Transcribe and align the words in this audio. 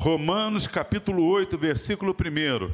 Romanos 0.00 0.68
capítulo 0.68 1.26
8, 1.26 1.58
versículo 1.58 2.14
1. 2.14 2.72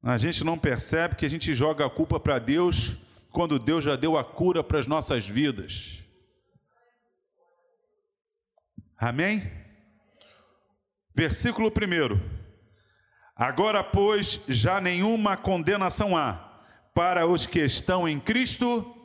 A 0.00 0.16
gente 0.16 0.44
não 0.44 0.56
percebe 0.56 1.16
que 1.16 1.26
a 1.26 1.28
gente 1.28 1.52
joga 1.54 1.84
a 1.84 1.90
culpa 1.90 2.20
para 2.20 2.38
Deus 2.38 2.96
quando 3.32 3.58
Deus 3.58 3.82
já 3.84 3.96
deu 3.96 4.16
a 4.16 4.22
cura 4.22 4.62
para 4.62 4.78
as 4.78 4.86
nossas 4.86 5.26
vidas. 5.26 6.04
Amém? 8.96 9.42
Versículo 11.12 11.66
1. 11.66 12.20
Agora, 13.34 13.82
pois, 13.82 14.40
já 14.46 14.80
nenhuma 14.80 15.36
condenação 15.36 16.16
há 16.16 16.62
para 16.94 17.26
os 17.26 17.44
que 17.44 17.58
estão 17.58 18.08
em 18.08 18.20
Cristo. 18.20 18.96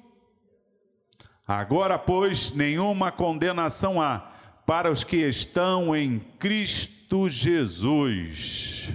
Agora, 1.48 1.98
pois, 1.98 2.52
nenhuma 2.52 3.12
condenação 3.12 4.00
há 4.00 4.37
para 4.68 4.92
os 4.92 5.04
que 5.04 5.16
estão 5.16 5.96
em 5.96 6.20
Cristo 6.38 7.30
Jesus. 7.30 8.90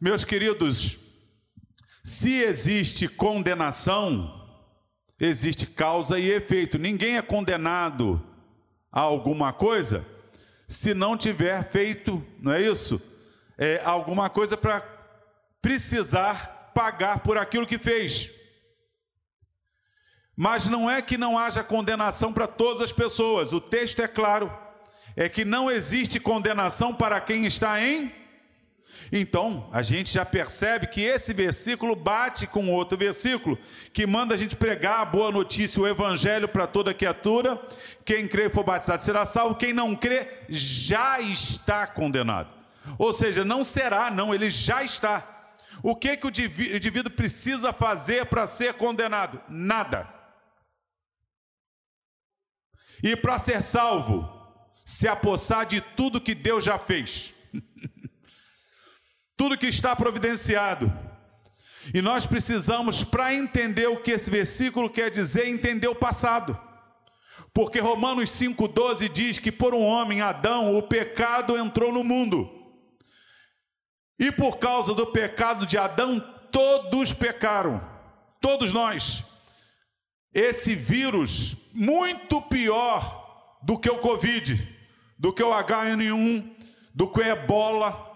Meus 0.00 0.24
queridos, 0.24 0.96
se 2.04 2.40
existe 2.40 3.08
condenação, 3.08 4.48
existe 5.20 5.66
causa 5.66 6.20
e 6.20 6.30
efeito. 6.30 6.78
Ninguém 6.78 7.16
é 7.16 7.22
condenado 7.22 8.24
a 8.92 9.00
alguma 9.00 9.52
coisa 9.52 10.06
se 10.68 10.94
não 10.94 11.16
tiver 11.16 11.68
feito, 11.68 12.24
não 12.38 12.52
é 12.52 12.62
isso? 12.62 13.02
É, 13.56 13.82
alguma 13.84 14.30
coisa 14.30 14.56
para 14.56 14.82
precisar 15.60 16.70
pagar 16.72 17.24
por 17.24 17.36
aquilo 17.36 17.66
que 17.66 17.76
fez. 17.76 18.30
Mas 20.40 20.68
não 20.68 20.88
é 20.88 21.02
que 21.02 21.18
não 21.18 21.36
haja 21.36 21.64
condenação 21.64 22.32
para 22.32 22.46
todas 22.46 22.80
as 22.80 22.92
pessoas, 22.92 23.52
o 23.52 23.60
texto 23.60 24.00
é 24.00 24.06
claro, 24.06 24.56
é 25.16 25.28
que 25.28 25.44
não 25.44 25.68
existe 25.68 26.20
condenação 26.20 26.94
para 26.94 27.20
quem 27.20 27.44
está 27.44 27.82
em. 27.82 28.12
Então, 29.10 29.68
a 29.72 29.82
gente 29.82 30.12
já 30.12 30.24
percebe 30.24 30.86
que 30.86 31.00
esse 31.00 31.34
versículo 31.34 31.96
bate 31.96 32.46
com 32.46 32.70
outro 32.70 32.96
versículo 32.96 33.58
que 33.92 34.06
manda 34.06 34.32
a 34.32 34.38
gente 34.38 34.54
pregar 34.54 35.00
a 35.00 35.04
boa 35.04 35.32
notícia, 35.32 35.82
o 35.82 35.88
evangelho 35.88 36.46
para 36.46 36.68
toda 36.68 36.94
criatura. 36.94 37.60
Quem 38.04 38.28
crê 38.28 38.46
e 38.46 38.50
for 38.50 38.62
batizado 38.62 39.02
será 39.02 39.26
salvo, 39.26 39.56
quem 39.56 39.72
não 39.72 39.96
crê 39.96 40.44
já 40.48 41.20
está 41.20 41.84
condenado. 41.84 42.48
Ou 42.96 43.12
seja, 43.12 43.44
não 43.44 43.64
será, 43.64 44.08
não, 44.08 44.32
ele 44.32 44.48
já 44.48 44.84
está. 44.84 45.50
O 45.82 45.96
que, 45.96 46.16
que 46.16 46.26
o 46.28 46.30
indivíduo 46.30 47.10
precisa 47.10 47.72
fazer 47.72 48.26
para 48.26 48.46
ser 48.46 48.74
condenado? 48.74 49.40
Nada. 49.48 50.17
E 53.02 53.16
para 53.16 53.38
ser 53.38 53.62
salvo, 53.62 54.28
se 54.84 55.06
apossar 55.06 55.66
de 55.66 55.80
tudo 55.80 56.20
que 56.20 56.34
Deus 56.34 56.64
já 56.64 56.78
fez, 56.78 57.32
tudo 59.36 59.58
que 59.58 59.66
está 59.66 59.94
providenciado. 59.94 60.92
E 61.94 62.02
nós 62.02 62.26
precisamos, 62.26 63.04
para 63.04 63.34
entender 63.34 63.86
o 63.86 64.02
que 64.02 64.10
esse 64.10 64.30
versículo 64.30 64.90
quer 64.90 65.10
dizer, 65.10 65.48
entender 65.48 65.88
o 65.88 65.94
passado. 65.94 66.58
Porque 67.54 67.80
Romanos 67.80 68.30
5,12 68.30 69.08
diz 69.08 69.38
que 69.38 69.50
por 69.50 69.74
um 69.74 69.84
homem, 69.84 70.20
Adão, 70.20 70.76
o 70.76 70.82
pecado 70.82 71.56
entrou 71.56 71.92
no 71.92 72.04
mundo. 72.04 72.50
E 74.18 74.32
por 74.32 74.58
causa 74.58 74.94
do 74.94 75.06
pecado 75.06 75.64
de 75.64 75.78
Adão, 75.78 76.18
todos 76.50 77.12
pecaram, 77.12 77.80
todos 78.40 78.72
nós. 78.72 79.24
Esse 80.34 80.74
vírus, 80.74 81.56
muito 81.72 82.40
pior 82.42 83.58
do 83.62 83.78
que 83.78 83.90
o 83.90 83.98
Covid, 83.98 84.76
do 85.18 85.32
que 85.32 85.42
o 85.42 85.50
HN1, 85.50 86.50
do 86.94 87.08
que 87.08 87.20
o 87.20 87.22
ebola, 87.22 88.06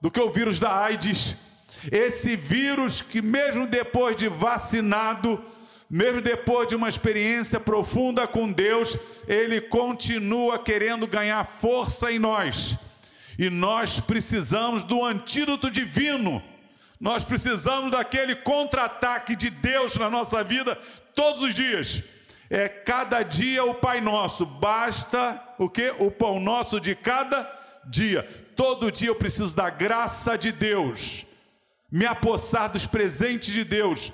do 0.00 0.10
que 0.10 0.20
o 0.20 0.30
vírus 0.30 0.58
da 0.58 0.84
AIDS. 0.84 1.34
Esse 1.90 2.36
vírus 2.36 3.02
que, 3.02 3.20
mesmo 3.20 3.66
depois 3.66 4.16
de 4.16 4.28
vacinado, 4.28 5.42
mesmo 5.88 6.20
depois 6.20 6.68
de 6.68 6.74
uma 6.74 6.88
experiência 6.88 7.60
profunda 7.60 8.26
com 8.26 8.50
Deus, 8.50 8.98
ele 9.26 9.60
continua 9.60 10.58
querendo 10.58 11.06
ganhar 11.06 11.44
força 11.44 12.10
em 12.10 12.18
nós. 12.18 12.76
E 13.38 13.50
nós 13.50 14.00
precisamos 14.00 14.82
do 14.82 15.04
antídoto 15.04 15.70
divino. 15.70 16.42
Nós 17.00 17.24
precisamos 17.24 17.90
daquele 17.90 18.34
contra-ataque 18.36 19.36
de 19.36 19.50
Deus 19.50 19.96
na 19.96 20.08
nossa 20.08 20.42
vida 20.44 20.78
todos 21.14 21.42
os 21.42 21.54
dias. 21.54 22.02
É 22.50 22.68
cada 22.68 23.22
dia 23.22 23.64
o 23.64 23.74
Pai 23.74 24.00
Nosso. 24.00 24.44
Basta 24.44 25.42
o 25.58 25.68
que? 25.68 25.94
O 25.98 26.10
pão 26.10 26.38
nosso 26.38 26.80
de 26.80 26.94
cada 26.94 27.50
dia. 27.86 28.22
Todo 28.54 28.92
dia 28.92 29.08
eu 29.08 29.14
preciso 29.14 29.54
da 29.54 29.70
graça 29.70 30.36
de 30.36 30.52
Deus. 30.52 31.26
Me 31.90 32.06
apossar 32.06 32.70
dos 32.70 32.86
presentes 32.86 33.52
de 33.52 33.64
Deus 33.64 34.12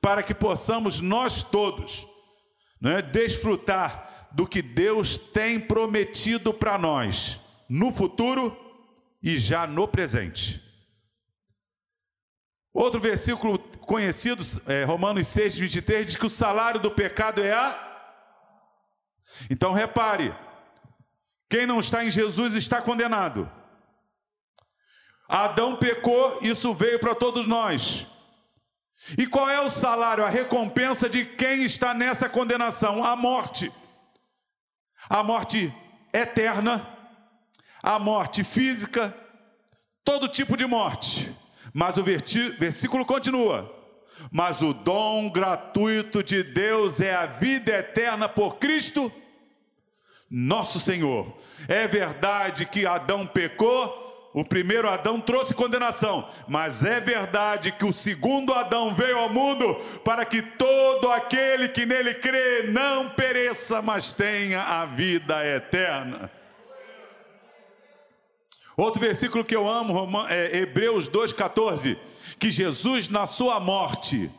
para 0.00 0.22
que 0.22 0.34
possamos 0.34 1.00
nós 1.00 1.42
todos 1.42 2.06
né, 2.80 3.00
desfrutar 3.00 4.28
do 4.32 4.46
que 4.46 4.60
Deus 4.60 5.16
tem 5.16 5.60
prometido 5.60 6.52
para 6.52 6.76
nós 6.76 7.38
no 7.68 7.92
futuro 7.92 8.56
e 9.22 9.38
já 9.38 9.66
no 9.66 9.86
presente. 9.86 10.60
Outro 12.72 13.00
versículo 13.00 13.58
conhecido, 13.58 14.42
é, 14.66 14.84
Romanos 14.84 15.26
6, 15.28 15.58
23, 15.58 16.06
diz 16.06 16.16
que 16.16 16.26
o 16.26 16.30
salário 16.30 16.80
do 16.80 16.90
pecado 16.90 17.42
é 17.42 17.52
a. 17.52 17.92
Então 19.50 19.72
repare, 19.72 20.34
quem 21.48 21.66
não 21.66 21.80
está 21.80 22.04
em 22.04 22.10
Jesus 22.10 22.54
está 22.54 22.80
condenado. 22.80 23.50
Adão 25.28 25.76
pecou, 25.76 26.38
isso 26.42 26.74
veio 26.74 26.98
para 26.98 27.14
todos 27.14 27.46
nós. 27.46 28.06
E 29.18 29.26
qual 29.26 29.48
é 29.48 29.60
o 29.60 29.70
salário, 29.70 30.24
a 30.24 30.28
recompensa 30.28 31.08
de 31.08 31.24
quem 31.24 31.64
está 31.64 31.92
nessa 31.92 32.28
condenação? 32.28 33.04
A 33.04 33.16
morte. 33.16 33.72
A 35.08 35.22
morte 35.22 35.74
eterna, 36.12 36.86
a 37.82 37.98
morte 37.98 38.44
física, 38.44 39.14
todo 40.04 40.28
tipo 40.28 40.56
de 40.56 40.66
morte. 40.66 41.31
Mas 41.72 41.96
o 41.96 42.04
versículo 42.04 43.04
continua: 43.04 43.72
Mas 44.30 44.60
o 44.60 44.72
dom 44.72 45.30
gratuito 45.30 46.22
de 46.22 46.42
Deus 46.42 47.00
é 47.00 47.14
a 47.14 47.26
vida 47.26 47.72
eterna 47.72 48.28
por 48.28 48.56
Cristo, 48.56 49.10
nosso 50.30 50.78
Senhor. 50.78 51.34
É 51.68 51.86
verdade 51.86 52.66
que 52.66 52.86
Adão 52.86 53.26
pecou, 53.26 54.30
o 54.34 54.44
primeiro 54.44 54.88
Adão 54.88 55.20
trouxe 55.20 55.54
condenação, 55.54 56.28
mas 56.48 56.84
é 56.84 57.00
verdade 57.00 57.72
que 57.72 57.84
o 57.84 57.92
segundo 57.92 58.52
Adão 58.52 58.94
veio 58.94 59.18
ao 59.18 59.28
mundo 59.28 59.74
para 60.04 60.24
que 60.24 60.42
todo 60.42 61.10
aquele 61.10 61.68
que 61.68 61.84
nele 61.86 62.14
crê 62.14 62.64
não 62.68 63.10
pereça, 63.10 63.82
mas 63.82 64.14
tenha 64.14 64.62
a 64.62 64.86
vida 64.86 65.46
eterna. 65.46 66.30
Outro 68.76 69.00
versículo 69.00 69.44
que 69.44 69.54
eu 69.54 69.68
amo 69.68 70.08
é 70.28 70.58
Hebreus 70.58 71.08
2,14: 71.08 71.96
que 72.38 72.50
Jesus, 72.50 73.08
na 73.08 73.26
sua 73.26 73.60
morte, 73.60 74.30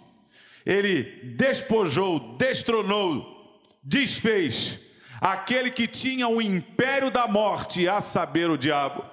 ele 0.65 1.03
despojou, 1.35 2.35
destronou, 2.37 3.61
desfez 3.83 4.79
aquele 5.21 5.69
que 5.71 5.87
tinha 5.87 6.27
o 6.27 6.41
império 6.41 7.09
da 7.11 7.27
morte, 7.27 7.87
a 7.87 8.01
saber, 8.01 8.49
o 8.49 8.57
diabo. 8.57 9.05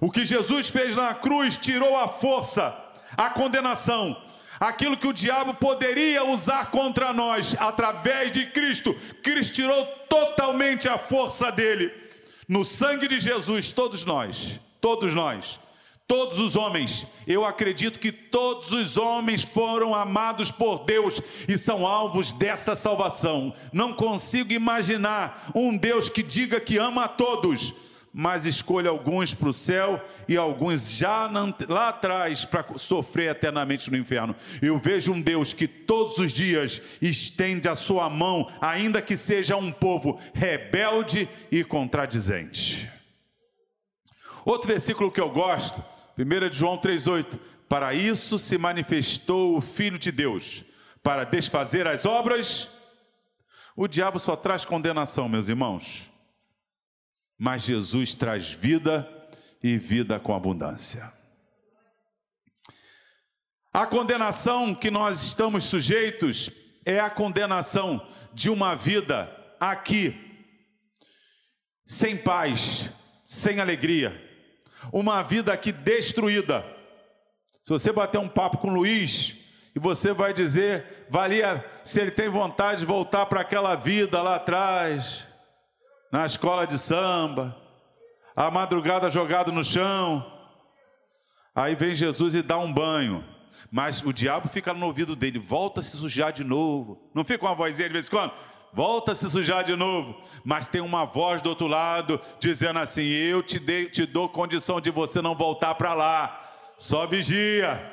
O 0.00 0.10
que 0.10 0.24
Jesus 0.24 0.68
fez 0.68 0.96
na 0.96 1.14
cruz 1.14 1.56
tirou 1.56 1.96
a 1.96 2.08
força, 2.08 2.74
a 3.16 3.30
condenação, 3.30 4.20
aquilo 4.58 4.96
que 4.96 5.06
o 5.06 5.12
diabo 5.12 5.54
poderia 5.54 6.24
usar 6.24 6.70
contra 6.70 7.12
nós, 7.12 7.54
através 7.58 8.32
de 8.32 8.46
Cristo, 8.46 8.94
Cristo 9.22 9.54
tirou 9.54 9.86
totalmente 10.08 10.88
a 10.88 10.98
força 10.98 11.50
dele 11.50 12.02
no 12.48 12.64
sangue 12.64 13.08
de 13.08 13.20
Jesus, 13.20 13.72
todos 13.72 14.04
nós, 14.04 14.58
todos 14.80 15.14
nós, 15.14 15.60
todos 16.06 16.38
os 16.38 16.56
homens, 16.56 17.06
eu 17.26 17.44
acredito 17.44 17.98
que 17.98 18.12
todos 18.12 18.72
os 18.72 18.96
homens 18.96 19.42
foram 19.42 19.94
amados 19.94 20.50
por 20.50 20.84
Deus 20.84 21.20
e 21.48 21.56
são 21.56 21.86
alvos 21.86 22.32
dessa 22.32 22.76
salvação. 22.76 23.54
Não 23.72 23.94
consigo 23.94 24.52
imaginar 24.52 25.50
um 25.54 25.76
Deus 25.76 26.08
que 26.08 26.22
diga 26.22 26.60
que 26.60 26.78
ama 26.78 27.04
a 27.04 27.08
todos 27.08 27.72
mas 28.12 28.44
escolha 28.44 28.90
alguns 28.90 29.32
para 29.32 29.48
o 29.48 29.54
céu 29.54 30.04
e 30.28 30.36
alguns 30.36 30.90
já 30.90 31.30
lá 31.68 31.88
atrás 31.88 32.44
para 32.44 32.66
sofrer 32.76 33.30
eternamente 33.30 33.90
no 33.90 33.96
inferno. 33.96 34.36
Eu 34.60 34.78
vejo 34.78 35.12
um 35.12 35.20
Deus 35.20 35.52
que 35.54 35.66
todos 35.66 36.18
os 36.18 36.32
dias 36.32 36.82
estende 37.00 37.68
a 37.68 37.74
sua 37.74 38.10
mão, 38.10 38.50
ainda 38.60 39.00
que 39.00 39.16
seja 39.16 39.56
um 39.56 39.72
povo 39.72 40.20
rebelde 40.34 41.28
e 41.50 41.64
contradizente. 41.64 42.90
Outro 44.44 44.68
versículo 44.68 45.10
que 45.10 45.20
eu 45.20 45.30
gosto, 45.30 45.82
1 46.18 46.52
João 46.52 46.76
3,8: 46.76 47.38
Para 47.66 47.94
isso 47.94 48.38
se 48.38 48.58
manifestou 48.58 49.56
o 49.56 49.60
Filho 49.62 49.98
de 49.98 50.12
Deus, 50.12 50.64
para 51.02 51.24
desfazer 51.24 51.86
as 51.86 52.04
obras. 52.04 52.68
O 53.74 53.88
diabo 53.88 54.18
só 54.18 54.36
traz 54.36 54.66
condenação, 54.66 55.30
meus 55.30 55.48
irmãos. 55.48 56.11
Mas 57.42 57.62
Jesus 57.62 58.14
traz 58.14 58.52
vida 58.52 59.04
e 59.60 59.76
vida 59.76 60.20
com 60.20 60.32
abundância. 60.32 61.12
A 63.74 63.84
condenação 63.84 64.72
que 64.72 64.92
nós 64.92 65.24
estamos 65.24 65.64
sujeitos 65.64 66.50
é 66.86 67.00
a 67.00 67.10
condenação 67.10 68.06
de 68.32 68.48
uma 68.48 68.76
vida 68.76 69.28
aqui, 69.58 70.16
sem 71.84 72.16
paz, 72.16 72.88
sem 73.24 73.58
alegria, 73.58 74.22
uma 74.92 75.20
vida 75.20 75.52
aqui 75.52 75.72
destruída. 75.72 76.64
Se 77.64 77.70
você 77.70 77.90
bater 77.90 78.18
um 78.18 78.28
papo 78.28 78.58
com 78.58 78.72
Luiz, 78.72 79.34
e 79.74 79.80
você 79.80 80.12
vai 80.12 80.32
dizer, 80.32 81.06
valia 81.10 81.68
se 81.82 82.00
ele 82.00 82.12
tem 82.12 82.28
vontade 82.28 82.80
de 82.80 82.86
voltar 82.86 83.26
para 83.26 83.40
aquela 83.40 83.74
vida 83.74 84.22
lá 84.22 84.36
atrás, 84.36 85.31
na 86.12 86.26
escola 86.26 86.66
de 86.66 86.78
samba, 86.78 87.56
a 88.36 88.50
madrugada 88.50 89.08
jogado 89.08 89.50
no 89.50 89.64
chão. 89.64 90.30
Aí 91.54 91.74
vem 91.74 91.94
Jesus 91.94 92.34
e 92.34 92.42
dá 92.42 92.58
um 92.58 92.70
banho. 92.70 93.24
Mas 93.70 94.02
o 94.02 94.12
diabo 94.12 94.46
fica 94.46 94.74
no 94.74 94.84
ouvido 94.84 95.16
dele, 95.16 95.38
volta 95.38 95.80
a 95.80 95.82
se 95.82 95.96
sujar 95.96 96.30
de 96.30 96.44
novo. 96.44 97.10
Não 97.14 97.24
fica 97.24 97.46
uma 97.46 97.54
vozinha 97.54 97.88
de 97.88 97.94
vez 97.94 98.08
em 98.08 98.10
quando? 98.10 98.32
Volta 98.74 99.12
a 99.12 99.14
se 99.14 99.28
sujar 99.30 99.64
de 99.64 99.74
novo. 99.74 100.20
Mas 100.44 100.66
tem 100.66 100.82
uma 100.82 101.06
voz 101.06 101.40
do 101.40 101.48
outro 101.48 101.66
lado 101.66 102.20
dizendo 102.38 102.78
assim: 102.78 103.02
Eu 103.02 103.42
te, 103.42 103.58
dei, 103.58 103.86
te 103.86 104.04
dou 104.04 104.28
condição 104.28 104.82
de 104.82 104.90
você 104.90 105.22
não 105.22 105.34
voltar 105.34 105.74
para 105.76 105.94
lá. 105.94 106.38
Só 106.76 107.06
vigia. 107.06 107.90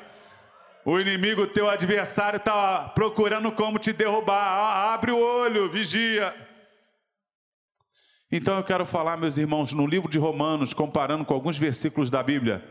O 0.84 0.98
inimigo, 0.98 1.46
teu 1.46 1.70
adversário, 1.70 2.36
está 2.38 2.90
procurando 2.94 3.50
como 3.52 3.78
te 3.78 3.92
derrubar. 3.94 4.92
Abre 4.92 5.10
o 5.10 5.18
olho, 5.18 5.70
vigia. 5.70 6.49
Então 8.32 8.56
eu 8.56 8.62
quero 8.62 8.86
falar, 8.86 9.16
meus 9.16 9.36
irmãos, 9.36 9.72
no 9.72 9.86
livro 9.86 10.08
de 10.08 10.18
Romanos, 10.18 10.72
comparando 10.72 11.24
com 11.24 11.34
alguns 11.34 11.58
versículos 11.58 12.10
da 12.10 12.22
Bíblia, 12.22 12.64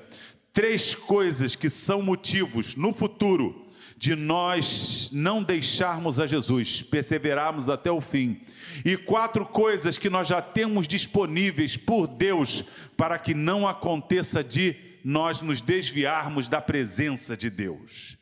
três 0.53 0.95
coisas 0.95 1.55
que 1.55 1.69
são 1.69 2.01
motivos 2.01 2.77
no 2.77 2.93
futuro 2.93 3.67
de 3.97 4.15
nós 4.15 5.09
não 5.11 5.43
deixarmos 5.43 6.21
a 6.21 6.25
Jesus, 6.25 6.81
perseverarmos 6.81 7.67
até 7.67 7.91
o 7.91 7.99
fim, 7.99 8.41
e 8.85 8.95
quatro 8.95 9.45
coisas 9.45 9.97
que 9.97 10.09
nós 10.09 10.29
já 10.29 10.41
temos 10.41 10.87
disponíveis 10.87 11.75
por 11.75 12.07
Deus 12.07 12.63
para 12.95 13.19
que 13.19 13.33
não 13.33 13.67
aconteça 13.67 14.41
de 14.41 14.77
nós 15.03 15.41
nos 15.41 15.59
desviarmos 15.59 16.47
da 16.47 16.61
presença 16.61 17.35
de 17.35 17.49
Deus. 17.49 18.17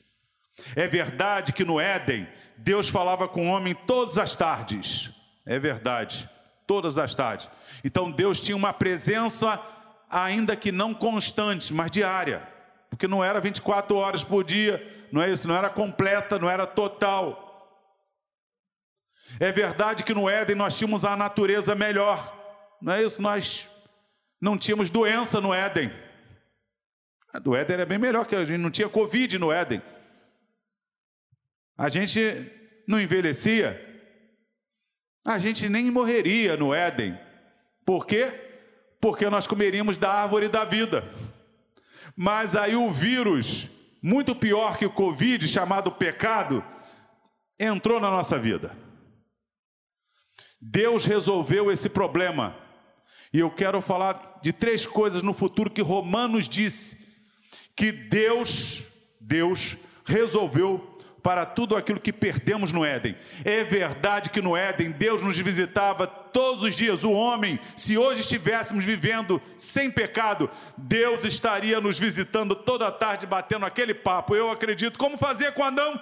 É 0.75 0.87
verdade 0.87 1.53
que 1.53 1.63
no 1.63 1.79
Éden, 1.79 2.27
Deus 2.57 2.89
falava 2.89 3.27
com 3.27 3.47
o 3.47 3.51
homem 3.51 3.75
todas 3.85 4.17
as 4.17 4.35
tardes. 4.35 5.11
É 5.45 5.59
verdade, 5.59 6.27
todas 6.67 6.97
as 6.97 7.15
tardes. 7.15 7.49
Então 7.83 8.11
Deus 8.11 8.39
tinha 8.39 8.55
uma 8.55 8.73
presença, 8.73 9.59
ainda 10.09 10.55
que 10.55 10.71
não 10.71 10.93
constante, 10.93 11.73
mas 11.73 11.89
diária. 11.89 12.45
Porque 12.89 13.07
não 13.07 13.23
era 13.23 13.39
24 13.39 13.95
horas 13.95 14.23
por 14.23 14.43
dia, 14.43 15.07
não 15.11 15.21
é 15.21 15.31
isso, 15.31 15.47
não 15.47 15.55
era 15.55 15.69
completa, 15.69 16.37
não 16.37 16.49
era 16.49 16.67
total. 16.67 17.45
É 19.39 19.51
verdade 19.51 20.03
que 20.03 20.13
no 20.13 20.29
Éden 20.29 20.55
nós 20.55 20.77
tínhamos 20.77 21.03
a 21.05 21.15
natureza 21.15 21.73
melhor, 21.73 22.33
não 22.81 22.93
é 22.93 23.03
isso? 23.03 23.21
Nós 23.21 23.67
não 24.39 24.57
tínhamos 24.57 24.89
doença 24.89 25.41
no 25.41 25.53
Éden. 25.53 25.91
A 27.33 27.39
do 27.39 27.55
Éden 27.55 27.73
era 27.75 27.85
bem 27.85 27.97
melhor, 27.97 28.25
que 28.25 28.35
a 28.35 28.45
gente 28.45 28.59
não 28.59 28.71
tinha 28.71 28.87
Covid 28.87 29.37
no 29.37 29.51
Éden. 29.51 29.81
A 31.77 31.89
gente 31.89 32.51
não 32.87 32.99
envelhecia. 32.99 33.86
A 35.27 35.37
gente 35.39 35.67
nem 35.67 35.91
morreria 35.91 36.55
no 36.55 36.73
Éden. 36.73 37.19
Por 37.85 38.07
quê? 38.07 38.27
Porque 39.01 39.29
nós 39.29 39.45
comeríamos 39.45 39.97
da 39.97 40.09
árvore 40.09 40.47
da 40.47 40.63
vida. 40.63 41.05
Mas 42.15 42.55
aí 42.55 42.77
o 42.77 42.89
vírus, 42.89 43.67
muito 44.01 44.33
pior 44.33 44.77
que 44.77 44.85
o 44.85 44.89
Covid, 44.89 45.45
chamado 45.45 45.91
pecado, 45.91 46.63
entrou 47.59 47.99
na 47.99 48.09
nossa 48.09 48.39
vida. 48.39 48.73
Deus 50.61 51.03
resolveu 51.03 51.69
esse 51.69 51.89
problema. 51.89 52.55
E 53.33 53.39
eu 53.39 53.51
quero 53.51 53.81
falar 53.81 54.39
de 54.41 54.53
três 54.53 54.85
coisas 54.85 55.21
no 55.21 55.33
futuro 55.33 55.69
que 55.69 55.81
Romanos 55.81 56.47
disse 56.47 57.05
que 57.75 57.91
Deus, 57.91 58.81
Deus 59.19 59.75
resolveu 60.05 60.96
para 61.27 61.45
tudo 61.45 61.75
aquilo 61.75 61.99
que 61.99 62.13
perdemos 62.13 62.71
no 62.71 62.85
Éden. 62.85 63.13
É 63.43 63.61
verdade 63.61 64.29
que 64.29 64.41
no 64.41 64.55
Éden 64.55 64.91
Deus 64.91 65.21
nos 65.21 65.37
visitava 65.37 66.07
todos 66.07 66.63
os 66.63 66.73
dias. 66.73 67.03
O 67.03 67.11
homem, 67.11 67.59
se 67.75 67.97
hoje 67.97 68.21
estivéssemos 68.21 68.85
vivendo 68.85 69.41
sem 69.57 69.91
pecado, 69.91 70.49
Deus 70.77 71.25
estaria 71.25 71.81
nos 71.81 71.99
visitando 71.99 72.55
toda 72.55 72.89
tarde, 72.89 73.25
batendo 73.25 73.65
aquele 73.65 73.93
papo. 73.93 74.37
Eu 74.37 74.49
acredito. 74.49 74.97
Como 74.97 75.17
fazia 75.17 75.51
com 75.51 75.65
Adão? 75.65 75.99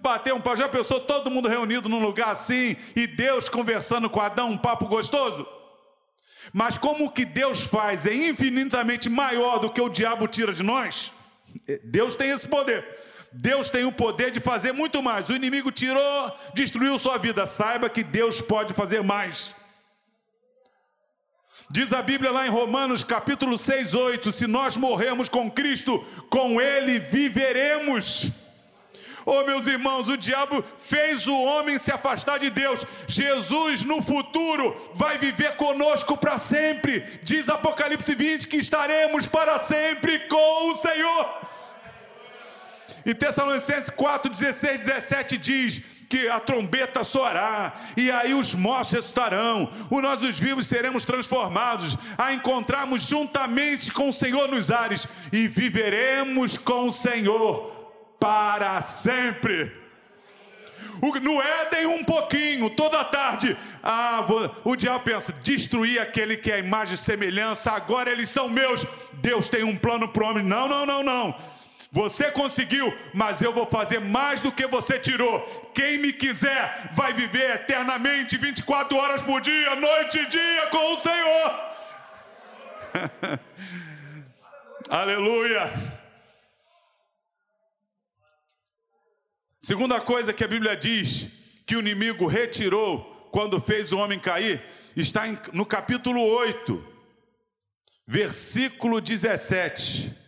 Bater 0.00 0.34
um 0.34 0.40
papo. 0.40 0.56
Já 0.56 0.68
pensou 0.68 0.98
todo 0.98 1.30
mundo 1.30 1.48
reunido 1.48 1.88
num 1.88 2.02
lugar 2.02 2.30
assim 2.30 2.74
e 2.96 3.06
Deus 3.06 3.48
conversando 3.48 4.10
com 4.10 4.20
Adão, 4.20 4.50
um 4.50 4.58
papo 4.58 4.86
gostoso? 4.86 5.46
Mas 6.52 6.76
como 6.76 7.04
o 7.04 7.10
que 7.12 7.24
Deus 7.24 7.60
faz 7.60 8.06
é 8.06 8.12
infinitamente 8.12 9.08
maior 9.08 9.60
do 9.60 9.70
que 9.70 9.80
o 9.80 9.88
diabo 9.88 10.26
tira 10.26 10.52
de 10.52 10.64
nós, 10.64 11.12
Deus 11.84 12.16
tem 12.16 12.30
esse 12.30 12.48
poder. 12.48 12.84
Deus 13.36 13.68
tem 13.68 13.84
o 13.84 13.90
poder 13.90 14.30
de 14.30 14.38
fazer 14.38 14.72
muito 14.72 15.02
mais. 15.02 15.28
O 15.28 15.34
inimigo 15.34 15.72
tirou, 15.72 16.38
destruiu 16.54 16.96
sua 17.00 17.18
vida. 17.18 17.44
Saiba 17.48 17.90
que 17.90 18.04
Deus 18.04 18.40
pode 18.40 18.72
fazer 18.72 19.02
mais. 19.02 19.56
Diz 21.68 21.92
a 21.92 22.00
Bíblia 22.00 22.30
lá 22.30 22.46
em 22.46 22.50
Romanos 22.50 23.02
capítulo 23.02 23.58
6, 23.58 23.92
8: 23.92 24.30
se 24.32 24.46
nós 24.46 24.76
morremos 24.76 25.28
com 25.28 25.50
Cristo, 25.50 25.98
com 26.30 26.60
Ele 26.60 27.00
viveremos. 27.00 28.30
Oh, 29.26 29.42
meus 29.42 29.66
irmãos, 29.66 30.06
o 30.08 30.16
diabo 30.16 30.62
fez 30.78 31.26
o 31.26 31.36
homem 31.36 31.76
se 31.76 31.90
afastar 31.90 32.38
de 32.38 32.50
Deus. 32.50 32.84
Jesus, 33.08 33.82
no 33.82 34.00
futuro, 34.00 34.76
vai 34.94 35.18
viver 35.18 35.56
conosco 35.56 36.16
para 36.16 36.38
sempre. 36.38 37.00
Diz 37.22 37.48
Apocalipse 37.48 38.14
20 38.14 38.46
que 38.46 38.58
estaremos 38.58 39.26
para 39.26 39.58
sempre 39.58 40.20
com 40.28 40.70
o 40.70 40.76
Senhor. 40.76 41.53
E 43.04 43.14
Tessalonicenses 43.14 43.90
4, 43.90 44.30
16, 44.30 44.78
17 44.78 45.36
diz 45.36 45.82
que 46.08 46.28
a 46.28 46.38
trombeta 46.38 47.02
soará, 47.02 47.72
e 47.96 48.10
aí 48.10 48.34
os 48.34 48.54
mortos 48.54 48.92
ressuscitarão, 48.92 49.70
o 49.90 50.00
nós 50.00 50.22
os 50.22 50.38
vivos 50.38 50.66
seremos 50.66 51.04
transformados, 51.04 51.96
a 52.16 52.32
encontrarmos 52.32 53.02
juntamente 53.02 53.90
com 53.90 54.08
o 54.08 54.12
Senhor 54.12 54.48
nos 54.48 54.70
ares, 54.70 55.08
e 55.32 55.48
viveremos 55.48 56.56
com 56.56 56.88
o 56.88 56.92
Senhor 56.92 57.72
para 58.20 58.80
sempre. 58.82 59.72
No 61.22 61.42
Éden, 61.42 61.86
um 61.86 62.04
pouquinho, 62.04 62.70
toda 62.70 63.04
tarde. 63.04 63.56
Ah, 63.82 64.24
o 64.64 64.76
diabo 64.76 65.00
pensa: 65.00 65.32
destruir 65.42 66.00
aquele 66.00 66.36
que 66.36 66.50
é 66.50 66.54
a 66.54 66.58
imagem 66.58 66.94
e 66.94 66.96
semelhança, 66.96 67.72
agora 67.72 68.10
eles 68.10 68.30
são 68.30 68.48
meus. 68.48 68.86
Deus 69.14 69.48
tem 69.48 69.64
um 69.64 69.76
plano 69.76 70.08
para 70.08 70.24
o 70.24 70.30
homem. 70.30 70.44
Não, 70.44 70.68
não, 70.68 70.86
não, 70.86 71.02
não. 71.02 71.34
Você 71.94 72.28
conseguiu, 72.32 72.92
mas 73.12 73.40
eu 73.40 73.52
vou 73.52 73.66
fazer 73.66 74.00
mais 74.00 74.42
do 74.42 74.50
que 74.50 74.66
você 74.66 74.98
tirou. 74.98 75.40
Quem 75.72 75.96
me 75.98 76.12
quiser 76.12 76.90
vai 76.92 77.12
viver 77.12 77.50
eternamente, 77.50 78.36
24 78.36 78.96
horas 78.96 79.22
por 79.22 79.40
dia, 79.40 79.76
noite 79.76 80.18
e 80.18 80.26
dia 80.26 80.66
com 80.72 80.92
o 80.92 80.96
Senhor. 80.96 81.50
Aleluia. 84.90 85.72
Segunda 89.60 90.00
coisa 90.00 90.32
que 90.32 90.42
a 90.42 90.48
Bíblia 90.48 90.76
diz 90.76 91.28
que 91.64 91.76
o 91.76 91.78
inimigo 91.78 92.26
retirou 92.26 93.28
quando 93.30 93.60
fez 93.60 93.92
o 93.92 93.98
homem 93.98 94.18
cair, 94.18 94.60
está 94.96 95.22
no 95.52 95.64
capítulo 95.64 96.20
8, 96.20 96.84
versículo 98.04 99.00
17. 99.00 100.23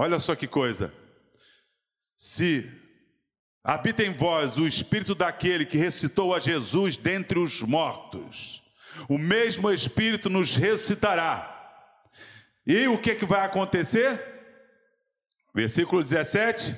Olha 0.00 0.20
só 0.20 0.36
que 0.36 0.46
coisa. 0.46 0.94
Se 2.16 2.70
habita 3.64 4.04
em 4.04 4.14
vós 4.14 4.56
o 4.56 4.64
espírito 4.64 5.12
daquele 5.12 5.66
que 5.66 5.76
ressuscitou 5.76 6.32
a 6.32 6.38
Jesus 6.38 6.96
dentre 6.96 7.36
os 7.36 7.62
mortos, 7.62 8.62
o 9.08 9.18
mesmo 9.18 9.68
espírito 9.72 10.30
nos 10.30 10.54
ressuscitará. 10.54 11.82
E 12.64 12.86
o 12.86 12.96
que, 12.96 13.16
que 13.16 13.26
vai 13.26 13.44
acontecer? 13.44 14.22
Versículo 15.52 16.00
17 16.00 16.76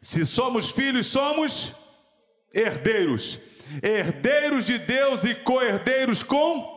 se 0.00 0.24
somos 0.24 0.70
filhos, 0.70 1.08
somos 1.08 1.72
herdeiros. 2.52 3.40
Herdeiros 3.82 4.64
de 4.64 4.78
Deus 4.78 5.24
e 5.24 5.34
co-herdeiros 5.34 6.22
com. 6.22 6.72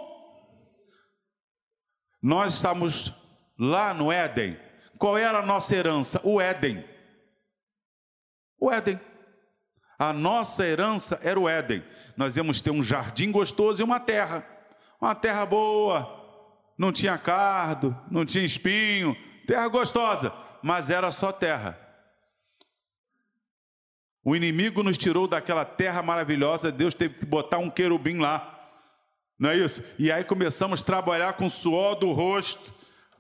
Nós 2.20 2.56
estamos 2.56 3.14
lá 3.60 3.94
no 3.94 4.12
Éden. 4.12 4.66
Qual 4.98 5.18
era 5.18 5.40
a 5.40 5.46
nossa 5.46 5.76
herança? 5.76 6.20
O 6.24 6.42
Éden. 6.42 6.84
O 8.60 8.72
Éden. 8.72 9.00
A 10.00 10.14
nossa 10.14 10.66
herança 10.66 11.20
era 11.24 11.40
o 11.40 11.48
Éden. 11.48 11.84
Nós 12.16 12.38
íamos 12.38 12.62
ter 12.62 12.72
um 12.72 12.84
jardim 12.84 13.32
gostoso 13.32 13.82
e 13.82 13.84
uma 13.84 14.00
terra. 14.00 14.46
Uma 15.00 15.14
terra 15.14 15.46
boa, 15.46 16.18
não 16.78 16.92
tinha 16.92 17.18
cardo, 17.18 17.96
não 18.10 18.26
tinha 18.26 18.44
espinho, 18.44 19.16
terra 19.46 19.68
gostosa, 19.68 20.34
mas 20.62 20.90
era 20.90 21.12
só 21.12 21.32
terra. 21.32 21.80
O 24.24 24.36
inimigo 24.36 24.84
nos 24.84 24.98
tirou 24.98 25.28
daquela 25.28 25.64
terra 25.64 26.04
maravilhosa, 26.04 26.72
Deus 26.72 26.94
teve 26.94 27.16
que 27.16 27.26
botar 27.26 27.60
um 27.60 27.70
querubim 27.70 28.18
lá. 28.18 28.56
Não 29.40 29.52
é 29.52 29.58
isso? 29.58 29.84
E 29.98 30.12
aí 30.12 30.24
começamos 30.24 30.82
a 30.82 30.86
trabalhar 30.86 31.34
com 31.34 31.46
o 31.46 31.50
suor 31.50 31.96
do 31.96 32.12
rosto 32.12 32.74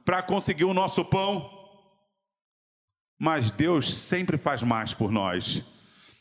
para 0.03 0.22
conseguir 0.22 0.65
o 0.65 0.74
nosso 0.74 1.05
pão. 1.05 1.57
Mas 3.20 3.52
Deus 3.52 3.94
sempre 3.94 4.38
faz 4.38 4.62
mais 4.62 4.94
por 4.94 5.12
nós. 5.12 5.64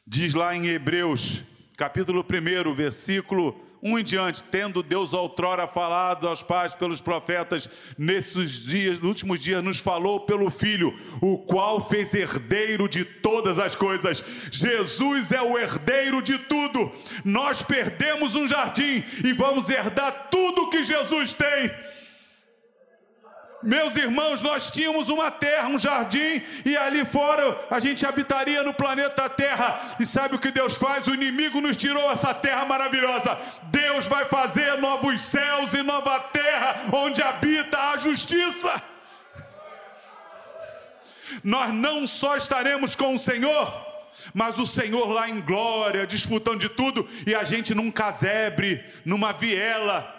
Diz 0.06 0.34
lá 0.34 0.54
em 0.54 0.68
Hebreus, 0.68 1.42
capítulo 1.76 2.24
1, 2.24 2.74
versículo 2.74 3.60
1 3.82 3.98
em 3.98 4.04
diante, 4.04 4.42
tendo 4.42 4.82
Deus 4.82 5.12
outrora 5.12 5.68
falado 5.68 6.26
aos 6.26 6.42
pais 6.42 6.74
pelos 6.74 7.00
profetas, 7.00 7.68
nesses 7.98 8.64
dias, 8.64 8.98
nos 8.98 9.08
últimos 9.08 9.40
dias, 9.40 9.62
nos 9.62 9.78
falou 9.78 10.20
pelo 10.20 10.50
Filho, 10.50 10.94
o 11.20 11.38
qual 11.38 11.86
fez 11.86 12.14
herdeiro 12.14 12.88
de 12.88 13.04
todas 13.04 13.58
as 13.58 13.74
coisas. 13.74 14.24
Jesus 14.50 15.32
é 15.32 15.42
o 15.42 15.58
herdeiro 15.58 16.22
de 16.22 16.38
tudo. 16.38 16.90
Nós 17.24 17.62
perdemos 17.62 18.34
um 18.34 18.48
jardim 18.48 19.04
e 19.24 19.32
vamos 19.32 19.68
herdar 19.68 20.28
tudo 20.30 20.70
que 20.70 20.82
Jesus 20.82 21.34
tem. 21.34 21.70
Meus 23.62 23.96
irmãos, 23.96 24.42
nós 24.42 24.70
tínhamos 24.70 25.08
uma 25.08 25.30
terra, 25.30 25.68
um 25.68 25.78
jardim, 25.78 26.42
e 26.64 26.76
ali 26.76 27.04
fora 27.04 27.58
a 27.70 27.80
gente 27.80 28.04
habitaria 28.04 28.62
no 28.62 28.74
planeta 28.74 29.28
Terra. 29.30 29.80
E 29.98 30.04
sabe 30.04 30.36
o 30.36 30.38
que 30.38 30.50
Deus 30.50 30.76
faz? 30.76 31.06
O 31.06 31.14
inimigo 31.14 31.60
nos 31.60 31.76
tirou 31.76 32.10
essa 32.10 32.34
terra 32.34 32.64
maravilhosa. 32.64 33.36
Deus 33.64 34.06
vai 34.06 34.26
fazer 34.26 34.76
novos 34.78 35.20
céus 35.20 35.72
e 35.72 35.82
nova 35.82 36.20
terra, 36.20 36.76
onde 36.92 37.22
habita 37.22 37.78
a 37.92 37.96
justiça. 37.96 38.82
Nós 41.42 41.72
não 41.72 42.06
só 42.06 42.36
estaremos 42.36 42.94
com 42.94 43.14
o 43.14 43.18
Senhor, 43.18 43.86
mas 44.32 44.58
o 44.58 44.66
Senhor 44.66 45.08
lá 45.10 45.28
em 45.28 45.40
glória, 45.40 46.06
desfrutando 46.06 46.58
de 46.58 46.68
tudo, 46.68 47.08
e 47.26 47.34
a 47.34 47.42
gente 47.42 47.74
num 47.74 47.90
casebre, 47.90 48.84
numa 49.04 49.32
viela, 49.32 50.15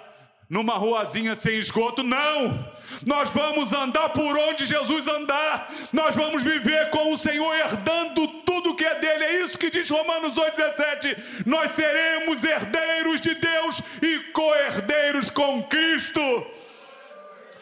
numa 0.49 0.73
ruazinha 0.73 1.35
sem 1.35 1.57
esgoto, 1.57 2.03
não. 2.03 2.67
Nós 3.05 3.29
vamos 3.29 3.73
andar 3.73 4.09
por 4.09 4.37
onde 4.37 4.65
Jesus 4.65 5.07
andar. 5.07 5.71
Nós 5.91 6.15
vamos 6.15 6.41
viver 6.41 6.89
com 6.89 7.11
o 7.11 7.17
Senhor 7.17 7.53
herdando 7.55 8.27
tudo 8.45 8.75
que 8.75 8.85
é 8.85 8.95
dele. 8.95 9.23
É 9.23 9.43
isso 9.43 9.57
que 9.57 9.69
diz 9.69 9.89
Romanos 9.89 10.37
8:17. 10.37 11.43
Nós 11.45 11.71
seremos 11.71 12.43
herdeiros 12.43 13.21
de 13.21 13.35
Deus 13.35 13.81
e 14.01 14.19
co-herdeiros 14.31 15.29
com 15.29 15.63
Cristo. 15.63 16.21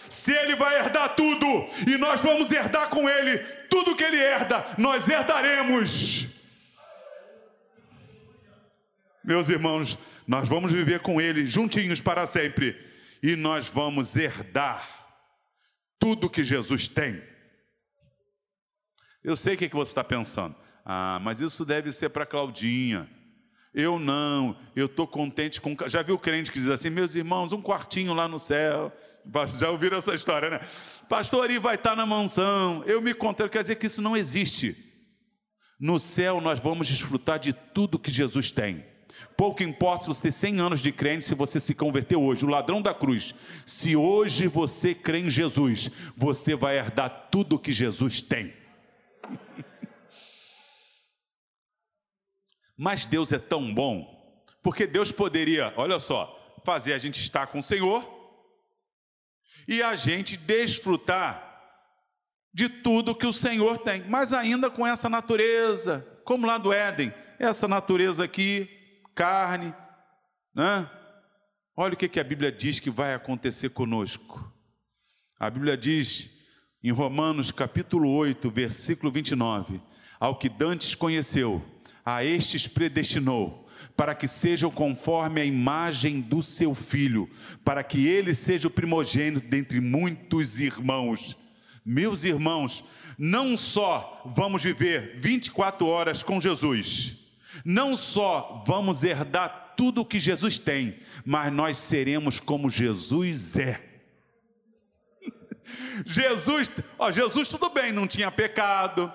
Se 0.08 0.32
ele 0.32 0.56
vai 0.56 0.77
herdar 0.77 1.15
tudo 1.15 1.68
e 1.88 1.98
nós 1.98 2.22
vamos 2.22 2.51
herdar 2.51 2.88
com 2.89 3.10
ele 3.10 3.38
tudo 3.70 3.96
que 3.96 4.04
ele 4.04 4.18
herda, 4.18 4.63
nós 4.77 5.10
herdaremos. 5.10 6.35
Meus 9.25 9.50
irmãos, 9.50 9.98
nós 10.27 10.48
vamos 10.48 10.72
viver 10.72 11.00
com 11.00 11.20
Ele 11.20 11.48
juntinhos 11.48 12.00
para 12.00 12.27
sempre 12.27 12.79
e 13.24 13.36
nós 13.36 13.67
vamos 13.67 14.15
herdar 14.15 14.88
tudo 15.98 16.29
que 16.29 16.44
Jesus 16.44 16.88
tem. 16.88 17.20
Eu 19.24 19.36
sei 19.36 19.55
o 19.55 19.58
que 19.58 19.67
você 19.70 19.89
está 19.89 20.03
pensando. 20.03 20.55
Ah, 20.86 21.20
mas 21.24 21.41
isso 21.41 21.65
deve 21.65 21.91
ser 21.91 22.10
para 22.10 22.24
Claudinha. 22.24 23.10
Eu 23.74 23.98
não, 23.98 24.55
eu 24.75 24.86
estou 24.86 25.08
contente 25.08 25.60
com. 25.60 25.75
Já 25.88 26.03
viu 26.03 26.20
crente 26.20 26.51
que 26.51 26.60
diz 26.60 26.70
assim, 26.70 26.91
meus 26.91 27.15
irmãos, 27.15 27.51
um 27.51 27.63
quartinho 27.63 28.13
lá 28.13 28.27
no 28.27 28.38
céu. 28.38 28.94
Já 29.58 29.72
ouviram 29.72 29.98
essa 29.98 30.13
história, 30.13 30.51
né? 30.51 30.60
Pastor 31.10 31.46
Ari 31.46 31.58
vai 31.58 31.74
estar 31.74 31.96
na 31.96 32.05
mansão. 32.05 32.84
Eu 32.86 33.01
me 33.01 33.15
contei, 33.15 33.50
quer 33.50 33.63
dizer 33.63 33.75
que 33.77 33.88
isso 33.88 34.03
não 34.03 34.15
existe. 34.15 34.77
No 35.79 36.00
céu 36.00 36.39
nós 36.39 36.60
vamos 36.60 36.88
desfrutar 36.88 37.39
de 37.39 37.51
tudo 37.51 37.98
que 37.98 38.12
Jesus 38.12 38.51
tem. 38.51 38.86
Pouco 39.38 39.64
importa 39.64 40.04
se 40.04 40.08
você 40.08 40.22
tem 40.24 40.32
100 40.32 40.60
anos 40.60 40.82
de 40.82 40.92
crente, 40.92 41.26
se 41.26 41.36
você 41.36 41.60
se 41.60 41.74
converteu 41.74 42.24
hoje, 42.24 42.46
o 42.46 42.50
ladrão 42.50 42.82
da 42.82 42.94
cruz. 42.94 43.36
Se 43.66 43.96
hoje 43.96 44.48
você 44.48 44.96
crê 44.96 45.20
em 45.20 45.30
Jesus, 45.30 45.90
você 46.16 46.56
vai 46.56 46.78
herdar 46.78 47.30
tudo 47.32 47.60
que 47.60 47.72
Jesus 47.72 48.22
tem. 48.22 48.54
Mas 52.78 53.06
Deus 53.06 53.32
é 53.32 53.40
tão 53.40 53.74
bom, 53.74 54.44
porque 54.62 54.86
Deus 54.86 55.12
poderia, 55.12 55.74
olha 55.78 56.00
só, 56.00 56.62
fazer 56.66 56.94
a 56.94 56.98
gente 56.98 57.20
estar 57.20 57.48
com 57.48 57.60
o 57.60 57.64
Senhor 57.64 58.04
e 59.68 59.82
a 59.82 59.96
gente 59.96 60.36
desfrutar 60.36 61.46
de 62.54 62.70
tudo 62.70 63.16
que 63.16 63.28
o 63.28 63.34
Senhor 63.34 63.78
tem, 63.80 64.04
mas 64.08 64.32
ainda 64.32 64.70
com 64.70 64.88
essa 64.88 65.10
natureza, 65.10 66.08
como 66.24 66.48
lá 66.48 66.58
do 66.58 66.72
Éden, 66.72 67.14
essa 67.38 67.68
natureza 67.68 68.24
aqui, 68.24 68.75
carne, 69.16 69.74
né? 70.54 70.90
Olha 71.76 71.94
o 71.94 71.98
que, 71.98 72.10
que 72.10 72.20
a 72.20 72.24
Bíblia 72.24 72.52
diz 72.52 72.80
que 72.80 72.90
vai 72.90 73.14
acontecer 73.14 73.70
conosco. 73.70 74.54
A 75.40 75.50
Bíblia 75.50 75.76
diz 75.78 76.30
em 76.84 76.92
Romanos 76.92 77.52
capítulo 77.52 78.10
8, 78.12 78.52
versículo 78.52 79.12
29, 79.12 79.82
ao 80.20 80.38
que 80.38 80.48
Dantes 80.48 80.94
conheceu, 80.94 81.64
a 82.06 82.24
estes 82.24 82.68
predestinou, 82.68 83.68
para 83.98 84.14
que 84.14 84.28
sejam 84.28 84.70
conforme 84.70 85.42
a 85.42 85.46
imagem 85.46 86.22
do 86.22 86.44
seu 86.44 86.76
filho, 86.76 87.30
para 87.64 87.84
que 87.84 88.08
ele 88.08 88.36
seja 88.36 88.68
o 88.68 88.72
primogênito 88.72 89.48
dentre 89.48 89.80
muitos 89.80 90.60
irmãos. 90.60 91.36
Meus 91.86 92.24
irmãos, 92.24 92.84
não 93.18 93.58
só 93.58 94.22
vamos 94.36 94.64
viver 94.64 95.20
24 95.20 95.88
horas 95.88 96.22
com 96.22 96.40
Jesus, 96.40 97.25
não 97.64 97.96
só 97.96 98.64
vamos 98.66 99.04
herdar 99.04 99.74
tudo 99.78 100.02
o 100.02 100.06
que 100.06 100.20
Jesus 100.20 100.58
tem, 100.58 101.00
mas 101.26 101.54
nós 101.54 101.78
seremos 101.78 102.40
como 102.40 102.70
Jesus 102.70 103.56
é. 103.58 103.82
Jesus, 106.06 106.72
ó, 106.98 107.12
Jesus 107.12 107.50
tudo 107.50 107.70
bem, 107.70 107.92
não 107.92 108.08
tinha 108.08 108.32
pecado, 108.32 109.12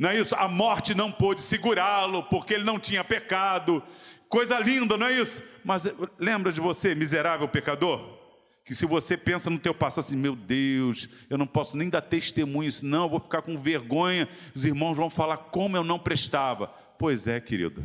não 0.00 0.08
é 0.08 0.18
isso? 0.18 0.34
A 0.34 0.48
morte 0.48 0.94
não 0.94 1.12
pôde 1.12 1.42
segurá-lo, 1.42 2.22
porque 2.22 2.54
ele 2.54 2.64
não 2.64 2.78
tinha 2.78 3.04
pecado. 3.04 3.82
Coisa 4.30 4.58
linda, 4.58 4.96
não 4.96 5.06
é 5.06 5.12
isso? 5.12 5.42
Mas 5.62 5.84
eh, 5.84 5.94
lembra 6.18 6.50
de 6.50 6.58
você, 6.58 6.94
miserável 6.94 7.46
pecador? 7.46 8.18
Que 8.64 8.74
se 8.74 8.86
você 8.86 9.14
pensa 9.14 9.50
no 9.50 9.58
teu 9.58 9.74
passado 9.74 10.04
assim, 10.04 10.16
meu 10.16 10.34
Deus, 10.34 11.06
eu 11.28 11.36
não 11.36 11.46
posso 11.46 11.76
nem 11.76 11.90
dar 11.90 12.00
testemunho, 12.00 12.72
senão 12.72 13.02
eu 13.02 13.08
vou 13.10 13.20
ficar 13.20 13.42
com 13.42 13.58
vergonha, 13.58 14.26
os 14.54 14.64
irmãos 14.64 14.94
vão 14.94 15.10
falar 15.10 15.36
como 15.36 15.76
eu 15.76 15.84
não 15.84 15.98
prestava. 15.98 16.72
Pois 17.00 17.26
é, 17.26 17.40
querido. 17.40 17.82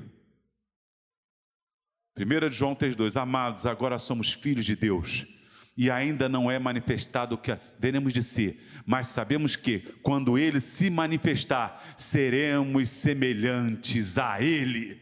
1 2.18 2.52
João 2.52 2.76
3,2: 2.76 3.16
Amados, 3.16 3.66
agora 3.66 3.98
somos 3.98 4.34
filhos 4.34 4.66
de 4.66 4.76
Deus, 4.76 5.26
e 5.78 5.90
ainda 5.90 6.28
não 6.28 6.52
é 6.52 6.60
manifestado 6.60 7.34
o 7.34 7.38
que 7.38 7.50
veremos 7.80 8.12
de 8.12 8.22
ser, 8.22 8.62
mas 8.86 9.08
sabemos 9.08 9.56
que, 9.56 9.80
quando 10.04 10.38
Ele 10.38 10.60
se 10.60 10.90
manifestar, 10.90 11.82
seremos 11.96 12.90
semelhantes 12.90 14.18
a 14.18 14.42
Ele. 14.42 15.02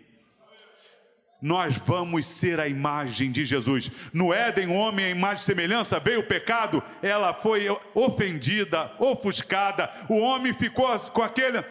Nós 1.41 1.75
vamos 1.77 2.27
ser 2.27 2.60
a 2.60 2.67
imagem 2.67 3.32
de 3.32 3.43
Jesus. 3.43 3.89
No 4.13 4.32
Éden, 4.32 4.67
o 4.67 4.75
homem, 4.75 5.05
a 5.05 5.10
imagem 5.10 5.41
e 5.41 5.46
semelhança, 5.46 6.00
veio 6.00 6.20
o 6.20 6.27
pecado, 6.27 6.84
ela 7.01 7.34
foi 7.34 7.65
ofendida, 7.96 8.93
ofuscada, 9.00 9.89
o 10.08 10.20
homem 10.20 10.53
ficou 10.53 10.88
com 11.10 11.24
aquele 11.24 11.63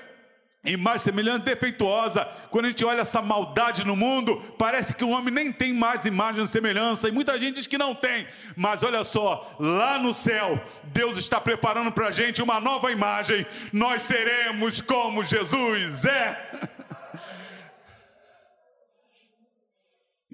imagem 0.70 0.98
semelhante 1.00 1.44
defeituosa. 1.44 2.24
Quando 2.50 2.66
a 2.66 2.68
gente 2.68 2.84
olha 2.84 3.00
essa 3.00 3.20
maldade 3.20 3.84
no 3.84 3.96
mundo, 3.96 4.36
parece 4.56 4.94
que 4.94 5.02
o 5.02 5.10
homem 5.10 5.34
nem 5.34 5.52
tem 5.52 5.72
mais 5.72 6.04
imagem 6.04 6.44
e 6.44 6.46
semelhança, 6.46 7.08
e 7.08 7.12
muita 7.12 7.38
gente 7.38 7.56
diz 7.56 7.66
que 7.66 7.76
não 7.76 7.94
tem. 7.94 8.26
Mas 8.56 8.82
olha 8.82 9.02
só, 9.02 9.56
lá 9.58 9.98
no 9.98 10.14
céu, 10.14 10.62
Deus 10.84 11.18
está 11.18 11.40
preparando 11.40 11.90
para 11.90 12.08
a 12.08 12.12
gente 12.12 12.40
uma 12.40 12.60
nova 12.60 12.92
imagem. 12.92 13.44
Nós 13.72 14.02
seremos 14.02 14.80
como 14.80 15.24
Jesus 15.24 16.04
é. 16.04 16.50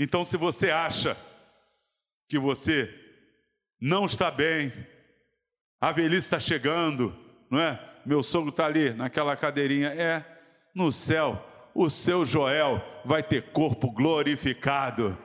Então, 0.00 0.24
se 0.24 0.36
você 0.36 0.70
acha 0.70 1.16
que 2.28 2.38
você 2.38 2.88
não 3.80 4.06
está 4.06 4.30
bem, 4.30 4.72
a 5.80 5.90
velhice 5.90 6.18
está 6.18 6.38
chegando, 6.38 7.12
não 7.50 7.58
é? 7.58 7.87
Meu 8.04 8.22
sogro 8.22 8.50
está 8.50 8.66
ali 8.66 8.90
naquela 8.92 9.36
cadeirinha. 9.36 9.88
É, 9.88 10.24
no 10.74 10.90
céu, 10.92 11.44
o 11.74 11.88
seu 11.88 12.24
Joel 12.24 12.82
vai 13.04 13.22
ter 13.22 13.50
corpo 13.52 13.90
glorificado. 13.90 15.16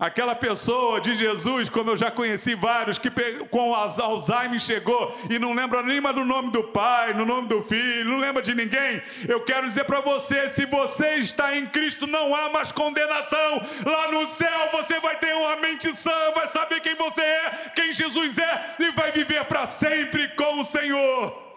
Aquela 0.00 0.34
pessoa 0.34 0.98
de 0.98 1.14
Jesus, 1.14 1.68
como 1.68 1.90
eu 1.90 1.96
já 1.96 2.10
conheci 2.10 2.54
vários, 2.54 2.98
que 2.98 3.10
com 3.50 3.74
Alzheimer 3.74 4.58
chegou 4.58 5.14
e 5.28 5.38
não 5.38 5.52
lembra 5.52 5.82
nem 5.82 6.00
mais 6.00 6.16
do 6.16 6.24
nome 6.24 6.50
do 6.50 6.64
pai, 6.64 7.12
no 7.12 7.26
nome 7.26 7.48
do 7.48 7.62
filho, 7.62 8.08
não 8.08 8.16
lembra 8.16 8.40
de 8.40 8.54
ninguém. 8.54 9.02
Eu 9.28 9.42
quero 9.42 9.68
dizer 9.68 9.84
para 9.84 10.00
você: 10.00 10.48
se 10.48 10.64
você 10.64 11.16
está 11.16 11.54
em 11.54 11.66
Cristo, 11.66 12.06
não 12.06 12.34
há 12.34 12.48
mais 12.48 12.72
condenação. 12.72 13.60
Lá 13.84 14.10
no 14.10 14.26
céu 14.26 14.70
você 14.72 14.98
vai 15.00 15.18
ter 15.18 15.34
uma 15.34 15.56
mente 15.56 15.94
sã, 15.94 16.32
vai 16.34 16.46
saber 16.46 16.80
quem 16.80 16.94
você 16.94 17.20
é, 17.20 17.50
quem 17.74 17.92
Jesus 17.92 18.38
é 18.38 18.76
e 18.78 18.90
vai 18.92 19.12
viver 19.12 19.44
para 19.44 19.66
sempre 19.66 20.28
com 20.28 20.60
o 20.60 20.64
Senhor. 20.64 21.49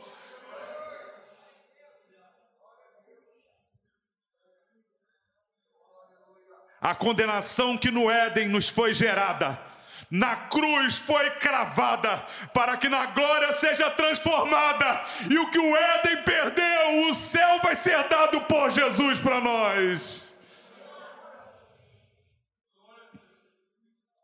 A 6.83 6.93
condenação 6.93 7.77
que 7.77 7.89
no 7.89 8.11
Éden 8.11 8.49
nos 8.49 8.67
foi 8.67 8.93
gerada, 8.93 9.57
na 10.11 10.35
cruz 10.35 10.97
foi 10.97 11.29
cravada, 11.31 12.17
para 12.53 12.75
que 12.75 12.89
na 12.89 13.05
glória 13.05 13.53
seja 13.53 13.89
transformada, 13.89 15.01
e 15.31 15.39
o 15.39 15.49
que 15.49 15.57
o 15.57 15.77
Éden 15.77 16.23
perdeu, 16.23 17.09
o 17.09 17.15
céu 17.15 17.61
vai 17.61 17.73
ser 17.73 18.05
dado 18.09 18.41
por 18.41 18.69
Jesus 18.69 19.21
para 19.21 19.39
nós. 19.39 20.27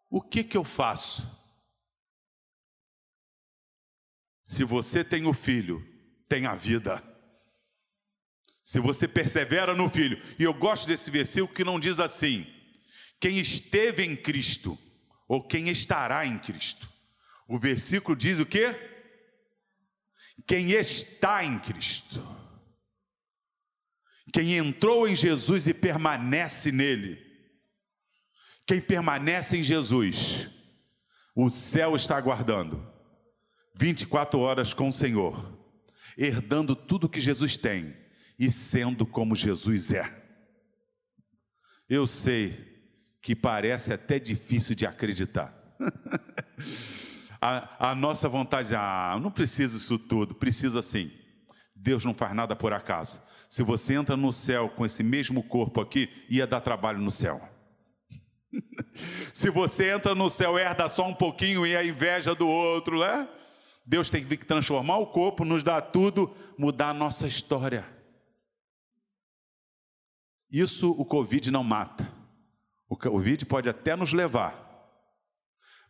O 0.09 0.21
que 0.21 0.43
que 0.43 0.57
eu 0.57 0.65
faço? 0.65 1.25
Se 4.43 4.65
você 4.65 5.01
tem 5.01 5.25
o 5.25 5.31
filho, 5.33 5.81
tem 6.27 6.45
a 6.45 6.55
vida. 6.55 7.08
Se 8.69 8.79
você 8.79 9.07
persevera 9.07 9.73
no 9.73 9.89
filho, 9.89 10.21
e 10.37 10.43
eu 10.43 10.53
gosto 10.53 10.85
desse 10.85 11.09
versículo 11.09 11.51
que 11.51 11.63
não 11.63 11.79
diz 11.79 11.97
assim: 11.97 12.45
quem 13.19 13.39
esteve 13.39 14.05
em 14.05 14.15
Cristo, 14.15 14.77
ou 15.27 15.41
quem 15.41 15.69
estará 15.69 16.23
em 16.23 16.37
Cristo. 16.37 16.87
O 17.47 17.57
versículo 17.57 18.15
diz 18.15 18.37
o 18.39 18.45
quê? 18.45 18.75
Quem 20.45 20.69
está 20.69 21.43
em 21.43 21.57
Cristo. 21.57 22.23
Quem 24.31 24.57
entrou 24.57 25.07
em 25.07 25.15
Jesus 25.15 25.65
e 25.65 25.73
permanece 25.73 26.71
nele. 26.71 27.17
Quem 28.67 28.79
permanece 28.79 29.57
em 29.57 29.63
Jesus, 29.63 30.47
o 31.35 31.49
céu 31.49 31.95
está 31.95 32.17
aguardando 32.17 32.87
24 33.73 34.39
horas 34.39 34.75
com 34.75 34.89
o 34.89 34.93
Senhor, 34.93 35.57
herdando 36.15 36.75
tudo 36.75 37.09
que 37.09 37.19
Jesus 37.19 37.57
tem 37.57 37.98
e 38.39 38.49
sendo 38.49 39.05
como 39.05 39.35
Jesus 39.35 39.91
é. 39.91 40.09
Eu 41.89 42.07
sei 42.07 42.69
que 43.21 43.35
parece 43.35 43.91
até 43.91 44.17
difícil 44.17 44.73
de 44.73 44.85
acreditar. 44.85 45.53
a, 47.41 47.89
a, 47.91 47.95
nossa 47.95 48.29
vontade, 48.29 48.73
ah, 48.73 49.19
não 49.21 49.29
precisa 49.29 49.75
isso 49.75 49.99
tudo, 49.99 50.33
precisa 50.33 50.81
sim. 50.81 51.11
Deus 51.75 52.05
não 52.05 52.13
faz 52.13 52.33
nada 52.33 52.55
por 52.55 52.71
acaso. 52.71 53.21
Se 53.49 53.61
você 53.61 53.95
entra 53.95 54.15
no 54.15 54.31
céu 54.31 54.69
com 54.69 54.85
esse 54.85 55.03
mesmo 55.03 55.43
corpo 55.43 55.81
aqui, 55.81 56.09
ia 56.29 56.47
dar 56.47 56.61
trabalho 56.61 56.99
no 56.99 57.11
céu. 57.11 57.41
Se 59.33 59.49
você 59.49 59.91
entra 59.91 60.15
no 60.15 60.29
céu, 60.29 60.57
herda 60.57 60.89
só 60.89 61.07
um 61.07 61.13
pouquinho 61.13 61.65
e 61.65 61.75
a 61.75 61.83
inveja 61.83 62.33
do 62.35 62.47
outro, 62.47 62.99
né? 62.99 63.27
Deus 63.85 64.09
tem 64.09 64.23
que 64.23 64.37
transformar 64.37 64.97
o 64.97 65.07
corpo, 65.07 65.45
nos 65.45 65.63
dar 65.63 65.81
tudo, 65.81 66.33
mudar 66.57 66.89
a 66.89 66.93
nossa 66.93 67.27
história. 67.27 67.98
Isso 70.51 70.91
o 70.91 71.05
Covid 71.05 71.51
não 71.51 71.63
mata. 71.63 72.11
O 72.87 72.95
Covid 72.95 73.45
pode 73.45 73.69
até 73.69 73.95
nos 73.95 74.13
levar, 74.13 74.67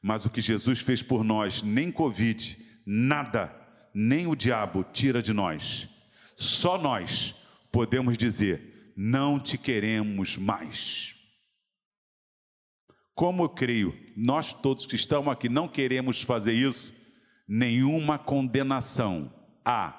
mas 0.01 0.25
o 0.25 0.30
que 0.30 0.42
Jesus 0.42 0.80
fez 0.80 1.01
por 1.01 1.24
nós, 1.24 1.62
nem 1.62 1.92
Covid, 1.92 2.58
nada, 2.86 3.56
nem 3.94 4.28
o 4.28 4.36
diabo 4.36 4.84
tira 4.84 5.22
de 5.22 5.32
nós. 5.32 5.88
Só 6.36 6.78
nós 6.78 7.36
podemos 7.72 8.18
dizer: 8.18 8.94
não 8.98 9.39
te 9.39 9.58
queremos 9.58 10.36
mais. 10.36 11.16
Como 13.16 13.44
eu 13.44 13.50
creio, 13.50 13.98
nós 14.16 14.54
todos 14.54 14.86
que 14.86 14.96
estamos 14.96 15.32
aqui 15.32 15.50
não 15.50 15.68
queremos 15.68 16.22
fazer 16.22 16.54
isso, 16.54 16.94
nenhuma 17.48 18.18
condenação 18.18 19.34
há 19.63 19.89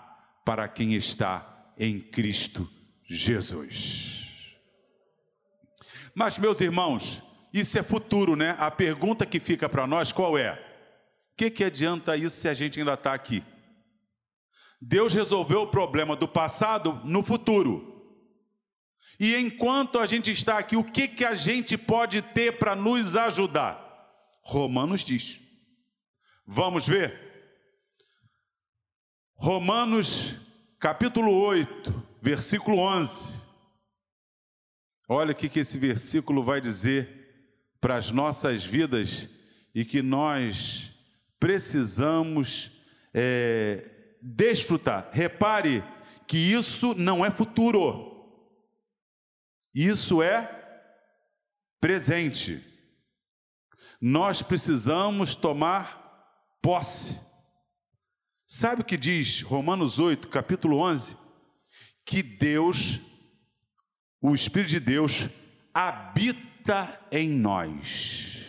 para 0.45 0.69
quem 0.69 0.95
está 0.95 1.73
em 1.79 2.01
Cristo 2.01 2.71
Jesus. 3.05 4.30
Mas, 6.15 6.39
meus 6.39 6.61
irmãos, 6.61 7.23
isso 7.53 7.79
é 7.79 7.83
futuro, 7.83 8.37
né? 8.37 8.57
A 8.59 8.71
pergunta 8.71 9.27
que 9.27 9.41
fica 9.41 9.69
para 9.69 9.87
nós 9.87 10.13
qual 10.13 10.37
é? 10.39 10.53
O 10.53 11.37
que, 11.37 11.51
que 11.51 11.65
adianta 11.65 12.17
isso 12.17 12.37
se 12.37 12.49
a 12.49 12.55
gente 12.55 12.79
ainda 12.79 12.95
está 12.95 13.15
aqui? 13.15 13.43
Deus 14.81 15.13
resolveu 15.13 15.63
o 15.63 15.67
problema 15.67 16.17
do 16.17 16.27
passado 16.27 17.01
no 17.05 17.23
futuro. 17.23 17.91
E 19.19 19.37
enquanto 19.37 19.99
a 19.99 20.07
gente 20.07 20.31
está 20.31 20.59
aqui, 20.59 20.77
o 20.77 20.85
que, 20.85 21.07
que 21.07 21.25
a 21.25 21.35
gente 21.35 21.77
pode 21.77 22.23
ter 22.23 22.59
para 22.59 22.75
nos 22.75 23.17
ajudar? 23.17 23.87
Romanos 24.43 25.05
diz. 25.05 25.41
Vamos 26.47 26.87
ver? 26.87 27.31
Romanos 29.35 30.35
capítulo 30.79 31.33
8, 31.33 32.09
versículo 32.23 32.79
11. 32.79 33.40
Olha 35.13 35.33
o 35.33 35.35
que 35.35 35.59
esse 35.59 35.77
versículo 35.77 36.45
vai 36.45 36.61
dizer 36.61 37.59
para 37.81 37.97
as 37.97 38.13
nossas 38.13 38.65
vidas 38.65 39.29
e 39.75 39.85
que 39.85 40.03
nós 40.03 40.93
precisamos 41.41 42.71
é, 43.13 43.91
desfrutar. 44.23 45.11
Repare 45.11 45.83
que 46.29 46.39
isso 46.39 46.95
não 46.95 47.25
é 47.25 47.31
futuro, 47.33 48.25
isso 49.75 50.23
é 50.23 50.49
presente. 51.81 52.65
Nós 54.01 54.43
precisamos 54.43 55.35
tomar 55.35 56.25
posse. 56.63 57.19
Sabe 58.47 58.83
o 58.83 58.85
que 58.85 58.97
diz 58.97 59.43
Romanos 59.43 59.99
8, 59.99 60.29
capítulo 60.29 60.79
11? 60.79 61.17
Que 62.05 62.23
Deus 62.23 63.10
o 64.21 64.35
Espírito 64.35 64.71
de 64.71 64.81
Deus 64.81 65.29
habita 65.73 67.01
em 67.11 67.29
nós. 67.29 68.45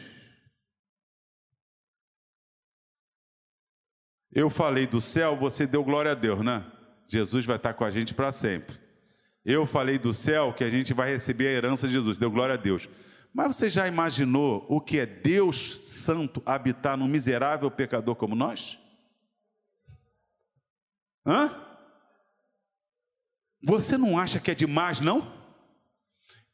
Eu 4.32 4.50
falei 4.50 4.88
do 4.88 5.02
céu, 5.02 5.36
você 5.36 5.68
deu 5.68 5.84
glória 5.84 6.12
a 6.12 6.16
Deus, 6.16 6.44
né? 6.44 6.66
Jesus 7.08 7.46
vai 7.46 7.58
estar 7.58 7.74
com 7.74 7.84
a 7.84 7.92
gente 7.92 8.14
para 8.14 8.32
sempre. 8.32 8.80
Eu 9.44 9.66
falei 9.66 9.98
do 9.98 10.14
céu 10.14 10.54
que 10.54 10.64
a 10.64 10.70
gente 10.70 10.94
vai 10.94 11.10
receber 11.10 11.48
a 11.48 11.52
herança 11.52 11.88
de 11.88 11.94
Jesus, 11.94 12.18
deu 12.18 12.32
glória 12.32 12.54
a 12.54 12.58
Deus. 12.58 12.88
Mas 13.34 13.56
você 13.56 13.70
já 13.70 13.88
imaginou 13.88 14.66
o 14.70 14.80
que 14.80 15.00
é 15.00 15.06
Deus 15.06 15.80
Santo 15.84 16.42
habitar 16.46 16.98
num 16.98 17.08
miserável 17.08 17.72
pecador 17.72 18.16
como 18.16 18.36
nós? 18.36 18.78
Hã? 21.26 21.50
Você 23.64 23.98
não 23.98 24.18
acha 24.18 24.40
que 24.40 24.52
é 24.52 24.56
demais, 24.56 25.00
não? 25.00 25.41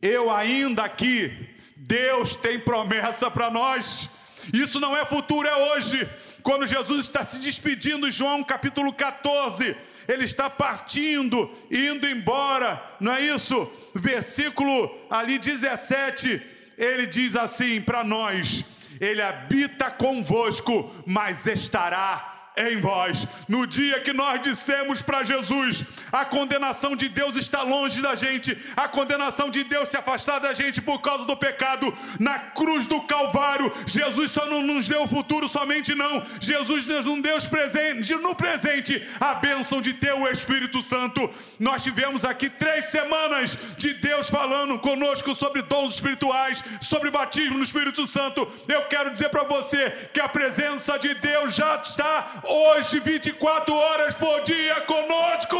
Eu 0.01 0.29
ainda 0.29 0.83
aqui, 0.83 1.31
Deus 1.75 2.35
tem 2.35 2.59
promessa 2.59 3.31
para 3.31 3.49
nós. 3.49 4.09
Isso 4.53 4.79
não 4.79 4.95
é 4.95 5.03
futuro, 5.05 5.47
é 5.47 5.73
hoje. 5.73 6.07
Quando 6.43 6.67
Jesus 6.67 7.05
está 7.05 7.25
se 7.25 7.39
despedindo, 7.39 8.09
João 8.11 8.43
capítulo 8.43 8.93
14, 8.93 9.75
ele 10.07 10.23
está 10.23 10.49
partindo, 10.49 11.51
indo 11.71 12.07
embora, 12.07 12.81
não 12.99 13.11
é 13.11 13.21
isso? 13.21 13.69
Versículo 13.95 14.95
ali 15.09 15.39
17, 15.39 16.41
ele 16.77 17.07
diz 17.07 17.35
assim 17.35 17.81
para 17.81 18.03
nós: 18.03 18.63
Ele 19.01 19.21
habita 19.21 19.89
convosco, 19.89 21.03
mas 21.07 21.47
estará 21.47 22.36
em 22.57 22.79
vós. 22.81 23.27
No 23.47 23.65
dia 23.65 23.99
que 24.01 24.13
nós 24.13 24.41
dissemos 24.41 25.01
para 25.01 25.23
Jesus, 25.23 25.85
a 26.11 26.25
condenação 26.25 26.95
de 26.95 27.09
Deus 27.09 27.35
está 27.35 27.61
longe 27.61 28.01
da 28.01 28.15
gente, 28.15 28.57
a 28.75 28.87
condenação 28.87 29.49
de 29.49 29.63
Deus 29.63 29.89
se 29.89 29.97
afastar 29.97 30.39
da 30.39 30.53
gente 30.53 30.81
por 30.81 30.99
causa 30.99 31.25
do 31.25 31.37
pecado, 31.37 31.93
na 32.19 32.39
cruz 32.39 32.87
do 32.87 33.01
Calvário, 33.01 33.71
Jesus 33.85 34.31
só 34.31 34.45
não 34.47 34.61
nos 34.61 34.87
deu 34.87 35.03
o 35.03 35.07
futuro 35.07 35.47
somente 35.47 35.95
não, 35.95 36.23
Jesus 36.39 36.85
nos 36.87 37.05
deu 37.21 37.37
presente, 37.49 38.15
no 38.15 38.33
presente 38.33 39.05
a 39.19 39.35
bênção 39.35 39.81
de 39.81 39.93
ter 39.93 40.13
o 40.13 40.27
Espírito 40.27 40.81
Santo. 40.81 41.29
Nós 41.59 41.83
tivemos 41.83 42.25
aqui 42.25 42.49
três 42.49 42.85
semanas 42.85 43.57
de 43.77 43.93
Deus 43.95 44.29
falando 44.29 44.79
conosco 44.79 45.35
sobre 45.35 45.61
dons 45.61 45.93
espirituais, 45.93 46.63
sobre 46.81 47.11
batismo 47.11 47.57
no 47.57 47.63
Espírito 47.63 48.05
Santo. 48.07 48.47
Eu 48.67 48.83
quero 48.85 49.11
dizer 49.11 49.29
para 49.29 49.43
você 49.43 50.09
que 50.13 50.19
a 50.19 50.27
presença 50.27 50.97
de 50.97 51.13
Deus 51.15 51.55
já 51.55 51.75
está 51.81 52.41
hoje 52.49 52.99
24 52.99 53.73
horas 53.73 54.13
por 54.13 54.43
dia 54.43 54.81
conosco. 54.81 55.57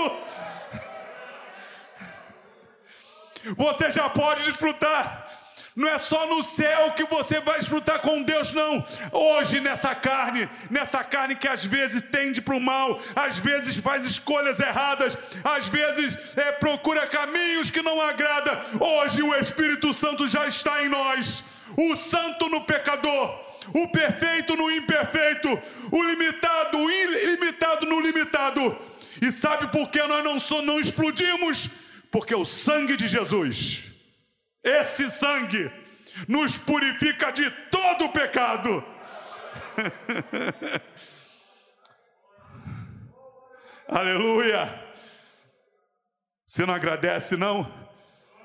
Você 3.55 3.91
já 3.91 4.09
pode 4.09 4.43
desfrutar. 4.43 5.27
Não 5.77 5.87
é 5.87 5.99
só 5.99 6.25
no 6.25 6.41
céu 6.41 6.91
que 6.93 7.03
você 7.03 7.39
vai 7.39 7.59
desfrutar 7.59 7.99
com 7.99 8.23
Deus, 8.23 8.51
não. 8.51 8.83
Hoje, 9.11 9.59
nessa 9.59 9.93
carne, 9.93 10.49
nessa 10.71 11.03
carne 11.03 11.35
que 11.35 11.47
às 11.47 11.63
vezes 11.63 12.01
tende 12.01 12.41
para 12.41 12.55
o 12.55 12.59
mal, 12.59 12.99
às 13.15 13.37
vezes 13.37 13.77
faz 13.77 14.03
escolhas 14.03 14.59
erradas, 14.59 15.15
às 15.43 15.67
vezes 15.67 16.35
é, 16.35 16.51
procura 16.53 17.05
caminhos 17.05 17.69
que 17.69 17.83
não 17.83 18.01
agrada. 18.01 18.59
Hoje 18.79 19.21
o 19.21 19.35
Espírito 19.35 19.93
Santo 19.93 20.27
já 20.27 20.47
está 20.47 20.83
em 20.83 20.89
nós. 20.89 21.43
O 21.77 21.95
santo 21.95 22.49
no 22.49 22.61
pecador, 22.61 23.39
o 23.75 23.87
perfeito 23.89 24.55
no 24.55 24.71
imperfeito, 24.71 25.61
o 25.91 26.01
limitado, 26.01 26.66
E 29.21 29.31
sabe 29.31 29.67
por 29.71 29.89
que 29.89 30.01
nós 30.07 30.23
não, 30.23 30.39
só, 30.39 30.61
não 30.61 30.79
explodimos? 30.79 31.69
Porque 32.11 32.33
o 32.35 32.45
sangue 32.45 32.95
de 32.95 33.07
Jesus 33.07 33.87
esse 34.67 35.09
sangue 35.09 35.71
nos 36.27 36.57
purifica 36.57 37.31
de 37.31 37.49
todo 37.71 38.05
o 38.05 38.09
pecado. 38.11 38.83
Aleluia. 43.87 44.83
Você 46.45 46.65
não 46.65 46.73
agradece, 46.73 47.37
não? 47.37 47.71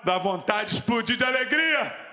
Dá 0.04 0.16
vontade 0.18 0.70
de 0.70 0.76
explodir 0.76 1.16
de 1.16 1.24
alegria. 1.24 2.11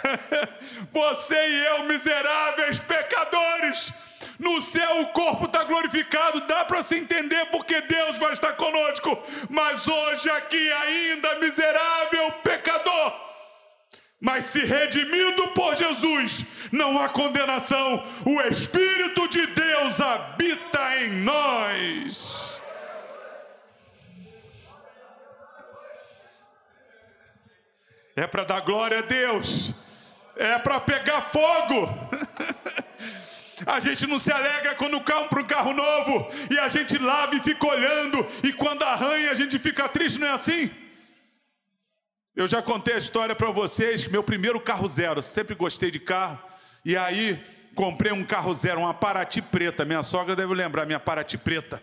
Você 0.92 1.34
e 1.34 1.66
eu, 1.66 1.84
miseráveis 1.84 2.80
pecadores, 2.80 3.92
no 4.38 4.60
céu 4.62 5.02
o 5.02 5.06
corpo 5.08 5.46
está 5.46 5.64
glorificado, 5.64 6.40
dá 6.42 6.64
para 6.64 6.82
se 6.82 6.98
entender 6.98 7.46
porque 7.46 7.80
Deus 7.82 8.18
vai 8.18 8.32
estar 8.32 8.52
conosco, 8.54 9.22
mas 9.48 9.86
hoje 9.88 10.30
aqui 10.30 10.72
ainda, 10.72 11.38
miserável 11.38 12.32
pecador, 12.42 13.14
mas 14.20 14.46
se 14.46 14.64
redimido 14.64 15.48
por 15.48 15.74
Jesus, 15.74 16.44
não 16.70 17.00
há 17.00 17.08
condenação. 17.08 18.04
O 18.24 18.40
Espírito 18.42 19.26
de 19.28 19.46
Deus 19.48 20.00
habita 20.00 20.96
em 20.98 21.10
nós. 21.22 22.60
É 28.14 28.26
para 28.26 28.44
dar 28.44 28.60
glória 28.60 28.98
a 28.98 29.02
Deus, 29.02 29.74
é 30.36 30.58
para 30.58 30.80
pegar 30.80 31.22
fogo. 31.22 31.88
A 33.66 33.78
gente 33.78 34.06
não 34.06 34.18
se 34.18 34.32
alegra 34.32 34.74
quando 34.74 35.00
compra 35.00 35.40
um 35.40 35.44
carro 35.44 35.72
novo 35.72 36.28
e 36.50 36.58
a 36.58 36.68
gente 36.68 36.98
lava 36.98 37.36
e 37.36 37.40
fica 37.40 37.64
olhando, 37.64 38.26
e 38.42 38.52
quando 38.52 38.82
arranha 38.82 39.30
a 39.30 39.34
gente 39.34 39.56
fica 39.56 39.88
triste, 39.88 40.18
não 40.18 40.26
é 40.26 40.30
assim? 40.32 40.68
Eu 42.34 42.48
já 42.48 42.60
contei 42.60 42.94
a 42.94 42.98
história 42.98 43.36
para 43.36 43.50
vocês 43.50 44.06
meu 44.08 44.22
primeiro 44.22 44.58
carro 44.58 44.88
zero, 44.88 45.22
sempre 45.22 45.54
gostei 45.54 45.92
de 45.92 46.00
carro, 46.00 46.42
e 46.84 46.96
aí 46.96 47.40
comprei 47.74 48.10
um 48.10 48.24
carro 48.24 48.54
zero, 48.54 48.80
uma 48.80 48.94
Paraty 48.94 49.40
preta. 49.40 49.84
Minha 49.84 50.02
sogra 50.02 50.34
deve 50.34 50.54
lembrar, 50.54 50.86
minha 50.86 51.00
Paraty 51.00 51.38
preta. 51.38 51.82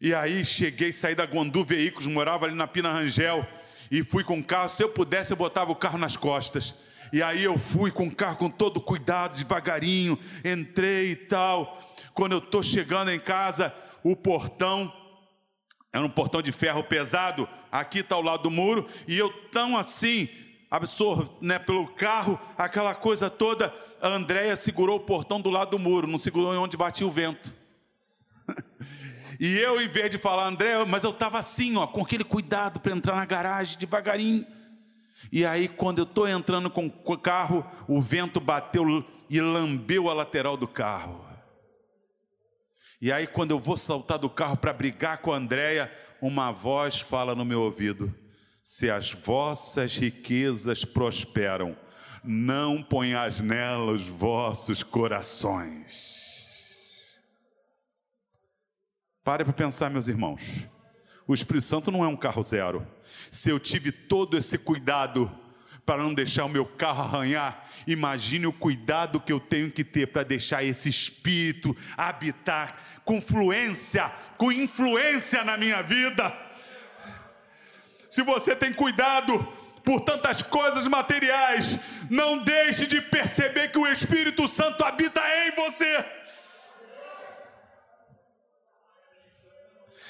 E 0.00 0.14
aí 0.14 0.44
cheguei, 0.44 0.92
saí 0.92 1.14
da 1.14 1.26
Gondu 1.26 1.64
Veículos, 1.64 2.06
morava 2.06 2.46
ali 2.46 2.54
na 2.54 2.66
Pina 2.66 2.92
Rangel, 2.92 3.46
e 3.90 4.02
fui 4.02 4.24
com 4.24 4.38
o 4.38 4.44
carro. 4.44 4.68
Se 4.68 4.82
eu 4.82 4.88
pudesse, 4.88 5.32
eu 5.32 5.36
botava 5.36 5.70
o 5.70 5.76
carro 5.76 5.98
nas 5.98 6.16
costas. 6.16 6.74
E 7.12 7.22
aí 7.22 7.44
eu 7.44 7.58
fui 7.58 7.90
com 7.90 8.06
o 8.06 8.14
carro 8.14 8.36
com 8.36 8.50
todo 8.50 8.80
cuidado, 8.80 9.36
devagarinho, 9.36 10.18
entrei 10.44 11.12
e 11.12 11.16
tal. 11.16 11.80
Quando 12.12 12.32
eu 12.32 12.38
estou 12.38 12.62
chegando 12.62 13.10
em 13.10 13.20
casa, 13.20 13.74
o 14.02 14.14
portão 14.16 14.92
era 15.92 16.04
um 16.04 16.10
portão 16.10 16.42
de 16.42 16.52
ferro 16.52 16.84
pesado, 16.84 17.48
aqui 17.72 18.00
está 18.00 18.14
ao 18.14 18.22
lado 18.22 18.42
do 18.42 18.50
muro, 18.50 18.86
e 19.06 19.16
eu 19.16 19.30
tão 19.50 19.76
assim, 19.76 20.28
absorvo 20.70 21.34
né, 21.40 21.58
pelo 21.58 21.86
carro, 21.86 22.38
aquela 22.56 22.94
coisa 22.94 23.30
toda, 23.30 23.74
a 24.00 24.08
Andréia 24.08 24.54
segurou 24.54 24.96
o 24.96 25.00
portão 25.00 25.40
do 25.40 25.50
lado 25.50 25.70
do 25.70 25.78
muro, 25.78 26.06
não 26.06 26.18
segurou 26.18 26.54
onde 26.56 26.76
batia 26.76 27.06
o 27.06 27.10
vento. 27.10 27.54
e 29.40 29.56
eu, 29.58 29.80
em 29.80 29.88
vez 29.88 30.10
de 30.10 30.18
falar, 30.18 30.46
André, 30.46 30.84
mas 30.84 31.04
eu 31.04 31.10
estava 31.10 31.38
assim, 31.38 31.76
ó, 31.76 31.86
com 31.86 32.02
aquele 32.02 32.24
cuidado 32.24 32.80
para 32.80 32.94
entrar 32.94 33.16
na 33.16 33.24
garagem 33.24 33.78
devagarinho. 33.78 34.46
E 35.32 35.44
aí, 35.44 35.68
quando 35.68 35.98
eu 35.98 36.04
estou 36.04 36.28
entrando 36.28 36.70
com 36.70 36.86
o 36.86 37.18
carro, 37.18 37.66
o 37.88 38.00
vento 38.00 38.40
bateu 38.40 39.04
e 39.28 39.40
lambeu 39.40 40.08
a 40.08 40.14
lateral 40.14 40.56
do 40.56 40.68
carro. 40.68 41.26
E 43.00 43.12
aí, 43.12 43.26
quando 43.26 43.50
eu 43.52 43.58
vou 43.58 43.76
saltar 43.76 44.18
do 44.18 44.30
carro 44.30 44.56
para 44.56 44.72
brigar 44.72 45.18
com 45.18 45.32
a 45.32 45.36
Andréia, 45.36 45.92
uma 46.20 46.50
voz 46.50 47.00
fala 47.00 47.34
no 47.34 47.44
meu 47.44 47.62
ouvido: 47.62 48.14
Se 48.64 48.90
as 48.90 49.12
vossas 49.12 49.96
riquezas 49.96 50.84
prosperam, 50.84 51.76
não 52.24 52.82
ponhais 52.82 53.40
nelas 53.40 54.02
os 54.02 54.08
vossos 54.08 54.82
corações. 54.82 56.28
Pare 59.22 59.44
para 59.44 59.52
pensar, 59.52 59.90
meus 59.90 60.08
irmãos. 60.08 60.42
O 61.26 61.34
Espírito 61.34 61.66
Santo 61.66 61.90
não 61.90 62.04
é 62.04 62.08
um 62.08 62.16
carro 62.16 62.42
zero. 62.42 62.86
Se 63.30 63.50
eu 63.50 63.58
tive 63.58 63.92
todo 63.92 64.36
esse 64.36 64.56
cuidado 64.58 65.30
para 65.88 66.02
não 66.02 66.12
deixar 66.12 66.44
o 66.44 66.50
meu 66.50 66.66
carro 66.66 67.02
arranhar. 67.02 67.64
Imagine 67.86 68.46
o 68.46 68.52
cuidado 68.52 69.18
que 69.18 69.32
eu 69.32 69.40
tenho 69.40 69.70
que 69.70 69.82
ter 69.82 70.06
para 70.08 70.22
deixar 70.22 70.62
esse 70.62 70.86
espírito 70.90 71.74
habitar 71.96 72.76
com 73.06 73.22
fluência, 73.22 74.12
com 74.36 74.52
influência 74.52 75.42
na 75.44 75.56
minha 75.56 75.80
vida. 75.80 76.30
Se 78.10 78.22
você 78.22 78.54
tem 78.54 78.70
cuidado 78.70 79.38
por 79.82 80.02
tantas 80.02 80.42
coisas 80.42 80.86
materiais, 80.86 81.78
não 82.10 82.36
deixe 82.44 82.86
de 82.86 83.00
perceber 83.00 83.68
que 83.68 83.78
o 83.78 83.90
Espírito 83.90 84.46
Santo 84.46 84.84
habita 84.84 85.22
em 85.46 85.52
você. 85.52 86.04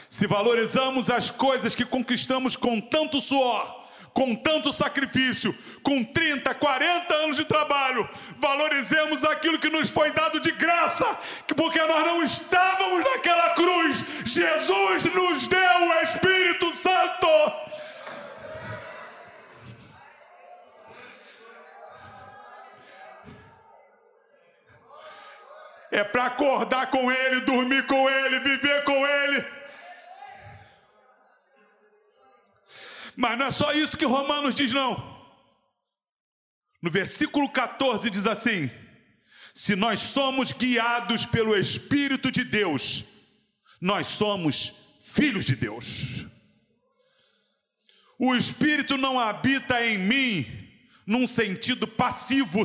Se 0.09 0.27
valorizamos 0.27 1.11
as 1.11 1.31
coisas 1.31 1.75
que 1.75 1.85
conquistamos 1.85 2.57
com 2.57 2.81
tanto 2.81 3.21
suor, 3.21 3.79
com 4.15 4.35
tanto 4.35 4.73
sacrifício, 4.73 5.57
com 5.83 6.03
30, 6.03 6.55
40 6.55 7.15
anos 7.15 7.37
de 7.37 7.45
trabalho, 7.45 8.09
valorizemos 8.39 9.23
aquilo 9.25 9.59
que 9.59 9.69
nos 9.69 9.91
foi 9.91 10.11
dado 10.11 10.41
de 10.41 10.51
graça, 10.53 11.05
porque 11.55 11.79
nós 11.79 12.07
não 12.07 12.23
estávamos 12.23 13.05
naquela 13.05 13.51
cruz. 13.51 14.05
Jesus 14.25 15.05
nos 15.05 15.47
deu 15.47 15.61
o 15.61 16.03
Espírito 16.03 16.75
Santo. 16.75 17.29
É 25.91 26.03
para 26.03 26.27
acordar 26.27 26.91
com 26.91 27.11
Ele, 27.11 27.41
dormir 27.43 27.87
com 27.87 28.09
Ele, 28.09 28.41
viver 28.41 28.85
com 28.85 29.07
Ele. 29.07 29.59
Mas 33.21 33.37
não 33.37 33.47
é 33.47 33.51
só 33.51 33.73
isso 33.73 33.99
que 33.99 34.05
Romanos 34.05 34.55
diz, 34.55 34.73
não. 34.73 34.95
No 36.81 36.89
versículo 36.89 37.49
14 37.49 38.09
diz 38.09 38.27
assim: 38.27 38.71
Se 39.53 39.75
nós 39.75 39.99
somos 39.99 40.53
guiados 40.53 41.27
pelo 41.27 41.57
Espírito 41.57 42.31
de 42.31 42.45
Deus, 42.45 43.05
nós 43.81 44.07
somos 44.07 44.73
filhos 45.03 45.45
de 45.45 45.57
Deus. 45.57 46.27
O 48.17 48.37
Espírito 48.37 48.97
não 48.97 49.19
habita 49.19 49.85
em 49.85 49.99
mim 49.99 50.47
num 51.05 51.27
sentido 51.27 51.89
passivo. 51.89 52.63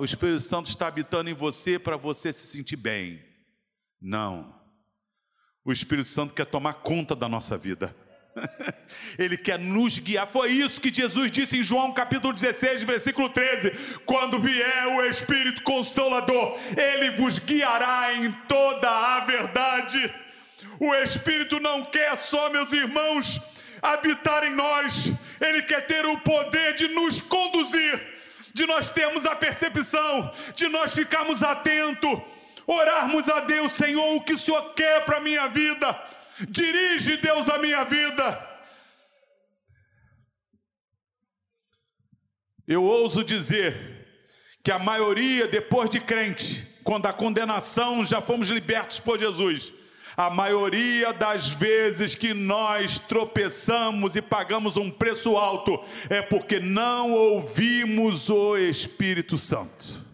O 0.00 0.04
Espírito 0.04 0.40
Santo 0.40 0.68
está 0.68 0.88
habitando 0.88 1.30
em 1.30 1.34
você 1.34 1.78
para 1.78 1.96
você 1.96 2.32
se 2.32 2.48
sentir 2.48 2.74
bem. 2.74 3.24
Não. 4.00 4.52
O 5.64 5.70
Espírito 5.70 6.08
Santo 6.08 6.34
quer 6.34 6.46
tomar 6.46 6.72
conta 6.74 7.14
da 7.14 7.28
nossa 7.28 7.56
vida. 7.56 7.94
Ele 9.18 9.36
quer 9.36 9.58
nos 9.58 9.98
guiar. 9.98 10.28
Foi 10.28 10.50
isso 10.50 10.80
que 10.80 10.92
Jesus 10.92 11.30
disse 11.30 11.58
em 11.58 11.62
João 11.62 11.92
capítulo 11.92 12.32
16, 12.32 12.82
versículo 12.82 13.28
13: 13.28 13.72
Quando 14.04 14.38
vier 14.38 14.86
o 14.88 15.04
Espírito 15.04 15.62
Consolador, 15.62 16.58
ele 16.76 17.10
vos 17.10 17.38
guiará 17.38 18.14
em 18.14 18.30
toda 18.46 18.88
a 18.88 19.20
verdade. 19.20 20.12
O 20.80 20.94
Espírito 20.94 21.60
não 21.60 21.84
quer 21.84 22.16
só, 22.16 22.50
meus 22.50 22.72
irmãos, 22.72 23.40
habitar 23.82 24.44
em 24.44 24.54
nós, 24.54 25.12
ele 25.40 25.62
quer 25.62 25.86
ter 25.86 26.06
o 26.06 26.18
poder 26.18 26.74
de 26.74 26.88
nos 26.88 27.20
conduzir, 27.20 28.00
de 28.52 28.66
nós 28.66 28.90
termos 28.90 29.26
a 29.26 29.34
percepção, 29.34 30.32
de 30.54 30.68
nós 30.68 30.94
ficarmos 30.94 31.42
atentos, 31.42 32.20
orarmos 32.66 33.28
a 33.28 33.40
Deus, 33.40 33.72
Senhor, 33.72 34.16
o 34.16 34.20
que 34.20 34.34
o 34.34 34.38
Senhor 34.38 34.74
quer 34.74 35.04
para 35.04 35.16
a 35.16 35.20
minha 35.20 35.48
vida 35.48 35.96
Dirige, 36.48 37.16
Deus, 37.16 37.48
a 37.48 37.58
minha 37.58 37.84
vida. 37.84 38.46
Eu 42.66 42.84
ouso 42.84 43.24
dizer 43.24 43.96
que 44.62 44.70
a 44.70 44.78
maioria, 44.78 45.48
depois 45.48 45.88
de 45.88 46.00
crente, 46.00 46.66
quando 46.84 47.06
a 47.06 47.12
condenação 47.12 48.04
já 48.04 48.20
fomos 48.20 48.50
libertos 48.50 49.00
por 49.00 49.18
Jesus, 49.18 49.72
A 50.18 50.28
maioria 50.28 51.12
das 51.12 51.48
vezes 51.50 52.16
que 52.16 52.34
nós 52.34 52.98
tropeçamos 52.98 54.16
e 54.16 54.20
pagamos 54.20 54.76
um 54.76 54.90
preço 54.90 55.36
alto 55.36 55.80
é 56.10 56.20
porque 56.20 56.58
não 56.58 57.12
ouvimos 57.12 58.28
o 58.28 58.56
Espírito 58.56 59.38
Santo. 59.38 60.04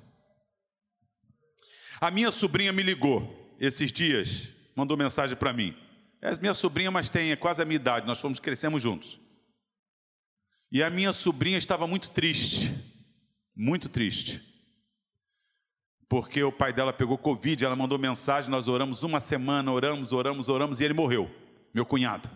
A 1.99 2.11
minha 2.11 2.31
sobrinha 2.31 2.71
me 2.71 2.83
ligou 2.83 3.51
esses 3.59 3.91
dias, 3.91 4.49
mandou 4.77 4.95
mensagem 4.95 5.35
para 5.39 5.55
mim. 5.55 5.75
É 6.25 6.41
minha 6.41 6.55
sobrinha, 6.55 6.91
mas 6.91 7.09
tem 7.09 7.31
é 7.31 7.37
quase 7.37 7.63
a 7.63 7.65
minha 7.65 7.77
idade, 7.77 8.07
nós 8.07 8.21
fomos 8.21 8.41
crescemos 8.41 8.83
juntos. 8.83 9.21
E 10.73 10.83
a 10.83 10.91
minha 10.91 11.13
sobrinha 11.13 11.59
estava 11.59 11.87
muito 11.87 12.11
triste, 12.11 12.75
muito 13.55 13.89
triste 13.89 14.55
porque 16.15 16.41
o 16.45 16.53
pai 16.53 16.73
dela 16.73 16.93
pegou 16.93 17.19
Covid, 17.19 17.65
ela 17.65 17.75
mandou 17.75 17.99
mensagem, 17.99 18.49
nós 18.49 18.69
oramos 18.69 19.03
uma 19.03 19.19
semana, 19.19 19.73
oramos, 19.73 20.13
oramos, 20.13 20.49
oramos, 20.49 20.81
e 20.81 20.85
ele 20.85 20.95
morreu, 20.95 21.29
meu 21.75 21.85
cunhado. 21.85 22.31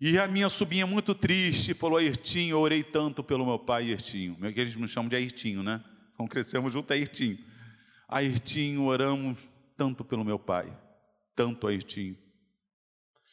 E 0.00 0.18
a 0.18 0.26
minha 0.26 0.48
sobrinha 0.48 0.86
muito 0.86 1.14
triste, 1.14 1.74
falou, 1.74 1.98
Ayrtinho, 1.98 2.54
eu 2.54 2.60
orei 2.60 2.82
tanto 2.82 3.22
pelo 3.22 3.44
meu 3.44 3.58
pai, 3.58 3.90
Ayrtinho. 3.90 4.36
Que 4.54 4.58
eles 4.58 4.74
me 4.74 4.88
chamam 4.88 5.10
de 5.10 5.16
Ayrtinho, 5.16 5.62
né? 5.62 5.84
Então 6.14 6.26
crescemos 6.26 6.72
junto, 6.72 6.90
Ayrtinho. 6.90 7.38
Ayrtinho, 8.08 8.84
oramos 8.84 9.38
tanto 9.76 10.02
pelo 10.02 10.24
meu 10.24 10.38
pai, 10.38 10.74
tanto 11.36 11.66
Ayrtinho. 11.66 12.16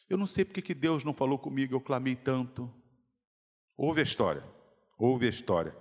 Eu 0.08 0.16
não 0.16 0.26
sei 0.26 0.44
porque 0.44 0.62
que 0.62 0.74
Deus 0.74 1.04
não 1.04 1.12
falou 1.12 1.38
comigo, 1.38 1.74
eu 1.74 1.80
clamei 1.80 2.16
tanto. 2.16 2.72
Ouve 3.76 4.00
a 4.00 4.04
história, 4.04 4.42
ouve 4.98 5.26
a 5.26 5.30
história. 5.30 5.76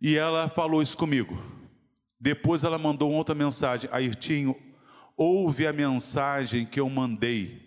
E 0.00 0.16
ela 0.16 0.48
falou 0.48 0.82
isso 0.82 0.96
comigo. 0.96 1.36
Depois 2.18 2.64
ela 2.64 2.78
mandou 2.78 3.12
outra 3.12 3.34
mensagem. 3.34 3.88
Ayrtinho, 3.92 4.56
ouve 5.16 5.66
a 5.66 5.72
mensagem 5.72 6.66
que 6.66 6.80
eu 6.80 6.88
mandei 6.88 7.64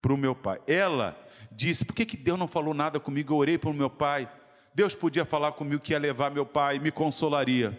para 0.00 0.12
o 0.12 0.16
meu 0.16 0.34
pai. 0.34 0.60
Ela 0.66 1.18
disse: 1.50 1.84
Por 1.84 1.94
que, 1.94 2.06
que 2.06 2.16
Deus 2.16 2.38
não 2.38 2.48
falou 2.48 2.74
nada 2.74 3.00
comigo? 3.00 3.32
Eu 3.32 3.38
orei 3.38 3.58
para 3.58 3.70
o 3.70 3.74
meu 3.74 3.90
pai. 3.90 4.30
Deus 4.74 4.94
podia 4.94 5.24
falar 5.24 5.52
comigo 5.52 5.82
que 5.82 5.92
ia 5.92 5.98
levar 5.98 6.30
meu 6.30 6.46
pai, 6.46 6.78
me 6.78 6.92
consolaria. 6.92 7.76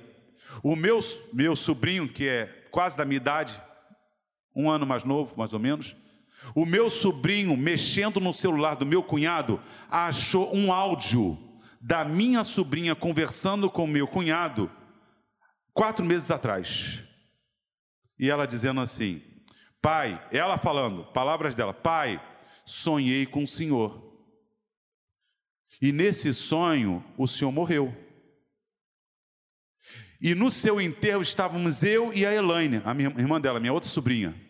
O 0.61 0.75
meu, 0.75 0.99
meu 1.31 1.55
sobrinho, 1.55 2.09
que 2.09 2.27
é 2.27 2.67
quase 2.71 2.97
da 2.97 3.05
minha 3.05 3.17
idade, 3.17 3.61
um 4.59 4.69
ano 4.69 4.85
mais 4.85 5.03
novo, 5.03 5.33
mais 5.37 5.53
ou 5.53 5.59
menos, 5.59 5.95
o 6.53 6.65
meu 6.65 6.89
sobrinho, 6.89 7.55
mexendo 7.55 8.19
no 8.19 8.33
celular 8.33 8.75
do 8.75 8.85
meu 8.85 9.01
cunhado, 9.01 9.61
achou 9.89 10.53
um 10.53 10.73
áudio 10.73 11.37
da 11.79 12.03
minha 12.03 12.43
sobrinha 12.43 12.95
conversando 12.95 13.69
com 13.69 13.87
meu 13.87 14.07
cunhado 14.07 14.69
quatro 15.73 16.05
meses 16.05 16.29
atrás. 16.29 17.03
E 18.17 18.29
ela 18.29 18.45
dizendo 18.45 18.81
assim: 18.81 19.21
Pai, 19.81 20.21
ela 20.31 20.57
falando, 20.57 21.05
palavras 21.05 21.55
dela, 21.55 21.73
Pai, 21.73 22.21
sonhei 22.65 23.25
com 23.25 23.43
o 23.43 23.47
Senhor. 23.47 24.09
E 25.81 25.93
nesse 25.93 26.33
sonho 26.33 27.03
o 27.17 27.27
Senhor 27.27 27.51
morreu. 27.51 27.95
E 30.21 30.35
no 30.35 30.51
seu 30.51 30.81
enterro 30.81 31.21
estávamos 31.21 31.81
eu 31.81 32.11
e 32.13 32.25
a 32.25 32.33
Elaine, 32.33 32.81
a 32.83 32.93
minha 32.93 33.09
irmã 33.17 33.39
dela, 33.39 33.59
minha 33.59 33.71
outra 33.71 33.89
sobrinha. 33.89 34.48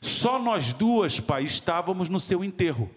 Só 0.00 0.38
nós 0.38 0.72
duas, 0.72 1.20
pai, 1.20 1.44
estávamos 1.44 2.08
no 2.08 2.20
seu 2.20 2.44
enterro. 2.44 2.90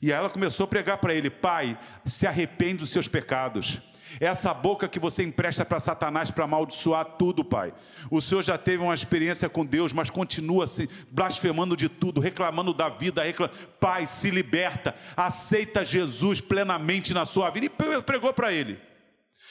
E 0.00 0.12
ela 0.12 0.30
começou 0.30 0.64
a 0.64 0.68
pregar 0.68 0.98
para 0.98 1.14
ele: 1.14 1.30
Pai, 1.30 1.78
se 2.04 2.26
arrepende 2.26 2.78
dos 2.78 2.90
seus 2.90 3.08
pecados. 3.08 3.80
Essa 4.20 4.54
boca 4.54 4.88
que 4.88 4.98
você 4.98 5.24
empresta 5.24 5.64
para 5.64 5.80
Satanás 5.80 6.30
para 6.30 6.44
amaldiçoar 6.44 7.04
tudo, 7.04 7.44
Pai. 7.44 7.74
O 8.10 8.20
Senhor 8.20 8.42
já 8.42 8.56
teve 8.56 8.82
uma 8.82 8.94
experiência 8.94 9.48
com 9.48 9.64
Deus, 9.64 9.92
mas 9.92 10.10
continua 10.10 10.66
se 10.66 10.88
blasfemando 11.10 11.76
de 11.76 11.88
tudo, 11.88 12.20
reclamando 12.20 12.72
da 12.72 12.88
vida. 12.88 13.22
Reclam... 13.22 13.50
Pai, 13.80 14.06
se 14.06 14.30
liberta, 14.30 14.94
aceita 15.16 15.84
Jesus 15.84 16.40
plenamente 16.40 17.12
na 17.12 17.26
sua 17.26 17.50
vida. 17.50 17.66
E 17.66 18.02
pregou 18.02 18.32
para 18.32 18.52
ele. 18.52 18.78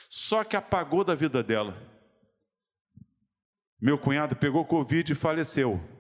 Só 0.09 0.43
que 0.43 0.55
apagou 0.55 1.03
da 1.03 1.13
vida 1.13 1.43
dela. 1.43 1.77
Meu 3.79 3.97
cunhado 3.97 4.35
pegou 4.35 4.65
Covid 4.65 5.11
e 5.11 5.15
faleceu. 5.15 5.94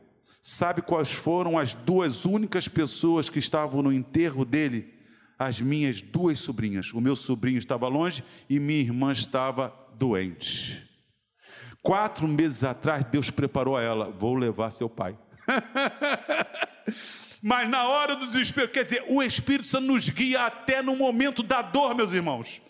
Sabe 0.47 0.83
quais 0.83 1.11
foram 1.11 1.57
as 1.57 1.73
duas 1.73 2.23
únicas 2.23 2.67
pessoas 2.67 3.27
que 3.27 3.39
estavam 3.39 3.81
no 3.81 3.91
enterro 3.91 4.45
dele? 4.45 4.93
As 5.39 5.59
minhas 5.59 6.03
duas 6.03 6.37
sobrinhas. 6.37 6.93
O 6.93 7.01
meu 7.01 7.15
sobrinho 7.15 7.57
estava 7.57 7.87
longe 7.87 8.23
e 8.47 8.59
minha 8.59 8.79
irmã 8.79 9.11
estava 9.11 9.73
doente. 9.95 10.87
Quatro 11.81 12.27
meses 12.27 12.63
atrás, 12.63 13.03
Deus 13.05 13.31
preparou 13.31 13.75
a 13.75 13.81
ela: 13.81 14.11
vou 14.11 14.35
levar 14.35 14.69
seu 14.69 14.87
pai. 14.87 15.17
Mas 17.41 17.67
na 17.67 17.87
hora 17.87 18.15
do 18.15 18.27
desespero, 18.27 18.69
quer 18.69 18.83
dizer, 18.83 19.03
o 19.09 19.23
Espírito 19.23 19.67
Santo 19.67 19.87
nos 19.87 20.07
guia 20.09 20.45
até 20.45 20.83
no 20.83 20.95
momento 20.95 21.41
da 21.41 21.63
dor, 21.63 21.95
meus 21.95 22.13
irmãos. 22.13 22.61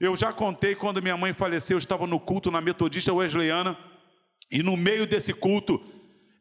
Eu 0.00 0.16
já 0.16 0.32
contei 0.32 0.74
quando 0.74 1.00
minha 1.00 1.16
mãe 1.16 1.32
faleceu, 1.32 1.76
eu 1.76 1.78
estava 1.78 2.08
no 2.08 2.18
culto 2.18 2.50
na 2.50 2.60
Metodista 2.60 3.14
Wesleyana, 3.14 3.78
e 4.50 4.64
no 4.64 4.76
meio 4.76 5.06
desse 5.06 5.32
culto, 5.32 5.80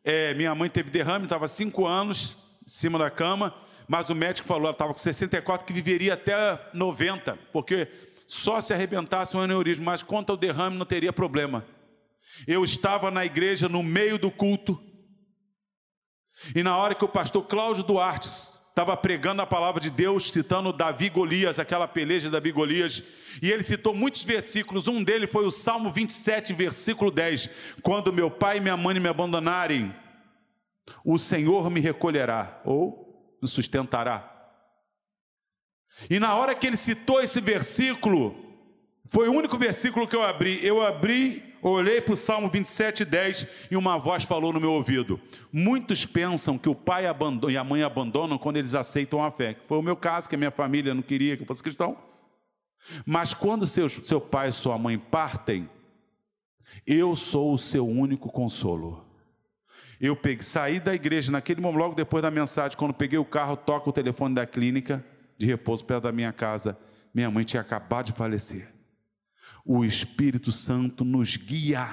é, 0.03 0.33
minha 0.33 0.53
mãe 0.53 0.69
teve 0.69 0.89
derrame, 0.89 1.25
estava 1.25 1.47
cinco 1.47 1.85
anos 1.85 2.35
em 2.65 2.69
cima 2.69 2.99
da 2.99 3.09
cama, 3.09 3.53
mas 3.87 4.09
o 4.09 4.15
médico 4.15 4.47
falou, 4.47 4.63
ela 4.63 4.71
estava 4.71 4.93
com 4.93 4.99
64, 4.99 5.65
que 5.65 5.73
viveria 5.73 6.13
até 6.13 6.59
90, 6.73 7.37
porque 7.51 7.87
só 8.27 8.61
se 8.61 8.73
arrebentasse 8.73 9.35
um 9.35 9.39
aneurisma, 9.39 9.85
mas 9.85 10.03
quanto 10.03 10.31
ao 10.31 10.37
derrame 10.37 10.77
não 10.77 10.85
teria 10.85 11.13
problema. 11.13 11.65
Eu 12.47 12.63
estava 12.63 13.11
na 13.11 13.25
igreja 13.25 13.69
no 13.69 13.83
meio 13.83 14.17
do 14.17 14.31
culto, 14.31 14.81
e 16.55 16.63
na 16.63 16.75
hora 16.75 16.95
que 16.95 17.05
o 17.05 17.09
pastor 17.09 17.43
Cláudio 17.45 17.83
Duarte 17.83 18.52
estava 18.73 18.97
pregando 18.97 19.39
a 19.39 19.45
palavra 19.45 19.79
de 19.79 19.91
Deus, 19.91 20.31
citando 20.31 20.73
Davi 20.73 21.07
Golias, 21.07 21.59
aquela 21.59 21.87
peleja 21.87 22.25
de 22.25 22.31
Davi 22.31 22.51
Golias, 22.51 23.03
e 23.39 23.51
ele 23.51 23.61
citou 23.61 23.93
muitos 23.93 24.23
versículos, 24.23 24.87
um 24.87 25.03
deles 25.03 25.31
foi 25.31 25.45
o 25.45 25.51
Salmo 25.51 25.91
27, 25.91 26.53
versículo 26.53 27.11
10: 27.11 27.51
Quando 27.83 28.11
meu 28.11 28.31
pai 28.31 28.57
e 28.57 28.61
minha 28.61 28.75
mãe 28.75 28.99
me 28.99 29.07
abandonarem, 29.07 29.95
o 31.05 31.19
Senhor 31.19 31.69
me 31.69 31.79
recolherá, 31.79 32.61
ou 32.65 33.37
me 33.39 33.47
sustentará. 33.47 34.27
E 36.09 36.19
na 36.19 36.33
hora 36.33 36.55
que 36.55 36.65
ele 36.65 36.75
citou 36.75 37.21
esse 37.21 37.39
versículo, 37.39 38.35
foi 39.05 39.29
o 39.29 39.33
único 39.33 39.55
versículo 39.55 40.07
que 40.07 40.15
eu 40.15 40.23
abri. 40.23 40.59
Eu 40.65 40.81
abri 40.81 41.52
olhei 41.71 42.01
para 42.01 42.13
o 42.13 42.17
Salmo 42.17 42.49
27, 42.49 43.05
10 43.05 43.47
e 43.71 43.77
uma 43.77 43.97
voz 43.97 44.25
falou 44.25 44.51
no 44.51 44.59
meu 44.59 44.73
ouvido: 44.73 45.17
Muitos 45.51 46.05
pensam 46.05 46.57
que 46.57 46.67
o 46.67 46.75
pai 46.75 47.05
e 47.05 47.57
a 47.57 47.63
mãe 47.63 47.83
abandonam 47.83 48.37
quando 48.37 48.57
eles 48.57 48.75
aceitam 48.75 49.23
a 49.23 49.31
fé. 49.31 49.55
Foi 49.65 49.77
o 49.77 49.81
meu 49.81 49.95
caso, 49.95 50.27
que 50.27 50.35
a 50.35 50.37
minha 50.37 50.51
família 50.51 50.93
não 50.93 51.01
queria 51.01 51.37
que 51.37 51.43
eu 51.43 51.47
fosse 51.47 51.63
cristão. 51.63 51.97
Mas 53.05 53.33
quando 53.33 53.65
seu, 53.65 53.87
seu 53.87 54.19
pai 54.19 54.49
e 54.49 54.51
sua 54.51 54.77
mãe 54.77 54.97
partem, 54.99 55.69
eu 56.85 57.15
sou 57.15 57.53
o 57.53 57.57
seu 57.57 57.87
único 57.87 58.29
consolo. 58.29 59.05
Eu 60.01 60.17
peguei, 60.17 60.43
saí 60.43 60.81
da 60.81 60.93
igreja 60.93 61.31
naquele 61.31 61.61
momento, 61.61 61.79
logo 61.79 61.95
depois 61.95 62.21
da 62.21 62.29
mensagem, 62.29 62.77
quando 62.77 62.93
peguei 62.93 63.17
o 63.17 63.23
carro, 63.23 63.55
toco 63.55 63.89
o 63.89 63.93
telefone 63.93 64.35
da 64.35 64.45
clínica 64.45 65.01
de 65.37 65.45
repouso 65.45 65.85
perto 65.85 66.03
da 66.03 66.11
minha 66.11 66.33
casa. 66.33 66.77
Minha 67.13 67.31
mãe 67.31 67.45
tinha 67.45 67.61
acabado 67.61 68.07
de 68.07 68.11
falecer 68.11 68.72
o 69.65 69.83
Espírito 69.85 70.51
Santo 70.51 71.03
nos 71.03 71.35
guia. 71.37 71.89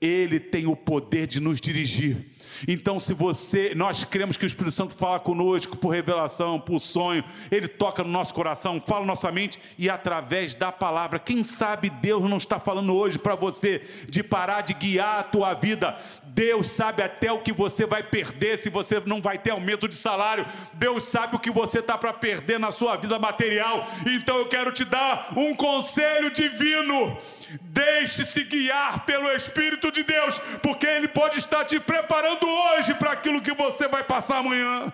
Ele 0.00 0.38
tem 0.38 0.66
o 0.66 0.76
poder 0.76 1.26
de 1.26 1.40
nos 1.40 1.60
dirigir. 1.60 2.34
Então, 2.68 3.00
se 3.00 3.12
você, 3.12 3.74
nós 3.74 4.04
cremos 4.04 4.36
que 4.36 4.44
o 4.44 4.46
Espírito 4.46 4.72
Santo 4.72 4.94
fala 4.94 5.18
conosco 5.18 5.76
por 5.76 5.88
revelação, 5.88 6.60
por 6.60 6.78
sonho, 6.78 7.24
ele 7.50 7.66
toca 7.66 8.04
no 8.04 8.10
nosso 8.10 8.32
coração, 8.32 8.80
fala 8.80 9.00
na 9.00 9.08
nossa 9.08 9.30
mente 9.32 9.58
e 9.78 9.90
através 9.90 10.54
da 10.54 10.70
palavra. 10.70 11.18
Quem 11.18 11.42
sabe 11.42 11.90
Deus 11.90 12.28
não 12.28 12.36
está 12.36 12.60
falando 12.60 12.94
hoje 12.94 13.18
para 13.18 13.34
você 13.34 13.82
de 14.08 14.22
parar 14.22 14.60
de 14.60 14.74
guiar 14.74 15.20
a 15.20 15.22
tua 15.24 15.54
vida. 15.54 15.98
Deus 16.34 16.66
sabe 16.66 17.00
até 17.00 17.30
o 17.30 17.40
que 17.40 17.52
você 17.52 17.86
vai 17.86 18.02
perder 18.02 18.58
se 18.58 18.68
você 18.68 19.00
não 19.06 19.22
vai 19.22 19.38
ter 19.38 19.52
aumento 19.52 19.86
de 19.86 19.94
salário. 19.94 20.44
Deus 20.72 21.04
sabe 21.04 21.36
o 21.36 21.38
que 21.38 21.50
você 21.50 21.78
está 21.78 21.96
para 21.96 22.12
perder 22.12 22.58
na 22.58 22.72
sua 22.72 22.96
vida 22.96 23.16
material. 23.20 23.86
Então 24.04 24.38
eu 24.38 24.48
quero 24.48 24.72
te 24.72 24.84
dar 24.84 25.28
um 25.36 25.54
conselho 25.54 26.32
divino. 26.32 27.16
Deixe-se 27.60 28.42
guiar 28.42 29.06
pelo 29.06 29.30
Espírito 29.30 29.92
de 29.92 30.02
Deus, 30.02 30.40
porque 30.60 30.84
Ele 30.84 31.06
pode 31.06 31.38
estar 31.38 31.64
te 31.64 31.78
preparando 31.78 32.48
hoje 32.48 32.94
para 32.94 33.12
aquilo 33.12 33.40
que 33.40 33.54
você 33.54 33.86
vai 33.86 34.02
passar 34.02 34.38
amanhã. 34.38 34.92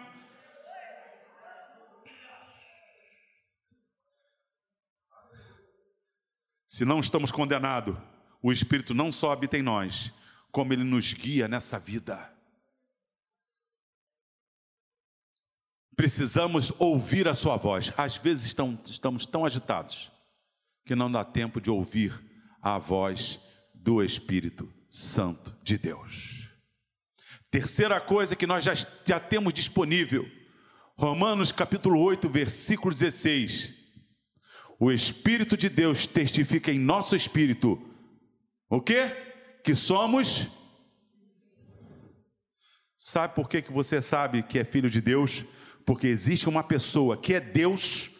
Se 6.66 6.84
não 6.84 7.00
estamos 7.00 7.32
condenados, 7.32 7.96
o 8.42 8.52
Espírito 8.52 8.92
não 8.92 9.10
só 9.10 9.32
habita 9.32 9.56
em 9.56 9.62
nós, 9.62 10.12
como 10.50 10.72
ele 10.72 10.84
nos 10.84 11.12
guia 11.12 11.46
nessa 11.48 11.78
vida. 11.78 12.30
Precisamos 15.94 16.72
ouvir 16.78 17.28
a 17.28 17.34
sua 17.34 17.56
voz. 17.56 17.92
Às 17.96 18.16
vezes 18.16 18.46
estamos 18.46 19.26
tão 19.26 19.44
agitados 19.44 20.10
que 20.84 20.96
não 20.96 21.12
dá 21.12 21.24
tempo 21.24 21.60
de 21.60 21.70
ouvir 21.70 22.18
a 22.62 22.78
voz 22.78 23.38
do 23.74 24.02
Espírito 24.02 24.72
Santo 24.88 25.56
de 25.62 25.78
Deus. 25.78 26.48
Terceira 27.50 28.00
coisa 28.00 28.36
que 28.36 28.46
nós 28.46 28.64
já, 28.64 28.72
já 29.04 29.20
temos 29.20 29.52
disponível, 29.52 30.26
Romanos 30.96 31.52
capítulo 31.52 32.00
8, 32.00 32.28
versículo 32.28 32.94
16. 32.94 33.74
O 34.78 34.90
Espírito 34.90 35.56
de 35.56 35.68
Deus 35.68 36.06
testifica 36.06 36.72
em 36.72 36.78
nosso 36.78 37.14
espírito 37.14 37.78
o 38.68 38.80
quê? 38.80 39.29
Que 39.62 39.74
somos. 39.74 40.46
Sabe 42.96 43.34
por 43.34 43.48
que, 43.48 43.62
que 43.62 43.72
você 43.72 44.00
sabe 44.02 44.42
que 44.42 44.58
é 44.58 44.64
filho 44.64 44.90
de 44.90 45.00
Deus? 45.00 45.44
Porque 45.86 46.06
existe 46.06 46.48
uma 46.48 46.62
pessoa 46.62 47.16
que 47.16 47.34
é 47.34 47.40
Deus, 47.40 48.10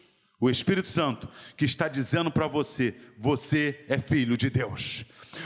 o 0.40 0.48
Espírito 0.48 0.88
Santo, 0.88 1.28
que 1.56 1.64
está 1.64 1.86
dizendo 1.86 2.30
para 2.30 2.46
você: 2.46 2.94
você 3.18 3.84
é 3.88 3.98
filho 3.98 4.36
de 4.36 4.50
Deus. 4.50 5.04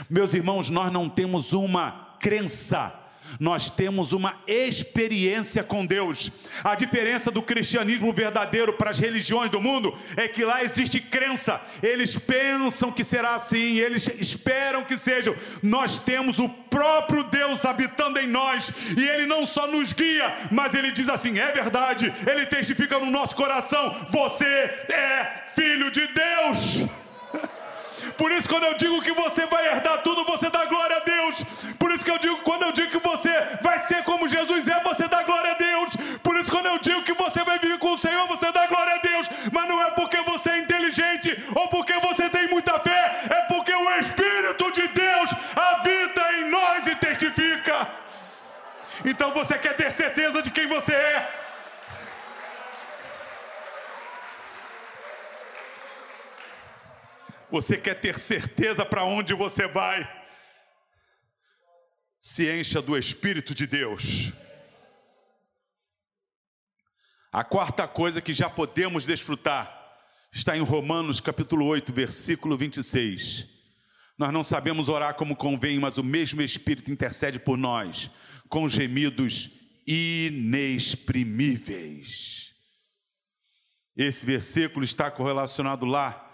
Meus 0.09 0.33
irmãos, 0.33 0.69
nós 0.69 0.91
não 0.91 1.09
temos 1.09 1.53
uma 1.53 2.17
crença 2.19 3.04
nós 3.39 3.69
temos 3.69 4.11
uma 4.11 4.35
experiência 4.47 5.63
com 5.63 5.85
Deus. 5.85 6.31
A 6.63 6.75
diferença 6.75 7.29
do 7.31 7.41
cristianismo 7.41 8.11
verdadeiro 8.13 8.73
para 8.73 8.91
as 8.91 8.99
religiões 8.99 9.49
do 9.49 9.61
mundo 9.61 9.95
é 10.15 10.27
que 10.27 10.45
lá 10.45 10.63
existe 10.63 10.99
crença. 10.99 11.61
Eles 11.81 12.17
pensam 12.17 12.91
que 12.91 13.03
será 13.03 13.35
assim, 13.35 13.77
eles 13.77 14.07
esperam 14.19 14.83
que 14.83 14.97
seja. 14.97 15.35
Nós 15.61 15.99
temos 15.99 16.39
o 16.39 16.47
próprio 16.47 17.23
Deus 17.23 17.65
habitando 17.65 18.19
em 18.19 18.27
nós 18.27 18.71
e 18.97 19.07
ele 19.07 19.25
não 19.25 19.45
só 19.45 19.67
nos 19.67 19.93
guia, 19.93 20.33
mas 20.51 20.73
ele 20.73 20.91
diz 20.91 21.09
assim: 21.09 21.39
é 21.39 21.51
verdade. 21.51 22.13
Ele 22.29 22.45
testifica 22.45 22.99
no 22.99 23.07
nosso 23.07 23.35
coração: 23.35 23.95
você 24.09 24.45
é 24.45 25.45
filho 25.55 25.91
de 25.91 26.07
Deus. 26.07 27.04
Por 28.17 28.31
isso, 28.31 28.47
quando 28.47 28.63
eu 28.63 28.75
digo 28.75 29.01
que 29.01 29.11
você 29.11 29.45
vai 29.45 29.67
herdar 29.67 29.97
tudo, 30.01 30.23
você 30.25 30.49
dá 30.49 30.65
glória 30.65 30.97
a 30.97 30.99
Deus. 30.99 31.43
Por 31.77 31.91
isso 31.91 32.05
que 32.05 32.11
eu 32.11 32.17
digo, 32.17 32.37
quando 32.37 32.63
eu 32.63 32.71
digo 32.71 32.91
que 32.91 33.07
você 33.07 33.31
vai 33.61 33.79
ser 33.79 34.03
como 34.03 34.27
Jesus 34.27 34.67
é, 34.67 34.79
você 34.83 35.07
dá 35.07 35.23
glória 35.23 35.51
a 35.51 35.55
Deus. 35.55 35.95
Por 36.23 36.37
isso, 36.37 36.51
quando 36.51 36.67
eu 36.67 36.79
digo 36.79 37.01
que 37.03 37.13
você 37.13 37.43
vai 37.43 37.59
viver 37.59 37.77
com 37.77 37.93
o 37.93 37.97
Senhor, 37.97 38.27
você 38.27 38.51
dá 38.51 38.65
glória 38.67 38.95
a 38.95 38.97
Deus. 38.99 39.29
Mas 39.51 39.67
não 39.67 39.81
é 39.81 39.91
porque 39.91 40.17
você 40.21 40.51
é 40.51 40.57
inteligente 40.59 41.37
ou 41.55 41.67
porque 41.67 41.93
você 41.99 42.29
tem 42.29 42.47
muita 42.47 42.79
fé, 42.79 43.21
é 43.29 43.41
porque 43.53 43.73
o 43.73 43.89
Espírito 43.99 44.71
de 44.71 44.87
Deus 44.87 45.29
habita 45.55 46.33
em 46.33 46.49
nós 46.49 46.87
e 46.87 46.95
testifica. 46.95 47.87
Então 49.03 49.31
você 49.31 49.57
quer 49.57 49.75
ter 49.75 49.91
certeza 49.91 50.41
de 50.41 50.51
quem 50.51 50.67
você 50.67 50.93
é. 50.93 51.41
Você 57.51 57.77
quer 57.77 57.95
ter 57.95 58.17
certeza 58.17 58.85
para 58.85 59.03
onde 59.03 59.33
você 59.33 59.67
vai? 59.67 60.09
Se 62.19 62.51
encha 62.51 62.81
do 62.81 62.97
Espírito 62.97 63.53
de 63.53 63.67
Deus. 63.67 64.33
A 67.31 67.43
quarta 67.43 67.87
coisa 67.87 68.19
que 68.21 68.33
já 68.33 68.49
podemos 68.49 69.05
desfrutar 69.05 69.71
está 70.31 70.57
em 70.57 70.61
Romanos 70.61 71.19
capítulo 71.19 71.65
8, 71.65 71.93
versículo 71.93 72.57
26. 72.57 73.47
Nós 74.17 74.33
não 74.33 74.43
sabemos 74.43 74.87
orar 74.87 75.13
como 75.15 75.35
convém, 75.35 75.77
mas 75.77 75.97
o 75.97 76.03
mesmo 76.03 76.41
Espírito 76.41 76.89
intercede 76.91 77.37
por 77.37 77.57
nós 77.57 78.09
com 78.49 78.69
gemidos 78.69 79.51
inexprimíveis. 79.85 82.55
Esse 83.95 84.25
versículo 84.25 84.83
está 84.83 85.11
correlacionado 85.11 85.85
lá 85.85 86.24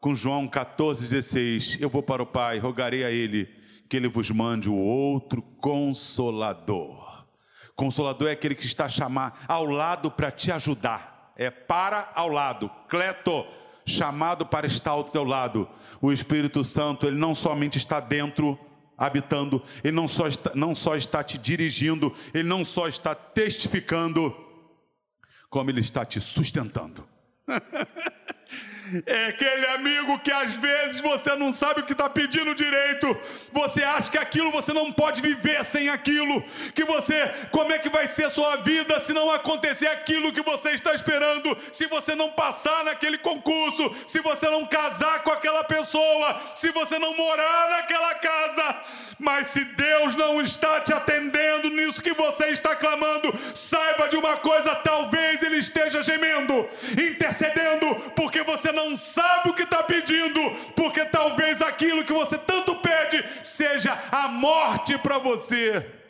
com 0.00 0.14
João 0.14 0.48
14,16: 0.48 1.80
Eu 1.80 1.90
vou 1.90 2.02
para 2.02 2.22
o 2.22 2.26
Pai, 2.26 2.58
rogarei 2.58 3.04
a 3.04 3.10
Ele 3.10 3.48
que 3.88 3.96
Ele 3.96 4.08
vos 4.08 4.30
mande 4.30 4.70
o 4.70 4.76
outro 4.76 5.42
consolador. 5.42 7.26
Consolador 7.74 8.28
é 8.28 8.32
aquele 8.32 8.54
que 8.54 8.64
está 8.64 8.84
a 8.86 8.88
chamar 8.88 9.44
ao 9.48 9.64
lado 9.64 10.10
para 10.10 10.30
te 10.30 10.52
ajudar, 10.52 11.32
é 11.36 11.50
para 11.50 12.10
ao 12.14 12.28
lado, 12.28 12.70
cleto, 12.88 13.44
chamado 13.84 14.46
para 14.46 14.66
estar 14.66 14.92
ao 14.92 15.04
teu 15.04 15.24
lado. 15.24 15.68
O 16.00 16.12
Espírito 16.12 16.62
Santo, 16.62 17.06
ele 17.06 17.18
não 17.18 17.34
somente 17.34 17.78
está 17.78 17.98
dentro, 17.98 18.58
habitando, 18.96 19.62
ele 19.82 19.96
não 19.96 20.06
só 20.06 20.28
está, 20.28 20.52
não 20.54 20.74
só 20.74 20.94
está 20.94 21.24
te 21.24 21.36
dirigindo, 21.36 22.14
ele 22.32 22.48
não 22.48 22.64
só 22.64 22.86
está 22.86 23.14
testificando, 23.14 24.32
como 25.48 25.70
ele 25.70 25.80
está 25.80 26.04
te 26.04 26.20
sustentando. 26.20 27.08
É 29.06 29.26
aquele 29.26 29.66
amigo 29.68 30.18
que 30.18 30.32
às 30.32 30.54
vezes 30.56 31.00
você 31.00 31.36
não 31.36 31.52
sabe 31.52 31.80
o 31.80 31.84
que 31.84 31.92
está 31.92 32.10
pedindo 32.10 32.54
direito. 32.54 33.16
Você 33.52 33.84
acha 33.84 34.10
que 34.10 34.18
aquilo 34.18 34.50
você 34.50 34.72
não 34.72 34.90
pode 34.92 35.22
viver 35.22 35.64
sem 35.64 35.88
aquilo. 35.88 36.42
Que 36.74 36.84
você, 36.84 37.30
como 37.50 37.72
é 37.72 37.78
que 37.78 37.88
vai 37.88 38.08
ser 38.08 38.24
a 38.24 38.30
sua 38.30 38.56
vida 38.56 38.98
se 38.98 39.12
não 39.12 39.30
acontecer 39.30 39.86
aquilo 39.86 40.32
que 40.32 40.42
você 40.42 40.70
está 40.70 40.92
esperando? 40.92 41.56
Se 41.72 41.86
você 41.86 42.14
não 42.14 42.30
passar 42.30 42.84
naquele 42.84 43.18
concurso, 43.18 43.94
se 44.06 44.20
você 44.20 44.48
não 44.50 44.66
casar 44.66 45.22
com 45.22 45.30
aquela 45.30 45.62
pessoa, 45.62 46.40
se 46.56 46.70
você 46.72 46.98
não 46.98 47.16
morar 47.16 47.70
naquela 47.70 48.14
casa. 48.16 48.76
Mas 49.18 49.48
se 49.48 49.64
Deus 49.64 50.16
não 50.16 50.40
está 50.40 50.80
te 50.80 50.92
atendendo 50.92 51.70
nisso 51.70 52.02
que 52.02 52.12
você 52.14 52.46
está 52.46 52.74
clamando, 52.74 53.32
saiba 53.54 54.08
de 54.08 54.16
uma 54.16 54.36
coisa: 54.38 54.74
talvez 54.76 55.42
Ele 55.42 55.58
esteja 55.58 56.02
gemendo, 56.02 56.68
intercedendo, 56.98 57.94
porque 58.16 58.39
você 58.42 58.72
não 58.72 58.96
sabe 58.96 59.50
o 59.50 59.54
que 59.54 59.62
está 59.62 59.82
pedindo, 59.82 60.40
porque 60.74 61.04
talvez 61.04 61.60
aquilo 61.62 62.04
que 62.04 62.12
você 62.12 62.38
tanto 62.38 62.74
pede 62.76 63.24
seja 63.42 63.96
a 64.10 64.28
morte 64.28 64.96
para 64.98 65.18
você. 65.18 66.00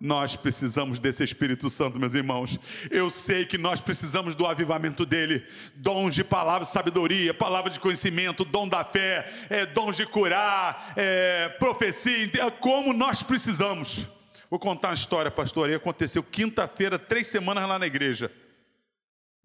Nós 0.00 0.34
precisamos 0.34 0.98
desse 0.98 1.22
Espírito 1.22 1.68
Santo, 1.68 2.00
meus 2.00 2.14
irmãos. 2.14 2.58
Eu 2.90 3.10
sei 3.10 3.44
que 3.44 3.58
nós 3.58 3.82
precisamos 3.82 4.34
do 4.34 4.46
avivamento 4.46 5.04
dele, 5.04 5.44
dons 5.74 6.14
de 6.14 6.24
palavra, 6.24 6.64
sabedoria, 6.64 7.34
palavra 7.34 7.70
de 7.70 7.78
conhecimento, 7.78 8.42
dom 8.42 8.66
da 8.66 8.82
fé, 8.82 9.30
é, 9.50 9.66
dons 9.66 9.98
de 9.98 10.06
curar, 10.06 10.94
é, 10.96 11.50
profecia, 11.58 12.50
como 12.60 12.94
nós 12.94 13.22
precisamos. 13.22 14.08
Vou 14.50 14.58
contar 14.58 14.88
uma 14.88 14.94
história, 14.94 15.30
pastor. 15.30 15.68
Aí 15.68 15.76
aconteceu 15.76 16.24
quinta-feira, 16.24 16.98
três 16.98 17.28
semanas 17.28 17.68
lá 17.68 17.78
na 17.78 17.86
igreja. 17.86 18.34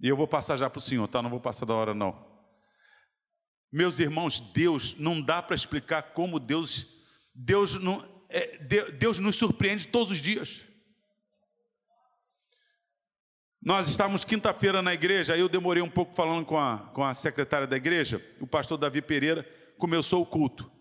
E 0.01 0.09
eu 0.09 0.17
vou 0.17 0.27
passar 0.27 0.57
já 0.57 0.67
para 0.67 0.79
o 0.79 0.81
senhor, 0.81 1.07
tá? 1.07 1.21
Não 1.21 1.29
vou 1.29 1.39
passar 1.39 1.65
da 1.67 1.75
hora, 1.75 1.93
não. 1.93 2.25
Meus 3.71 3.99
irmãos, 3.99 4.39
Deus, 4.39 4.95
não 4.97 5.21
dá 5.21 5.43
para 5.43 5.55
explicar 5.55 6.01
como 6.01 6.39
Deus, 6.39 6.87
Deus, 7.35 7.75
não, 7.75 8.03
é, 8.29 8.57
Deus 8.57 9.19
nos 9.19 9.35
surpreende 9.35 9.87
todos 9.87 10.09
os 10.09 10.17
dias. 10.17 10.65
Nós 13.61 13.87
estávamos 13.87 14.23
quinta-feira 14.23 14.81
na 14.81 14.93
igreja, 14.93 15.33
aí 15.33 15.39
eu 15.39 15.49
demorei 15.49 15.81
um 15.81 15.89
pouco 15.89 16.15
falando 16.15 16.45
com 16.45 16.57
a, 16.57 16.77
com 16.93 17.03
a 17.03 17.13
secretária 17.13 17.67
da 17.67 17.75
igreja, 17.75 18.23
o 18.39 18.47
pastor 18.47 18.77
Davi 18.77 19.01
Pereira 19.01 19.43
começou 19.77 20.21
o 20.21 20.25
culto. 20.25 20.71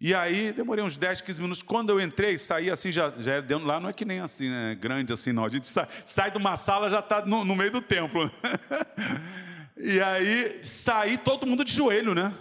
E 0.00 0.14
aí, 0.14 0.52
demorei 0.52 0.84
uns 0.84 0.96
10, 0.96 1.22
15 1.22 1.42
minutos. 1.42 1.62
Quando 1.62 1.90
eu 1.90 2.00
entrei, 2.00 2.38
saí 2.38 2.70
assim, 2.70 2.92
já, 2.92 3.12
já 3.18 3.40
dentro 3.40 3.66
lá, 3.66 3.80
não 3.80 3.90
é 3.90 3.92
que 3.92 4.04
nem 4.04 4.20
assim, 4.20 4.48
né? 4.48 4.76
grande 4.80 5.12
assim, 5.12 5.32
não. 5.32 5.44
A 5.44 5.48
gente 5.48 5.66
sai, 5.66 5.88
sai 6.04 6.30
de 6.30 6.38
uma 6.38 6.56
sala, 6.56 6.88
já 6.88 7.00
está 7.00 7.26
no, 7.26 7.44
no, 7.44 7.56
meio 7.56 7.72
do 7.72 7.82
templo. 7.82 8.30
e 9.76 10.00
aí, 10.00 10.60
saí 10.62 11.18
todo 11.18 11.48
mundo 11.48 11.64
de 11.64 11.72
joelho, 11.72 12.14
né? 12.14 12.32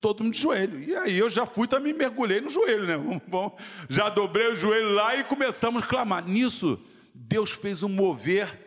Todo 0.00 0.24
mundo 0.24 0.32
de 0.32 0.40
joelho. 0.40 0.82
E 0.82 0.96
aí 0.96 1.16
eu 1.16 1.30
já 1.30 1.46
fui, 1.46 1.68
também 1.68 1.92
mergulhei 1.92 2.40
no 2.40 2.50
joelho, 2.50 2.84
né? 2.84 3.20
Bom, 3.28 3.56
já 3.88 4.08
dobrei 4.08 4.48
o 4.48 4.56
joelho 4.56 4.88
lá 4.90 5.14
e 5.14 5.22
começamos 5.22 5.84
a 5.84 5.86
clamar. 5.86 6.26
Nisso, 6.26 6.80
Deus 7.14 7.52
fez 7.52 7.84
um 7.84 7.88
mover 7.88 8.58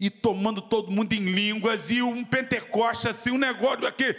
e 0.00 0.08
tomando 0.08 0.62
todo 0.62 0.90
mundo 0.90 1.12
em 1.12 1.26
línguas 1.26 1.90
e 1.90 2.00
um 2.00 2.24
Pentecoste 2.24 3.08
assim, 3.08 3.30
um 3.30 3.36
negócio 3.36 3.86
aqui 3.86 4.16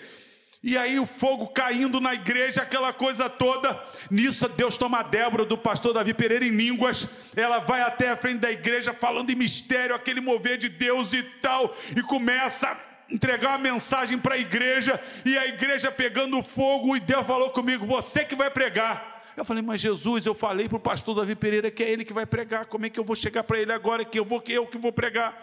e 0.63 0.77
aí 0.77 0.99
o 0.99 1.07
fogo 1.07 1.47
caindo 1.47 1.99
na 1.99 2.13
igreja, 2.13 2.61
aquela 2.61 2.93
coisa 2.93 3.27
toda. 3.27 3.81
Nisso 4.11 4.47
Deus 4.49 4.77
toma 4.77 4.99
a 4.99 5.03
Débora 5.03 5.43
do 5.43 5.57
pastor 5.57 5.91
Davi 5.91 6.13
Pereira 6.13 6.45
em 6.45 6.51
línguas. 6.51 7.07
Ela 7.35 7.57
vai 7.57 7.81
até 7.81 8.11
a 8.11 8.17
frente 8.17 8.39
da 8.39 8.51
igreja 8.51 8.93
falando 8.93 9.31
em 9.31 9.35
mistério, 9.35 9.95
aquele 9.95 10.21
mover 10.21 10.57
de 10.57 10.69
Deus 10.69 11.13
e 11.13 11.23
tal, 11.23 11.75
e 11.97 12.01
começa 12.03 12.67
a 12.67 12.77
entregar 13.09 13.49
uma 13.49 13.57
mensagem 13.57 14.19
para 14.19 14.35
a 14.35 14.37
igreja, 14.37 14.99
e 15.25 15.35
a 15.35 15.47
igreja 15.47 15.91
pegando 15.91 16.41
fogo, 16.43 16.95
e 16.95 16.99
Deus 16.99 17.25
falou 17.25 17.49
comigo: 17.49 17.85
"Você 17.87 18.23
que 18.23 18.35
vai 18.35 18.51
pregar". 18.51 19.23
Eu 19.35 19.43
falei: 19.43 19.63
"Mas 19.63 19.81
Jesus, 19.81 20.27
eu 20.27 20.35
falei 20.35 20.69
para 20.69 20.77
o 20.77 20.79
pastor 20.79 21.15
Davi 21.15 21.35
Pereira 21.35 21.71
que 21.71 21.83
é 21.83 21.89
ele 21.89 22.05
que 22.05 22.13
vai 22.13 22.27
pregar. 22.27 22.65
Como 22.65 22.85
é 22.85 22.89
que 22.89 22.99
eu 22.99 23.03
vou 23.03 23.15
chegar 23.15 23.43
para 23.43 23.59
ele 23.59 23.73
agora 23.73 24.05
que 24.05 24.19
eu 24.19 24.25
vou 24.25 24.39
que 24.39 24.53
eu 24.53 24.67
que 24.67 24.77
vou 24.77 24.91
pregar?" 24.91 25.35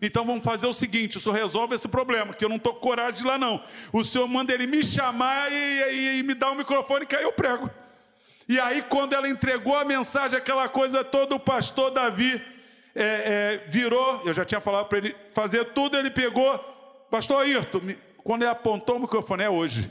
Então 0.00 0.24
vamos 0.24 0.44
fazer 0.44 0.66
o 0.66 0.72
seguinte: 0.72 1.16
o 1.16 1.20
senhor 1.20 1.34
resolve 1.34 1.74
esse 1.74 1.88
problema, 1.88 2.34
que 2.34 2.44
eu 2.44 2.48
não 2.48 2.56
estou 2.56 2.74
com 2.74 2.80
coragem 2.80 3.14
de 3.14 3.22
ir 3.22 3.26
lá, 3.26 3.38
não. 3.38 3.62
O 3.92 4.04
senhor 4.04 4.26
manda 4.28 4.52
ele 4.52 4.66
me 4.66 4.84
chamar 4.84 5.50
e, 5.50 5.54
e, 5.54 6.18
e 6.18 6.22
me 6.22 6.34
dá 6.34 6.50
o 6.50 6.52
um 6.52 6.56
microfone 6.56 7.06
que 7.06 7.16
aí 7.16 7.22
eu 7.22 7.32
prego. 7.32 7.70
E 8.48 8.60
aí, 8.60 8.82
quando 8.82 9.12
ela 9.12 9.28
entregou 9.28 9.76
a 9.76 9.84
mensagem, 9.84 10.38
aquela 10.38 10.68
coisa 10.68 11.02
toda, 11.02 11.34
o 11.34 11.40
pastor 11.40 11.90
Davi, 11.90 12.40
é, 12.94 13.02
é, 13.04 13.64
virou, 13.68 14.22
eu 14.24 14.32
já 14.32 14.44
tinha 14.44 14.60
falado 14.60 14.86
para 14.86 14.98
ele 14.98 15.16
fazer 15.34 15.64
tudo, 15.66 15.98
ele 15.98 16.10
pegou, 16.10 16.56
pastor 17.10 17.42
Ayrton, 17.42 17.80
quando 18.18 18.42
ele 18.42 18.50
apontou 18.50 18.96
o 18.96 19.00
microfone, 19.00 19.42
é 19.42 19.50
hoje. 19.50 19.90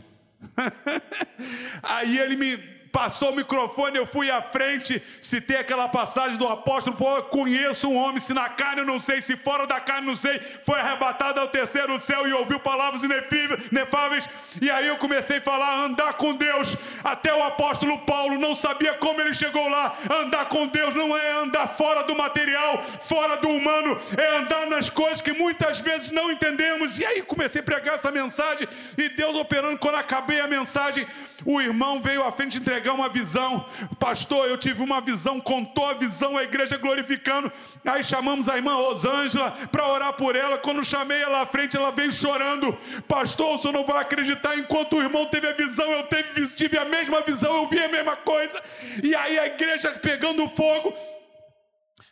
Aí 1.84 2.18
ele 2.18 2.36
me 2.36 2.75
passou 2.96 3.32
o 3.34 3.36
microfone, 3.36 3.98
eu 3.98 4.08
fui 4.08 4.32
à 4.32 4.42
frente, 4.42 5.04
citei 5.20 5.58
aquela 5.58 5.86
passagem 5.86 6.38
do 6.38 6.48
apóstolo 6.48 6.96
Paulo, 6.96 7.24
conheço 7.24 7.90
um 7.90 7.98
homem, 7.98 8.22
se 8.22 8.34
na 8.34 8.48
carne 8.48 8.84
eu 8.84 8.86
não 8.86 9.02
sei, 9.02 9.20
se 9.20 9.36
fora 9.36 9.68
da 9.68 9.82
carne 9.82 10.08
não 10.08 10.16
sei, 10.16 10.40
foi 10.64 10.80
arrebatado 10.80 11.42
ao 11.42 11.50
terceiro 11.50 12.00
céu 12.00 12.26
e 12.26 12.32
ouviu 12.32 12.58
palavras 12.58 13.02
inefáveis, 13.04 14.30
e 14.62 14.72
aí 14.72 14.88
eu 14.88 14.96
comecei 14.96 15.40
a 15.40 15.42
falar, 15.42 15.84
andar 15.84 16.14
com 16.14 16.34
Deus, 16.36 16.78
até 17.04 17.36
o 17.36 17.44
apóstolo 17.44 18.00
Paulo 18.06 18.40
não 18.40 18.56
sabia 18.56 18.94
como 18.94 19.20
ele 19.20 19.34
chegou 19.34 19.68
lá, 19.68 19.94
andar 20.10 20.46
com 20.46 20.66
Deus 20.66 20.96
não 20.96 21.18
é 21.18 21.34
andar 21.34 21.68
fora 21.68 22.02
do 22.04 22.16
material, 22.16 22.82
fora 22.82 23.36
do 23.36 23.50
humano, 23.50 24.00
é 24.18 24.38
andar 24.38 24.68
nas 24.68 24.90
coisas 24.90 25.20
que 25.20 25.34
muitas 25.34 25.82
vezes 25.82 26.12
não 26.12 26.32
entendemos, 26.32 26.98
e 26.98 27.04
aí 27.04 27.22
comecei 27.24 27.60
a 27.60 27.64
pregar 27.66 27.96
essa 27.96 28.10
mensagem, 28.10 28.66
e 28.98 29.10
Deus 29.10 29.36
operando, 29.36 29.78
quando 29.78 29.96
acabei 29.96 30.40
a 30.40 30.48
mensagem, 30.48 31.06
o 31.44 31.60
irmão 31.60 32.02
veio 32.02 32.24
à 32.24 32.32
frente 32.32 32.58
entregar 32.58 32.85
uma 32.94 33.10
visão. 33.10 33.66
Pastor, 34.00 34.48
eu 34.48 34.58
tive 34.58 34.82
uma 34.82 35.02
visão, 35.02 35.40
contou 35.40 35.86
a 35.86 35.94
visão, 35.94 36.38
a 36.38 36.44
igreja 36.44 36.78
glorificando. 36.78 37.52
Aí 37.84 38.04
chamamos 38.04 38.50
a 38.50 38.56
irmã 38.56 38.76
Rosângela 38.76 39.52
para 39.72 39.88
orar 39.88 40.14
por 40.14 40.36
ela. 40.36 40.58
Quando 40.58 40.84
chamei 40.86 41.22
ela 41.22 41.42
à 41.42 41.46
frente, 41.46 41.78
ela 41.78 41.92
veio 41.92 42.12
chorando. 42.12 42.78
Pastor, 43.08 43.56
o 43.56 43.58
senhor 43.58 43.74
não 43.74 43.86
vai 43.86 44.02
acreditar. 44.02 44.58
Enquanto 44.58 44.98
o 44.98 45.02
irmão 45.02 45.26
teve 45.26 45.48
a 45.48 45.54
visão, 45.54 45.90
eu 45.92 46.04
teve, 46.04 46.48
tive 46.56 46.78
a 46.78 46.86
mesma 46.86 47.22
visão, 47.22 47.54
eu 47.56 47.70
vi 47.70 47.80
a 47.80 47.90
mesma 47.90 48.16
coisa. 48.16 48.62
E 49.04 49.16
aí 49.16 49.38
a 49.38 49.48
igreja 49.48 49.92
pegando 49.92 50.48
fogo. 50.50 50.94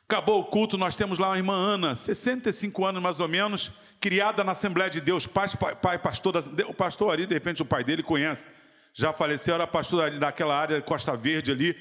Acabou 0.07 0.41
o 0.41 0.45
culto, 0.45 0.77
nós 0.77 0.95
temos 0.95 1.17
lá 1.17 1.33
a 1.33 1.37
irmã 1.37 1.53
Ana, 1.53 1.95
65 1.95 2.85
anos 2.85 3.01
mais 3.01 3.19
ou 3.19 3.27
menos, 3.27 3.71
criada 3.99 4.43
na 4.43 4.51
Assembleia 4.51 4.89
de 4.89 5.01
Deus, 5.01 5.25
pai, 5.25 5.47
pai 5.81 5.97
pastor, 5.97 6.35
o 6.67 6.73
pastor 6.73 7.11
ali, 7.11 7.25
de 7.25 7.33
repente 7.33 7.61
o 7.61 7.65
pai 7.65 7.83
dele 7.83 8.03
conhece 8.03 8.47
já 8.93 9.11
faleceu, 9.11 9.55
era 9.55 9.65
pastor 9.65 10.11
daquela 10.19 10.55
área 10.55 10.81
Costa 10.81 11.17
Verde 11.17 11.51
ali, 11.51 11.75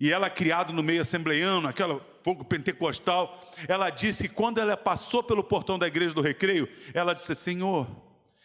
e 0.00 0.12
ela 0.12 0.30
criada 0.30 0.72
no 0.72 0.82
meio 0.82 1.02
assembleiano, 1.02 1.68
aquela 1.68 2.00
fogo 2.22 2.44
pentecostal, 2.44 3.40
ela 3.66 3.90
disse 3.90 4.28
que 4.28 4.34
quando 4.34 4.58
ela 4.58 4.76
passou 4.76 5.22
pelo 5.22 5.42
portão 5.42 5.78
da 5.78 5.86
igreja 5.86 6.14
do 6.14 6.22
recreio, 6.22 6.68
ela 6.94 7.14
disse: 7.14 7.34
Senhor, 7.34 7.86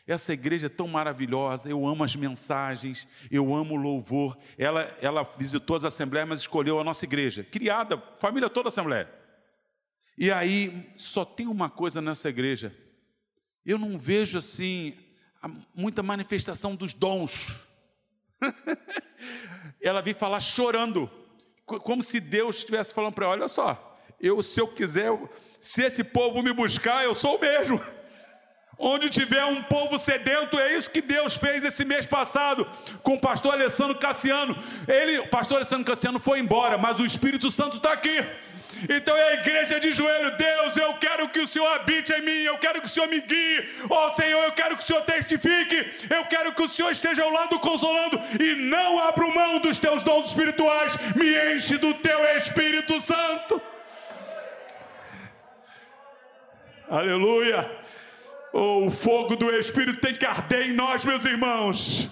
essa 0.05 0.33
igreja 0.33 0.65
é 0.65 0.69
tão 0.69 0.87
maravilhosa, 0.87 1.69
eu 1.69 1.85
amo 1.85 2.03
as 2.03 2.15
mensagens, 2.15 3.07
eu 3.31 3.55
amo 3.55 3.75
o 3.75 3.77
louvor. 3.77 4.37
Ela, 4.57 4.81
ela 5.01 5.23
visitou 5.37 5.75
as 5.75 5.83
assembleias, 5.83 6.27
mas 6.27 6.39
escolheu 6.41 6.79
a 6.79 6.83
nossa 6.83 7.05
igreja, 7.05 7.43
criada, 7.43 8.01
família 8.17 8.49
toda 8.49 8.69
assembleia. 8.69 9.09
E 10.17 10.31
aí, 10.31 10.91
só 10.95 11.23
tem 11.23 11.47
uma 11.47 11.69
coisa 11.69 12.01
nessa 12.01 12.29
igreja, 12.29 12.75
eu 13.65 13.77
não 13.77 13.97
vejo 13.97 14.37
assim 14.37 14.95
muita 15.75 16.03
manifestação 16.03 16.75
dos 16.75 16.93
dons. 16.93 17.47
ela 19.81 20.01
veio 20.01 20.15
falar 20.15 20.39
chorando, 20.39 21.09
como 21.65 22.01
se 22.01 22.19
Deus 22.19 22.57
estivesse 22.57 22.93
falando 22.93 23.13
para 23.13 23.25
ela: 23.25 23.33
olha 23.33 23.47
só, 23.47 23.99
eu, 24.19 24.41
se 24.41 24.59
eu 24.59 24.67
quiser, 24.67 25.11
se 25.59 25.83
esse 25.83 26.03
povo 26.03 26.41
me 26.41 26.53
buscar, 26.53 27.03
eu 27.03 27.13
sou 27.13 27.37
o 27.37 27.41
mesmo. 27.41 27.81
Onde 28.79 29.09
tiver 29.09 29.45
um 29.45 29.61
povo 29.63 29.99
sedento, 29.99 30.59
é 30.59 30.75
isso 30.75 30.89
que 30.89 31.01
Deus 31.01 31.37
fez 31.37 31.63
esse 31.63 31.85
mês 31.85 32.07
passado 32.07 32.67
com 33.03 33.13
o 33.13 33.19
pastor 33.19 33.53
Alessandro 33.53 33.97
Cassiano. 33.97 34.55
Ele, 34.87 35.19
o 35.19 35.29
pastor 35.29 35.57
Alessandro 35.57 35.85
Cassiano 35.85 36.19
foi 36.19 36.39
embora, 36.39 36.77
mas 36.77 36.99
o 36.99 37.05
Espírito 37.05 37.51
Santo 37.51 37.77
está 37.77 37.93
aqui. 37.93 38.17
Então 38.89 39.15
é 39.15 39.29
a 39.29 39.33
igreja 39.35 39.79
de 39.79 39.91
joelho, 39.91 40.35
Deus, 40.37 40.77
eu 40.77 40.93
quero 40.95 41.29
que 41.29 41.39
o 41.39 41.47
Senhor 41.47 41.67
habite 41.73 42.11
em 42.13 42.21
mim, 42.21 42.41
eu 42.43 42.57
quero 42.57 42.81
que 42.81 42.87
o 42.87 42.89
Senhor 42.89 43.07
me 43.07 43.21
guie, 43.21 43.69
ó 43.89 44.07
oh, 44.07 44.11
Senhor, 44.11 44.43
eu 44.43 44.51
quero 44.51 44.75
que 44.75 44.83
o 44.83 44.85
Senhor 44.85 45.01
testifique, 45.03 46.07
eu 46.09 46.25
quero 46.25 46.53
que 46.53 46.63
o 46.63 46.69
Senhor 46.69 46.91
esteja 46.91 47.23
ao 47.23 47.31
lado 47.31 47.59
consolando 47.59 48.19
e 48.39 48.55
não 48.55 48.99
abra 48.99 49.23
mão 49.33 49.59
dos 49.59 49.79
teus 49.79 50.03
dons 50.03 50.27
espirituais, 50.27 50.97
me 51.15 51.55
enche 51.55 51.77
do 51.77 51.93
teu 51.95 52.23
Espírito 52.35 52.99
Santo. 53.01 53.61
Aleluia. 56.89 57.69
Oh, 58.51 58.85
o 58.85 58.91
fogo 58.91 59.35
do 59.35 59.49
Espírito 59.49 59.99
tem 59.99 60.13
que 60.13 60.25
arder 60.25 60.69
em 60.69 60.73
nós, 60.73 61.03
meus 61.03 61.25
irmãos. 61.25 62.09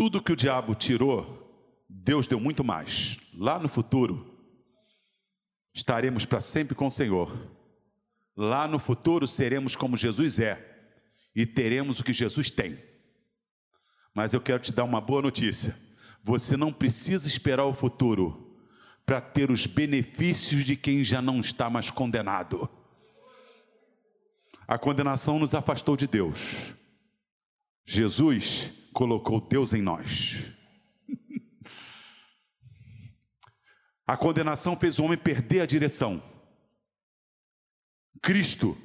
Tudo 0.00 0.22
que 0.22 0.32
o 0.32 0.36
diabo 0.36 0.74
tirou, 0.74 1.76
Deus 1.86 2.26
deu 2.26 2.40
muito 2.40 2.64
mais. 2.64 3.20
Lá 3.34 3.58
no 3.58 3.68
futuro, 3.68 4.34
estaremos 5.74 6.24
para 6.24 6.40
sempre 6.40 6.74
com 6.74 6.86
o 6.86 6.90
Senhor. 6.90 7.30
Lá 8.34 8.66
no 8.66 8.78
futuro 8.78 9.28
seremos 9.28 9.76
como 9.76 9.98
Jesus 9.98 10.40
é 10.40 10.88
e 11.36 11.44
teremos 11.44 12.00
o 12.00 12.02
que 12.02 12.14
Jesus 12.14 12.50
tem. 12.50 12.82
Mas 14.14 14.32
eu 14.32 14.40
quero 14.40 14.60
te 14.60 14.72
dar 14.72 14.84
uma 14.84 15.02
boa 15.02 15.20
notícia. 15.20 15.78
Você 16.24 16.56
não 16.56 16.72
precisa 16.72 17.28
esperar 17.28 17.66
o 17.66 17.74
futuro 17.74 18.56
para 19.04 19.20
ter 19.20 19.50
os 19.50 19.66
benefícios 19.66 20.64
de 20.64 20.76
quem 20.76 21.04
já 21.04 21.20
não 21.20 21.40
está 21.40 21.68
mais 21.68 21.90
condenado. 21.90 22.70
A 24.66 24.78
condenação 24.78 25.38
nos 25.38 25.52
afastou 25.52 25.94
de 25.94 26.06
Deus. 26.06 26.72
Jesus 27.84 28.79
colocou 28.92 29.40
Deus 29.40 29.72
em 29.72 29.82
nós. 29.82 30.36
A 34.06 34.16
condenação 34.16 34.76
fez 34.76 34.98
o 34.98 35.04
homem 35.04 35.16
perder 35.16 35.60
a 35.60 35.66
direção. 35.66 36.22
Cristo 38.20 38.76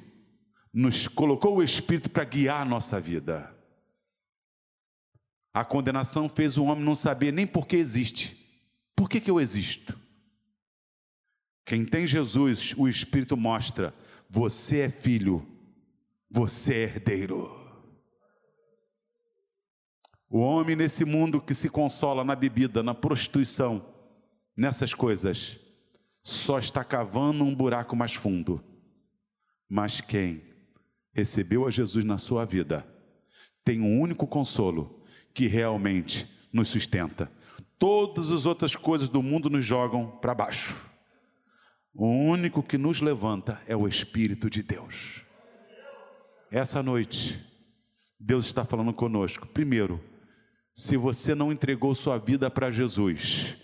nos 0.72 1.08
colocou 1.08 1.56
o 1.56 1.62
Espírito 1.62 2.10
para 2.10 2.24
guiar 2.24 2.62
a 2.62 2.64
nossa 2.64 3.00
vida. 3.00 3.52
A 5.52 5.64
condenação 5.64 6.28
fez 6.28 6.56
o 6.58 6.64
homem 6.64 6.84
não 6.84 6.94
saber 6.94 7.32
nem 7.32 7.46
por 7.46 7.66
que 7.66 7.76
existe. 7.76 8.36
Por 8.94 9.08
que, 9.08 9.20
que 9.20 9.30
eu 9.30 9.40
existo? 9.40 9.98
Quem 11.64 11.84
tem 11.84 12.06
Jesus, 12.06 12.74
o 12.76 12.86
Espírito 12.86 13.36
mostra: 13.36 13.94
você 14.28 14.80
é 14.80 14.88
filho, 14.90 15.46
você 16.30 16.74
é 16.74 16.82
herdeiro. 16.82 17.55
O 20.28 20.40
homem 20.40 20.74
nesse 20.74 21.04
mundo 21.04 21.40
que 21.40 21.54
se 21.54 21.68
consola 21.68 22.24
na 22.24 22.34
bebida, 22.34 22.82
na 22.82 22.94
prostituição, 22.94 23.86
nessas 24.56 24.92
coisas, 24.92 25.58
só 26.22 26.58
está 26.58 26.82
cavando 26.82 27.44
um 27.44 27.54
buraco 27.54 27.94
mais 27.94 28.14
fundo. 28.14 28.62
Mas 29.68 30.00
quem 30.00 30.42
recebeu 31.12 31.66
a 31.66 31.70
Jesus 31.70 32.04
na 32.04 32.18
sua 32.18 32.44
vida, 32.44 32.86
tem 33.64 33.80
um 33.80 34.00
único 34.00 34.26
consolo 34.26 35.02
que 35.32 35.46
realmente 35.46 36.26
nos 36.52 36.68
sustenta. 36.68 37.30
Todas 37.78 38.30
as 38.30 38.46
outras 38.46 38.74
coisas 38.74 39.08
do 39.08 39.22
mundo 39.22 39.48
nos 39.48 39.64
jogam 39.64 40.08
para 40.18 40.34
baixo. 40.34 40.90
O 41.94 42.06
único 42.06 42.62
que 42.62 42.76
nos 42.76 43.00
levanta 43.00 43.60
é 43.66 43.76
o 43.76 43.86
Espírito 43.86 44.50
de 44.50 44.62
Deus. 44.62 45.22
Essa 46.50 46.82
noite, 46.82 47.42
Deus 48.18 48.46
está 48.46 48.64
falando 48.64 48.92
conosco. 48.92 49.46
Primeiro, 49.46 50.00
se 50.78 50.94
você 50.94 51.34
não 51.34 51.50
entregou 51.50 51.94
sua 51.94 52.18
vida 52.18 52.50
para 52.50 52.70
Jesus, 52.70 53.56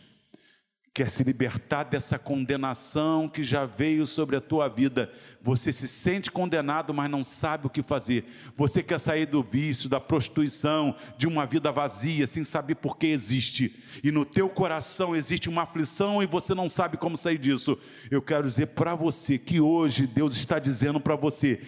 quer 0.95 1.11
se 1.11 1.23
libertar 1.23 1.85
dessa 1.85 2.19
condenação 2.19 3.29
que 3.29 3.45
já 3.45 3.67
veio 3.67 4.07
sobre 4.07 4.35
a 4.35 4.41
tua 4.41 4.67
vida, 4.67 5.13
você 5.43 5.75
se 5.75 5.87
sente 5.87 6.31
condenado, 6.31 6.95
mas 6.95 7.11
não 7.11 7.23
sabe 7.23 7.67
o 7.67 7.71
que 7.71 7.83
fazer. 7.83 8.25
Você 8.57 8.83
quer 8.83 8.99
sair 8.99 9.27
do 9.27 9.43
vício, 9.43 9.91
da 9.91 10.01
prostituição, 10.01 10.97
de 11.19 11.27
uma 11.27 11.45
vida 11.45 11.71
vazia, 11.71 12.27
sem 12.27 12.45
saber 12.45 12.77
por 12.77 12.97
que 12.97 13.09
existe. 13.09 13.77
E 14.03 14.11
no 14.11 14.25
teu 14.25 14.49
coração 14.49 15.15
existe 15.15 15.51
uma 15.51 15.65
aflição 15.65 16.23
e 16.23 16.27
você 16.27 16.55
não 16.55 16.67
sabe 16.67 16.97
como 16.97 17.15
sair 17.15 17.39
disso. 17.39 17.77
Eu 18.11 18.23
quero 18.23 18.45
dizer 18.45 18.69
para 18.69 18.95
você 18.95 19.37
que 19.37 19.61
hoje 19.61 20.07
Deus 20.07 20.35
está 20.35 20.59
dizendo 20.59 20.99
para 20.99 21.15
você: 21.15 21.61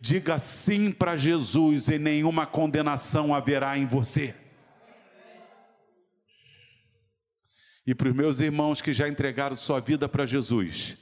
diga 0.00 0.38
sim 0.38 0.92
para 0.92 1.16
Jesus 1.16 1.88
e 1.88 1.98
nenhuma 1.98 2.46
condenação 2.46 3.34
haverá 3.34 3.76
em 3.76 3.84
você. 3.84 4.41
E 7.86 7.94
para 7.94 8.08
os 8.08 8.14
meus 8.14 8.40
irmãos 8.40 8.80
que 8.80 8.92
já 8.92 9.08
entregaram 9.08 9.56
sua 9.56 9.80
vida 9.80 10.08
para 10.08 10.26
Jesus, 10.26 10.96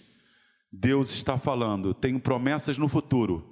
Deus 0.72 1.10
está 1.10 1.36
falando, 1.36 1.92
tenho 1.92 2.18
promessas 2.18 2.78
no 2.78 2.88
futuro, 2.88 3.46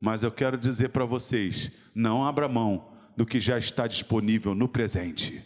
mas 0.00 0.22
eu 0.22 0.30
quero 0.30 0.58
dizer 0.58 0.90
para 0.90 1.04
vocês: 1.04 1.70
não 1.94 2.24
abra 2.24 2.48
mão 2.48 2.92
do 3.16 3.26
que 3.26 3.40
já 3.40 3.58
está 3.58 3.86
disponível 3.86 4.54
no 4.54 4.68
presente. 4.68 5.42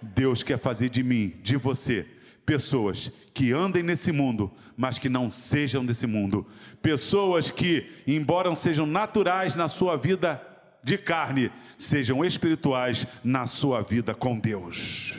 Deus 0.00 0.42
quer 0.42 0.58
fazer 0.58 0.88
de 0.88 1.02
mim, 1.02 1.34
de 1.42 1.56
você, 1.56 2.06
pessoas 2.44 3.12
que 3.32 3.52
andem 3.52 3.82
nesse 3.82 4.10
mundo, 4.12 4.50
mas 4.76 4.98
que 4.98 5.08
não 5.08 5.30
sejam 5.30 5.84
desse 5.84 6.06
mundo, 6.06 6.46
pessoas 6.80 7.50
que, 7.50 7.86
embora 8.06 8.54
sejam 8.54 8.86
naturais 8.86 9.54
na 9.54 9.68
sua 9.68 9.96
vida 9.96 10.40
de 10.84 10.98
carne 10.98 11.50
sejam 11.78 12.24
espirituais 12.24 13.06
na 13.22 13.46
sua 13.46 13.82
vida 13.82 14.14
com 14.14 14.38
Deus. 14.38 15.14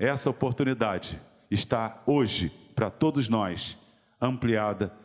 Essa 0.00 0.30
oportunidade 0.30 1.20
está 1.50 2.02
hoje 2.06 2.48
para 2.74 2.88
todos 2.88 3.28
nós 3.28 3.76
ampliada 4.18 4.96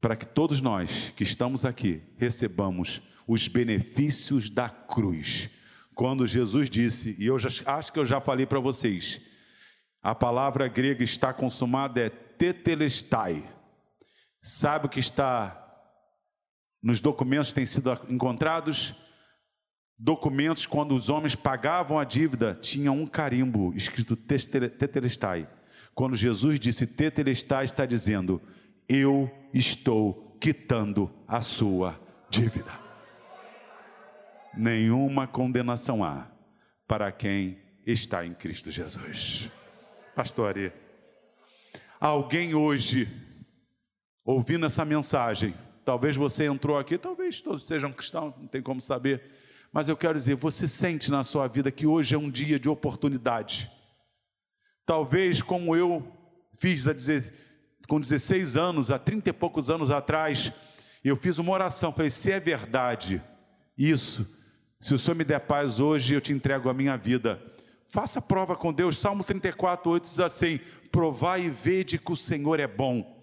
para 0.00 0.14
que 0.14 0.24
todos 0.24 0.60
nós 0.60 1.12
que 1.16 1.24
estamos 1.24 1.64
aqui 1.64 2.00
recebamos 2.16 3.02
os 3.26 3.48
benefícios 3.48 4.48
da 4.48 4.70
cruz. 4.70 5.50
Quando 5.96 6.28
Jesus 6.28 6.70
disse, 6.70 7.16
e 7.18 7.26
eu 7.26 7.36
já, 7.40 7.48
acho 7.72 7.92
que 7.92 7.98
eu 7.98 8.06
já 8.06 8.20
falei 8.20 8.46
para 8.46 8.60
vocês, 8.60 9.20
a 10.00 10.14
palavra 10.14 10.68
grega 10.68 11.02
está 11.02 11.32
consumada 11.32 12.00
é 12.00 12.08
tetelestai. 12.08 13.52
Sabe 14.40 14.86
o 14.86 14.88
que 14.88 15.00
está 15.00 15.58
nos 16.80 17.00
documentos 17.00 17.48
que 17.48 17.56
têm 17.56 17.66
sido 17.66 17.98
encontrados? 18.08 18.94
Documentos 19.98 20.66
quando 20.66 20.94
os 20.94 21.08
homens 21.08 21.34
pagavam 21.34 21.98
a 21.98 22.04
dívida, 22.04 22.58
tinha 22.60 22.90
um 22.90 23.06
carimbo 23.06 23.72
escrito 23.74 24.16
tetelestai. 24.16 25.48
Quando 25.94 26.16
Jesus 26.16 26.58
disse 26.58 26.86
tetelestai, 26.86 27.64
está 27.64 27.86
dizendo: 27.86 28.40
Eu 28.88 29.30
estou 29.52 30.36
quitando 30.40 31.10
a 31.28 31.40
sua 31.40 32.00
dívida. 32.28 32.72
Nenhuma 34.54 35.26
condenação 35.26 36.02
há 36.02 36.26
para 36.86 37.12
quem 37.12 37.58
está 37.86 38.26
em 38.26 38.34
Cristo 38.34 38.70
Jesus. 38.70 39.48
Pastor 40.14 40.48
Ari, 40.48 40.72
alguém 41.98 42.54
hoje, 42.54 43.08
ouvindo 44.24 44.66
essa 44.66 44.84
mensagem, 44.84 45.54
talvez 45.84 46.16
você 46.16 46.44
entrou 46.44 46.78
aqui, 46.78 46.98
talvez 46.98 47.40
todos 47.40 47.62
sejam 47.62 47.92
cristãos, 47.92 48.34
não 48.36 48.46
tem 48.46 48.60
como 48.60 48.80
saber, 48.80 49.22
mas 49.72 49.88
eu 49.88 49.96
quero 49.96 50.18
dizer, 50.18 50.34
você 50.34 50.68
sente 50.68 51.10
na 51.10 51.24
sua 51.24 51.48
vida 51.48 51.70
que 51.70 51.86
hoje 51.86 52.14
é 52.14 52.18
um 52.18 52.30
dia 52.30 52.60
de 52.60 52.68
oportunidade. 52.68 53.70
Talvez 54.84 55.40
como 55.40 55.74
eu 55.74 56.06
fiz 56.58 56.84
com 57.88 57.98
16 57.98 58.56
anos, 58.56 58.90
há 58.90 58.98
30 58.98 59.30
e 59.30 59.32
poucos 59.32 59.70
anos 59.70 59.90
atrás, 59.90 60.52
eu 61.02 61.16
fiz 61.16 61.38
uma 61.38 61.52
oração, 61.52 61.92
falei: 61.92 62.10
se 62.10 62.30
é 62.30 62.38
verdade 62.38 63.22
isso, 63.76 64.28
se 64.78 64.92
o 64.92 64.98
Senhor 64.98 65.16
me 65.16 65.24
der 65.24 65.40
paz 65.40 65.80
hoje, 65.80 66.14
eu 66.14 66.20
te 66.20 66.32
entrego 66.32 66.68
a 66.68 66.74
minha 66.74 66.96
vida. 66.96 67.42
Faça 67.88 68.20
prova 68.20 68.56
com 68.56 68.72
Deus. 68.72 68.98
Salmo 68.98 69.24
34, 69.24 69.90
8 69.90 70.04
diz 70.04 70.20
assim: 70.20 70.60
Provai 70.90 71.44
e 71.44 71.50
vede 71.50 71.98
que 71.98 72.12
o 72.12 72.16
Senhor 72.16 72.60
é 72.60 72.66
bom. 72.66 73.20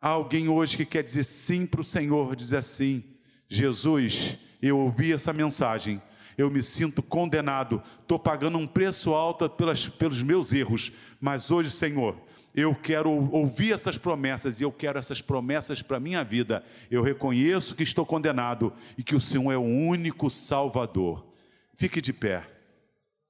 Há 0.00 0.08
alguém 0.08 0.48
hoje 0.48 0.76
que 0.76 0.84
quer 0.84 1.02
dizer 1.02 1.24
sim 1.24 1.66
para 1.66 1.80
o 1.80 1.84
Senhor, 1.84 2.34
diz 2.34 2.52
assim: 2.52 3.04
Jesus, 3.48 4.36
eu 4.66 4.78
ouvi 4.78 5.12
essa 5.12 5.32
mensagem, 5.32 6.00
eu 6.36 6.50
me 6.50 6.62
sinto 6.62 7.02
condenado, 7.02 7.82
estou 8.00 8.18
pagando 8.18 8.58
um 8.58 8.66
preço 8.66 9.14
alto 9.14 9.48
pelas, 9.48 9.88
pelos 9.88 10.22
meus 10.22 10.52
erros, 10.52 10.92
mas 11.20 11.50
hoje, 11.50 11.70
Senhor, 11.70 12.16
eu 12.54 12.74
quero 12.74 13.10
ouvir 13.32 13.72
essas 13.72 13.98
promessas 13.98 14.60
e 14.60 14.64
eu 14.64 14.72
quero 14.72 14.98
essas 14.98 15.20
promessas 15.20 15.82
para 15.82 15.98
a 15.98 16.00
minha 16.00 16.24
vida. 16.24 16.64
Eu 16.90 17.02
reconheço 17.02 17.74
que 17.74 17.82
estou 17.82 18.06
condenado 18.06 18.72
e 18.96 19.02
que 19.02 19.14
o 19.14 19.20
Senhor 19.20 19.52
é 19.52 19.58
o 19.58 19.60
único 19.60 20.30
Salvador. 20.30 21.26
Fique 21.74 22.00
de 22.00 22.14
pé. 22.14 22.48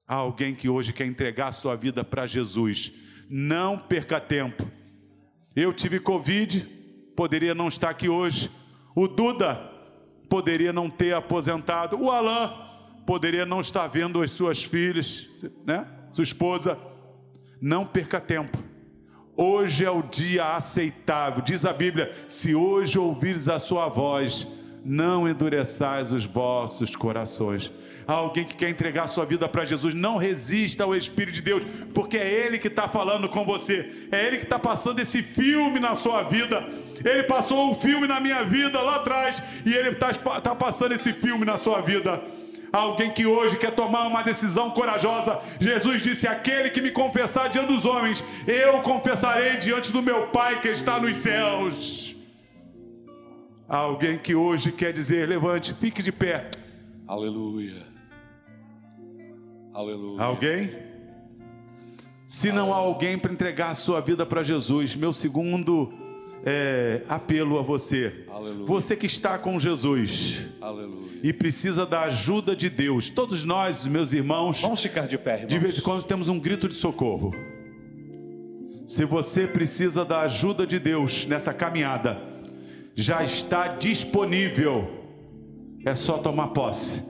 Há 0.07 0.15
alguém 0.15 0.55
que 0.55 0.69
hoje 0.69 0.93
quer 0.93 1.05
entregar 1.05 1.51
sua 1.51 1.75
vida 1.75 2.05
para 2.05 2.25
Jesus. 2.25 2.93
Não 3.29 3.77
perca 3.77 4.21
tempo. 4.21 4.65
Eu 5.53 5.73
tive 5.73 5.99
Covid, 5.99 6.61
poderia 7.13 7.53
não 7.53 7.67
estar 7.67 7.89
aqui 7.89 8.07
hoje. 8.07 8.49
O 8.95 9.09
Duda 9.09 9.76
poderia 10.29 10.73
não 10.73 10.89
ter 10.89 11.13
aposentado. 11.13 11.97
O 11.99 12.11
Alain 12.11 12.51
poderia 13.05 13.45
não 13.45 13.61
estar 13.61 13.87
vendo 13.87 14.21
as 14.21 14.31
suas 14.31 14.63
filhas, 14.63 15.27
né? 15.65 15.87
Sua 16.11 16.23
esposa. 16.23 16.77
Não 17.61 17.85
perca 17.85 18.19
tempo. 18.19 18.57
Hoje 19.35 19.85
é 19.85 19.91
o 19.91 20.01
dia 20.01 20.55
aceitável. 20.55 21.41
Diz 21.41 21.65
a 21.65 21.73
Bíblia: 21.73 22.11
se 22.27 22.55
hoje 22.55 22.97
ouvires 22.99 23.49
a 23.49 23.59
sua 23.59 23.87
voz, 23.87 24.47
não 24.83 25.27
endureçais 25.27 26.11
os 26.13 26.25
vossos 26.25 26.95
corações 26.95 27.71
alguém 28.13 28.45
que 28.45 28.55
quer 28.55 28.69
entregar 28.69 29.03
a 29.03 29.07
sua 29.07 29.25
vida 29.25 29.49
para 29.49 29.65
Jesus, 29.65 29.93
não 29.93 30.15
resista 30.15 30.83
ao 30.83 30.95
Espírito 30.95 31.35
de 31.35 31.41
Deus, 31.41 31.63
porque 31.93 32.17
é 32.17 32.45
Ele 32.45 32.57
que 32.57 32.67
está 32.67 32.87
falando 32.87 33.27
com 33.27 33.43
você, 33.43 34.07
é 34.11 34.25
Ele 34.25 34.37
que 34.37 34.43
está 34.43 34.57
passando 34.57 34.99
esse 34.99 35.21
filme 35.21 35.79
na 35.79 35.93
sua 35.93 36.23
vida. 36.23 36.65
Ele 37.03 37.23
passou 37.23 37.69
um 37.69 37.75
filme 37.75 38.07
na 38.07 38.19
minha 38.19 38.43
vida 38.43 38.81
lá 38.81 38.95
atrás, 38.95 39.43
e 39.65 39.73
Ele 39.73 39.89
está 39.89 40.13
tá 40.39 40.55
passando 40.55 40.93
esse 40.93 41.11
filme 41.11 41.45
na 41.45 41.57
sua 41.57 41.81
vida. 41.81 42.23
Alguém 42.71 43.11
que 43.11 43.25
hoje 43.25 43.57
quer 43.57 43.71
tomar 43.71 44.07
uma 44.07 44.21
decisão 44.21 44.69
corajosa, 44.71 45.39
Jesus 45.59 46.01
disse: 46.01 46.27
Aquele 46.27 46.69
que 46.69 46.81
me 46.81 46.91
confessar 46.91 47.49
diante 47.49 47.73
dos 47.73 47.85
homens, 47.85 48.23
eu 48.45 48.81
confessarei 48.81 49.57
diante 49.57 49.91
do 49.91 50.01
meu 50.01 50.27
Pai 50.27 50.59
que 50.59 50.67
está 50.67 50.99
nos 50.99 51.17
céus. 51.17 52.15
Alguém 53.67 54.17
que 54.17 54.35
hoje 54.35 54.71
quer 54.71 54.93
dizer: 54.93 55.27
Levante, 55.27 55.73
fique 55.73 56.01
de 56.01 56.11
pé. 56.11 56.49
Aleluia. 57.07 57.96
Aleluia. 59.77 60.23
Alguém? 60.23 60.71
Se 62.25 62.51
não 62.51 62.73
há 62.73 62.77
alguém 62.77 63.15
para 63.15 63.31
entregar 63.31 63.69
a 63.69 63.75
sua 63.75 64.01
vida 64.01 64.25
para 64.25 64.41
Jesus, 64.41 64.95
meu 64.95 65.13
segundo 65.13 65.93
é, 66.43 67.03
apelo 67.07 67.59
a 67.59 67.61
você. 67.61 68.25
Aleluia. 68.27 68.65
Você 68.65 68.95
que 68.95 69.05
está 69.05 69.37
com 69.37 69.59
Jesus 69.59 70.39
Aleluia. 70.59 71.19
e 71.21 71.31
precisa 71.31 71.85
da 71.85 72.01
ajuda 72.01 72.55
de 72.55 72.71
Deus. 72.71 73.11
Todos 73.11 73.45
nós, 73.45 73.85
meus 73.85 74.13
irmãos, 74.13 74.63
vamos 74.63 74.81
ficar 74.81 75.07
de 75.07 75.15
pé. 75.15 75.35
Irmãos. 75.35 75.47
De 75.49 75.59
vez 75.59 75.77
em 75.77 75.81
quando 75.83 76.01
temos 76.01 76.27
um 76.27 76.39
grito 76.39 76.67
de 76.67 76.73
socorro. 76.73 77.31
Se 78.83 79.05
você 79.05 79.45
precisa 79.45 80.03
da 80.03 80.21
ajuda 80.21 80.65
de 80.65 80.79
Deus 80.79 81.27
nessa 81.27 81.53
caminhada, 81.53 82.19
já 82.95 83.23
está 83.23 83.67
disponível. 83.67 84.89
É 85.85 85.93
só 85.93 86.17
tomar 86.17 86.47
posse. 86.47 87.03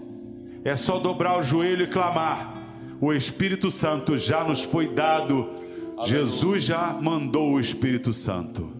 É 0.65 0.75
só 0.75 0.99
dobrar 0.99 1.39
o 1.39 1.43
joelho 1.43 1.85
e 1.85 1.87
clamar 1.87 2.56
o 2.99 3.13
Espírito 3.13 3.69
Santo 3.69 4.17
já 4.17 4.43
nos 4.43 4.63
foi 4.63 4.87
dado. 4.93 5.49
Aleluia. 5.97 6.05
Jesus 6.05 6.63
já 6.63 6.97
mandou 7.01 7.53
o 7.53 7.59
Espírito 7.59 8.13
Santo. 8.13 8.71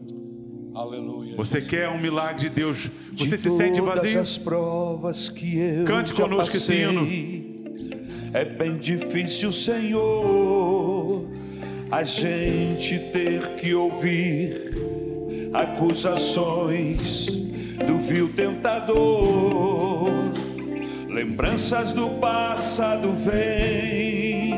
Aleluia. 0.74 1.36
Você 1.36 1.62
quer 1.62 1.90
um 1.90 2.00
milagre 2.00 2.42
de 2.42 2.50
Deus? 2.50 2.90
Você 3.18 3.36
de 3.36 3.42
se 3.42 3.50
sente 3.50 3.82
vazio? 3.82 4.20
As 4.20 4.38
provas 4.38 5.30
que 5.30 5.58
eu 5.58 5.86
Cante 5.86 6.14
conosco 6.14 6.54
passei, 6.54 6.84
esse 6.84 6.84
hino. 6.84 7.08
É 8.34 8.46
bem 8.46 8.78
difícil, 8.78 9.52
Senhor, 9.52 11.26
a 11.90 12.04
gente 12.04 13.00
ter 13.12 13.56
que 13.56 13.74
ouvir 13.74 14.76
acusações 15.54 17.26
do 17.86 17.98
vil 18.00 18.30
tentador 18.34 20.12
Lembranças 21.18 21.94
do 21.94 22.10
passado 22.10 23.10
vêm 23.10 24.54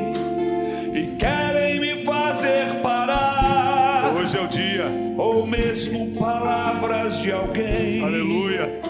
e 0.93 1.15
querem 1.17 1.79
me 1.79 2.03
fazer 2.03 2.81
parar. 2.83 4.13
Hoje 4.13 4.37
é 4.37 4.41
o 4.41 4.47
dia. 4.47 4.83
Ou 5.17 5.47
mesmo 5.47 6.11
palavras 6.19 7.21
de 7.21 7.31
alguém. 7.31 8.03
Aleluia. 8.03 8.81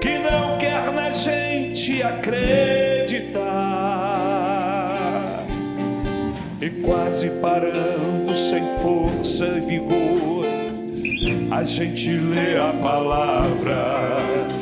Que 0.00 0.18
não 0.18 0.58
quer 0.58 0.90
na 0.90 1.12
gente 1.12 2.02
acreditar. 2.02 3.46
E 6.60 6.68
quase 6.82 7.30
parando 7.30 8.36
sem 8.36 8.64
força 8.82 9.46
e 9.46 9.60
vigor, 9.60 10.44
a 11.48 11.62
gente 11.62 12.10
lê 12.10 12.56
a 12.56 12.72
palavra 12.82 14.57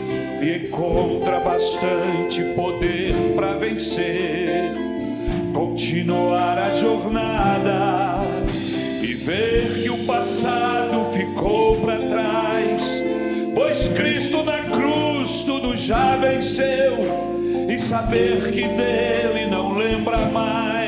e 0.47 0.59
encontra 0.59 1.40
bastante 1.40 2.40
poder 2.55 3.12
para 3.34 3.55
vencer, 3.55 4.70
continuar 5.53 6.57
a 6.57 6.70
jornada 6.70 8.20
e 9.03 9.12
ver 9.12 9.82
que 9.82 9.90
o 9.90 10.07
passado 10.07 11.12
ficou 11.12 11.80
para 11.80 11.99
trás, 11.99 13.03
pois 13.57 13.88
Cristo 13.88 14.44
na 14.44 14.70
cruz 14.70 15.42
tudo 15.42 15.74
já 15.74 16.14
venceu 16.14 16.99
e 17.68 17.76
saber 17.76 18.53
que 18.53 18.68
dele 18.68 19.47
não 19.51 19.76
lembra 19.76 20.26
mais. 20.26 20.86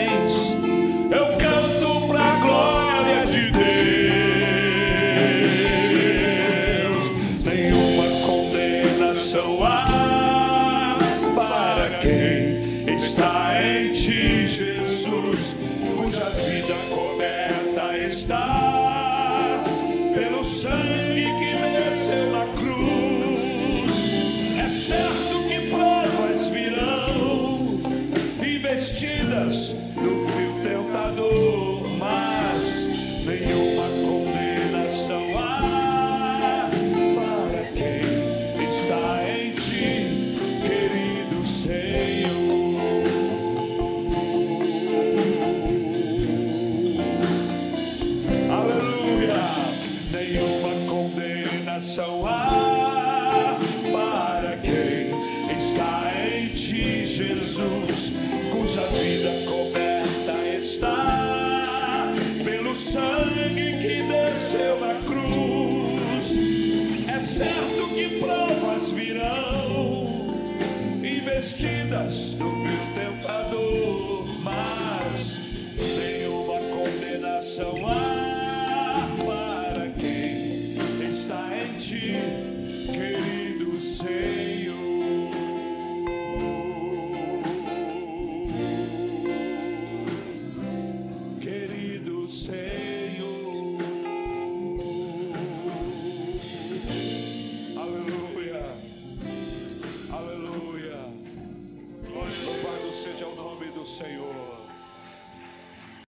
Sen 20.59 21.48